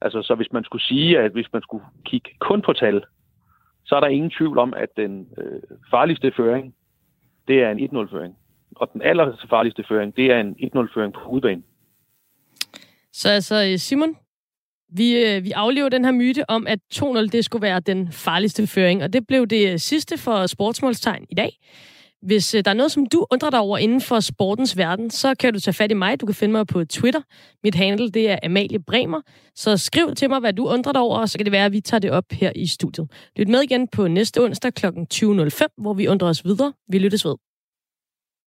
Altså, 0.00 0.22
så 0.22 0.34
hvis 0.34 0.52
man 0.52 0.64
skulle 0.64 0.82
sige, 0.82 1.18
at 1.18 1.32
hvis 1.32 1.52
man 1.52 1.62
skulle 1.62 1.84
kigge 2.04 2.30
kun 2.38 2.62
på 2.62 2.72
tal, 2.72 3.04
så 3.84 3.96
er 3.96 4.00
der 4.00 4.06
ingen 4.06 4.30
tvivl 4.38 4.58
om, 4.58 4.74
at 4.74 4.88
den 4.96 5.28
øh, 5.38 5.60
farligste 5.90 6.32
føring, 6.36 6.74
det 7.48 7.62
er 7.62 7.70
en 7.70 7.80
1-0-føring. 7.80 8.36
Og 8.76 8.90
den 8.92 9.02
allerfarligste 9.02 9.84
føring, 9.88 10.16
det 10.16 10.32
er 10.32 10.40
en 10.40 10.56
1-0-føring 10.60 11.12
på 11.12 11.20
udbanen. 11.30 11.64
Så 13.12 13.28
altså, 13.28 13.66
øh, 13.72 13.78
Simon, 13.78 14.16
vi, 14.88 15.24
øh, 15.24 15.44
vi 15.44 15.50
aflever 15.50 15.88
den 15.88 16.04
her 16.04 16.12
myte 16.12 16.50
om, 16.50 16.66
at 16.66 16.78
2-0 16.94 17.26
det 17.26 17.44
skulle 17.44 17.62
være 17.62 17.80
den 17.80 18.12
farligste 18.12 18.66
føring, 18.66 19.02
og 19.02 19.12
det 19.12 19.26
blev 19.26 19.46
det 19.46 19.72
øh, 19.72 19.78
sidste 19.78 20.18
for 20.18 20.46
sportsmålstegn 20.46 21.26
i 21.30 21.34
dag. 21.34 21.50
Hvis 22.22 22.54
øh, 22.54 22.64
der 22.64 22.70
er 22.70 22.74
noget, 22.74 22.92
som 22.92 23.06
du 23.06 23.26
undrer 23.30 23.50
dig 23.50 23.60
over 23.60 23.78
inden 23.78 24.00
for 24.00 24.20
sportens 24.20 24.76
verden, 24.76 25.10
så 25.10 25.34
kan 25.34 25.52
du 25.52 25.60
tage 25.60 25.74
fat 25.74 25.90
i 25.90 25.94
mig. 25.94 26.20
Du 26.20 26.26
kan 26.26 26.34
finde 26.34 26.52
mig 26.52 26.66
på 26.66 26.84
Twitter. 26.84 27.20
Mit 27.64 27.74
handle 27.74 28.10
det 28.10 28.30
er 28.30 28.38
Amalie 28.42 28.78
Bremer. 28.78 29.20
Så 29.54 29.76
skriv 29.76 30.14
til 30.14 30.28
mig, 30.28 30.40
hvad 30.40 30.52
du 30.52 30.68
undrer 30.68 30.92
dig 30.92 31.00
over, 31.02 31.18
og 31.18 31.28
så 31.28 31.38
kan 31.38 31.44
det 31.44 31.52
være, 31.52 31.64
at 31.64 31.72
vi 31.72 31.80
tager 31.80 31.98
det 31.98 32.10
op 32.10 32.24
her 32.32 32.52
i 32.56 32.66
studiet. 32.66 33.10
Lyt 33.36 33.48
med 33.48 33.62
igen 33.62 33.88
på 33.88 34.08
næste 34.08 34.42
onsdag 34.44 34.74
kl. 34.74 34.86
20.05, 34.86 35.66
hvor 35.78 35.94
vi 35.94 36.08
undrer 36.08 36.28
os 36.28 36.44
videre. 36.44 36.72
Vi 36.88 36.98
lyttes 36.98 37.24
ved. 37.24 37.49